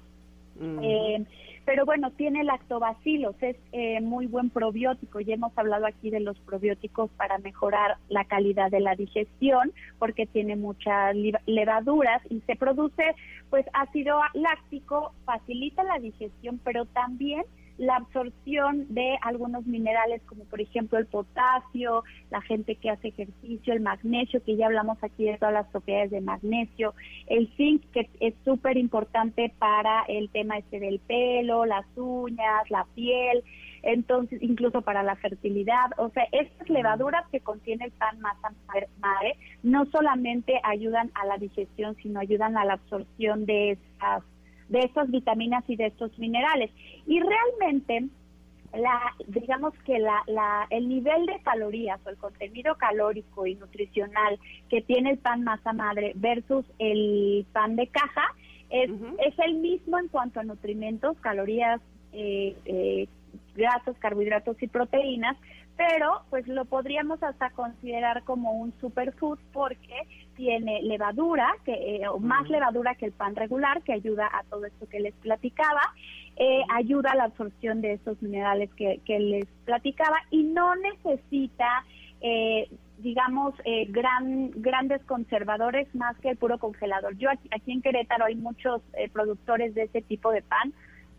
[0.59, 1.25] Eh,
[1.65, 3.57] pero bueno, tiene lactobacilos, es
[4.01, 5.19] muy buen probiótico.
[5.19, 10.25] Ya hemos hablado aquí de los probióticos para mejorar la calidad de la digestión, porque
[10.25, 11.15] tiene muchas
[11.45, 13.15] levaduras y se produce,
[13.49, 17.43] pues, ácido láctico, facilita la digestión, pero también
[17.77, 23.73] la absorción de algunos minerales como por ejemplo el potasio, la gente que hace ejercicio,
[23.73, 26.93] el magnesio, que ya hablamos aquí de todas las propiedades de magnesio,
[27.27, 32.85] el zinc que es súper importante para el tema este del pelo, las uñas, la
[32.95, 33.43] piel,
[33.81, 38.53] entonces incluso para la fertilidad, o sea, estas levaduras que contiene el pan masa
[38.99, 44.23] madre no solamente ayudan a la digestión, sino ayudan a la absorción de esas
[44.69, 46.71] de estas vitaminas y de estos minerales.
[47.05, 48.07] Y realmente
[48.73, 54.39] la, digamos que la, la, el nivel de calorías o el contenido calórico y nutricional
[54.69, 58.33] que tiene el pan masa madre versus el pan de caja
[58.69, 61.79] es, es el mismo en cuanto a nutrimentos, calorías,
[62.11, 63.07] eh, eh,
[63.55, 65.37] grasas, carbohidratos y proteínas,
[65.75, 72.19] pero pues lo podríamos hasta considerar como un superfood porque tiene levadura, que eh, o
[72.19, 75.81] más levadura que el pan regular, que ayuda a todo esto que les platicaba,
[76.35, 81.85] eh, ayuda a la absorción de esos minerales que, que les platicaba y no necesita,
[82.21, 87.15] eh, digamos, eh, gran, grandes conservadores más que el puro congelador.
[87.17, 90.73] Yo aquí, aquí en Querétaro hay muchos eh, productores de ese tipo de pan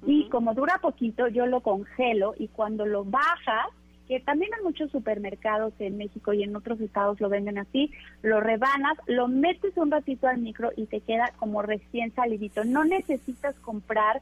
[0.06, 3.68] y como dura poquito, yo lo congelo y cuando lo bajas,
[4.08, 7.90] que también en muchos supermercados en México y en otros estados lo venden así,
[8.22, 12.64] lo rebanas, lo metes un ratito al micro y te queda como recién salidito.
[12.64, 14.20] No necesitas comprar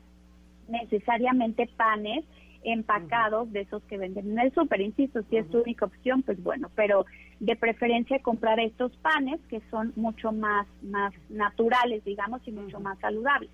[0.68, 2.24] necesariamente panes
[2.64, 4.80] empacados de esos que venden en el súper.
[4.80, 7.06] Insisto, si es tu única opción, pues bueno, pero
[7.40, 12.98] de preferencia comprar estos panes que son mucho más, más naturales, digamos, y mucho más
[13.00, 13.50] saludables.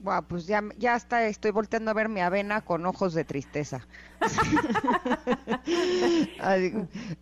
[0.00, 3.86] Wow, pues ya, ya hasta estoy volteando a ver mi avena con ojos de tristeza.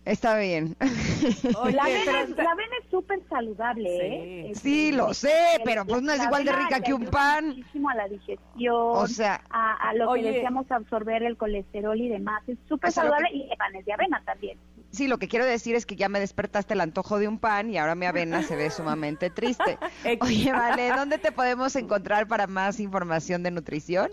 [0.05, 0.75] Está bien.
[0.79, 4.51] la, avena, es- la avena es súper saludable, ¿eh?
[4.51, 7.47] Es- Sí, lo sé, el- pero pues no es igual de rica que un pan.
[7.49, 10.23] Muchísimo a la digestión, O sea, a, a lo Oye.
[10.23, 12.43] que decíamos absorber el colesterol y demás.
[12.47, 14.57] Es súper saludable y panes de avena también.
[14.91, 17.69] Sí, lo que quiero decir es que ya me despertaste el antojo de un pan
[17.69, 19.77] y ahora mi avena se ve sumamente triste.
[20.21, 24.11] Oye, vale, ¿dónde te podemos encontrar para más información de nutrición?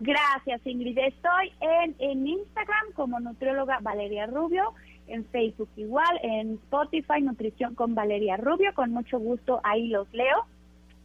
[0.00, 0.96] Gracias, Ingrid.
[0.98, 4.74] Estoy en, en Instagram como nutrióloga Valeria Rubio,
[5.08, 8.72] en Facebook igual, en Spotify Nutrición con Valeria Rubio.
[8.74, 10.46] Con mucho gusto ahí los leo.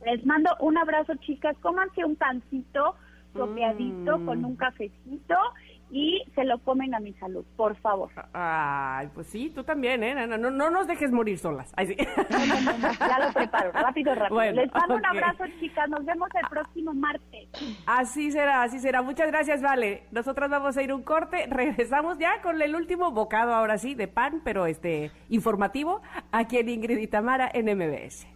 [0.05, 1.55] Les mando un abrazo, chicas.
[1.61, 2.95] Cómanse un pancito
[3.34, 4.26] sopeadito Mm.
[4.26, 5.35] con un cafecito
[5.94, 8.10] y se lo comen a mi salud, por favor.
[8.34, 10.28] Ay, pues sí, tú también, ¿eh?
[10.28, 11.72] No, no, no nos dejes morir solas.
[11.76, 11.95] Ay, sí.
[11.98, 14.36] Ya lo preparo, rápido, rápido.
[14.36, 15.88] Bueno, Les mando un abrazo, chicas.
[15.90, 17.48] Nos vemos el próximo martes.
[17.86, 19.03] Así será, así será.
[19.03, 20.06] Muchas gracias, Vale.
[20.11, 21.45] Nosotros vamos a ir un corte.
[21.48, 26.02] Regresamos ya con el último bocado, ahora sí, de pan, pero este informativo,
[26.32, 28.28] aquí en Ingrid y Tamara en MBS.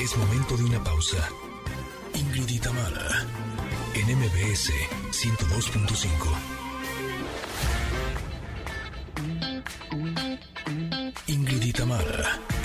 [0.00, 1.18] Es momento de una pausa.
[2.40, 3.26] Ingrid y Tamara,
[3.94, 4.72] en MBS
[5.10, 6.08] 102.5.
[11.26, 11.72] Ingrid y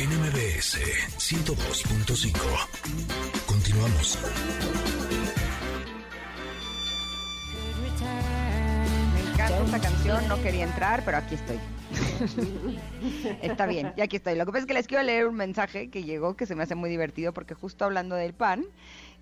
[0.02, 0.80] en MBS
[1.18, 2.38] 102.5.
[3.46, 4.18] Continuamos.
[9.14, 11.60] Me encanta esta canción, no quería entrar, pero aquí estoy.
[13.42, 14.36] Está bien, ya aquí estoy.
[14.36, 16.64] Lo que pasa es que les quiero leer un mensaje que llegó que se me
[16.64, 18.66] hace muy divertido porque justo hablando del pan,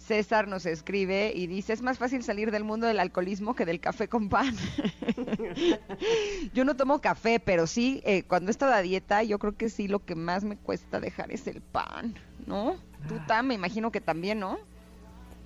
[0.03, 3.80] César nos escribe y dice, es más fácil salir del mundo del alcoholismo que del
[3.80, 4.53] café con pan.
[6.53, 9.69] yo no tomo café, pero sí, eh, cuando he estado a dieta, yo creo que
[9.69, 12.15] sí lo que más me cuesta dejar es el pan,
[12.45, 12.75] ¿no?
[13.07, 14.59] Tú, Tam, me imagino que también, ¿no?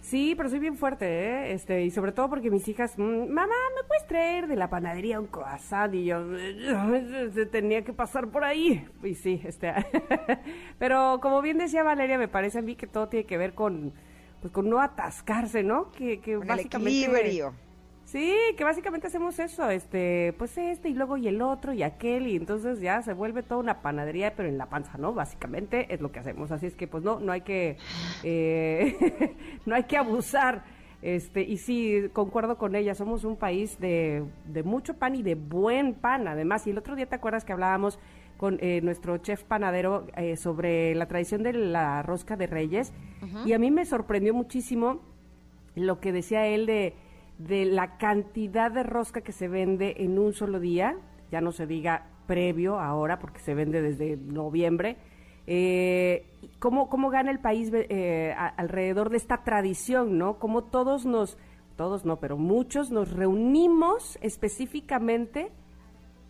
[0.02, 1.54] Sí, pero soy bien fuerte, ¿eh?
[1.54, 5.20] Este, y sobre todo porque mis hijas, "Mm, mamá, ¿me puedes traer de la panadería
[5.20, 5.94] un croissant?
[5.94, 6.56] Y yo, "Eh,
[7.52, 8.88] tenía que pasar por ahí.
[9.04, 9.74] Y sí, este,
[10.80, 13.92] pero como bien decía Valeria, me parece a mí que todo tiene que ver con,
[14.48, 15.92] pues con no atascarse, ¿no?
[15.92, 17.04] Que, que Con el básicamente...
[17.04, 17.54] equilibrio.
[18.06, 22.28] Sí, que básicamente hacemos eso, este, pues este y luego y el otro y aquel
[22.28, 25.14] y entonces ya se vuelve toda una panadería pero en la panza, ¿no?
[25.14, 27.76] Básicamente es lo que hacemos, así es que pues no, no hay que,
[28.24, 30.64] eh, no hay que abusar,
[31.02, 35.36] este, y sí, concuerdo con ella, somos un país de, de mucho pan y de
[35.36, 38.00] buen pan además, y el otro día te acuerdas que hablábamos
[38.38, 42.94] con eh, nuestro chef panadero eh, sobre la tradición de la rosca de reyes.
[43.46, 45.02] Y a mí me sorprendió muchísimo
[45.76, 46.94] lo que decía él de,
[47.40, 50.96] de la cantidad de rosca que se vende en un solo día,
[51.32, 54.98] ya no se diga previo ahora, porque se vende desde noviembre,
[55.46, 56.26] eh,
[56.60, 60.38] cómo, cómo gana el país eh, a- alrededor de esta tradición, ¿no?
[60.40, 61.38] Cómo todos nos,
[61.78, 65.52] todos no, pero muchos nos reunimos específicamente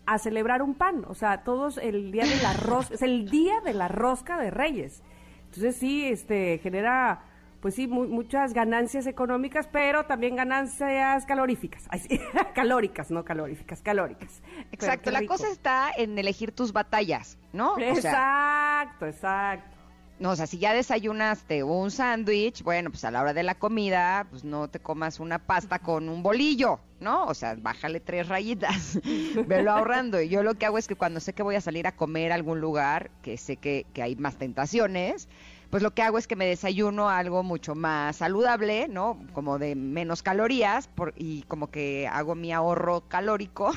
[0.08, 3.60] a celebrar un pan, o sea, todos el día de la rosca, es el día
[3.64, 5.04] de la rosca de Reyes.
[5.46, 7.24] Entonces sí, este genera
[7.62, 11.88] pues sí mu- muchas ganancias económicas, pero también ganancias caloríficas.
[11.90, 12.20] Ay, sí,
[12.56, 14.42] calóricas, no caloríficas, calóricas.
[14.72, 17.74] Exacto, la cosa está en elegir tus batallas, ¿no?
[17.74, 19.77] O sea, Exacto, exacto.
[20.20, 23.54] No, o sea, si ya desayunaste un sándwich, bueno, pues a la hora de la
[23.56, 27.26] comida, pues no te comas una pasta con un bolillo, ¿no?
[27.26, 29.00] O sea, bájale tres rayitas,
[29.48, 30.20] velo ahorrando.
[30.20, 32.32] Y yo lo que hago es que cuando sé que voy a salir a comer
[32.32, 35.30] a algún lugar, que sé que, que hay más tentaciones,
[35.70, 39.20] pues lo que hago es que me desayuno algo mucho más saludable, ¿no?
[39.34, 43.72] Como de menos calorías por, y como que hago mi ahorro calórico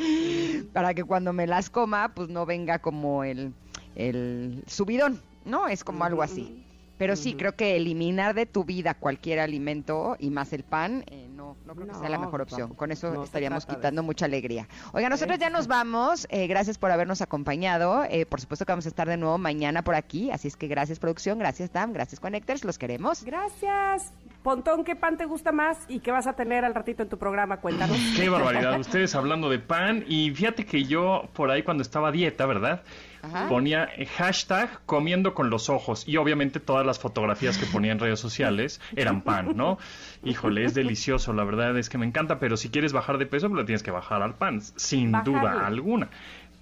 [0.72, 3.52] para que cuando me las coma, pues no venga como el,
[3.96, 5.68] el subidón, ¿no?
[5.68, 6.62] Es como algo así.
[6.98, 11.28] Pero sí, creo que eliminar de tu vida cualquier alimento y más el pan, eh,
[11.30, 12.74] no, no creo que sea la mejor opción.
[12.74, 14.66] Con eso no estaríamos quitando mucha alegría.
[14.94, 16.26] Oiga, nosotros ya nos vamos.
[16.30, 18.04] eh, gracias por habernos acompañado.
[18.08, 20.30] Eh, por supuesto que vamos a estar de nuevo mañana por aquí.
[20.30, 21.38] Así es que gracias, producción.
[21.38, 21.92] Gracias, Dam.
[21.92, 22.64] Gracias, Connectors.
[22.64, 23.24] Los queremos.
[23.24, 24.14] Gracias.
[24.42, 27.18] Pontón, ¿qué pan te gusta más y qué vas a tener al ratito en tu
[27.18, 27.56] programa?
[27.58, 27.98] Cuéntanos.
[28.16, 32.12] Qué barbaridad, ustedes hablando de pan y fíjate que yo por ahí cuando estaba a
[32.12, 32.82] dieta, ¿verdad?
[33.22, 33.48] Ajá.
[33.48, 37.98] Ponía eh, hashtag comiendo con los ojos y obviamente todas las fotografías que ponía en
[37.98, 39.78] redes sociales eran pan, ¿no?
[40.24, 43.48] Híjole, es delicioso, la verdad es que me encanta, pero si quieres bajar de peso,
[43.48, 45.32] pues lo tienes que bajar al pan, sin Bajarle.
[45.38, 46.08] duda alguna.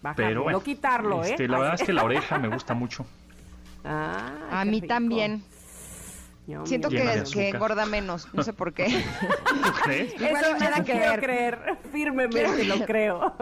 [0.03, 1.31] Bajarle, Pero bueno, no quitarlo, ¿eh?
[1.31, 3.07] este, la verdad es que la oreja me gusta mucho.
[3.85, 4.87] Ah, A mí rico.
[4.87, 5.43] también.
[6.65, 8.29] Siento que, que engorda menos.
[8.35, 8.85] No sé por qué.
[9.49, 10.15] ¿Tú crees?
[10.15, 11.21] Igual Eso y nada que ver.
[11.21, 11.59] creer,
[11.91, 13.35] firmemente lo creo.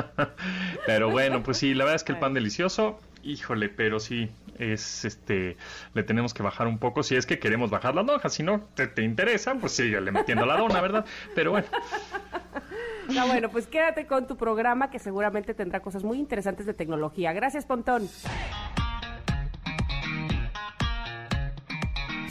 [0.86, 5.04] Pero bueno, pues sí, la verdad es que el pan delicioso, híjole, pero sí, es
[5.04, 5.56] este,
[5.94, 8.60] le tenemos que bajar un poco si es que queremos bajar las lonjas, si no
[8.74, 11.04] te, te interesa, pues síguele metiendo la dona, ¿verdad?
[11.34, 11.66] Pero bueno,
[13.08, 17.32] No, bueno, pues quédate con tu programa que seguramente tendrá cosas muy interesantes de tecnología.
[17.32, 18.08] Gracias, Pontón.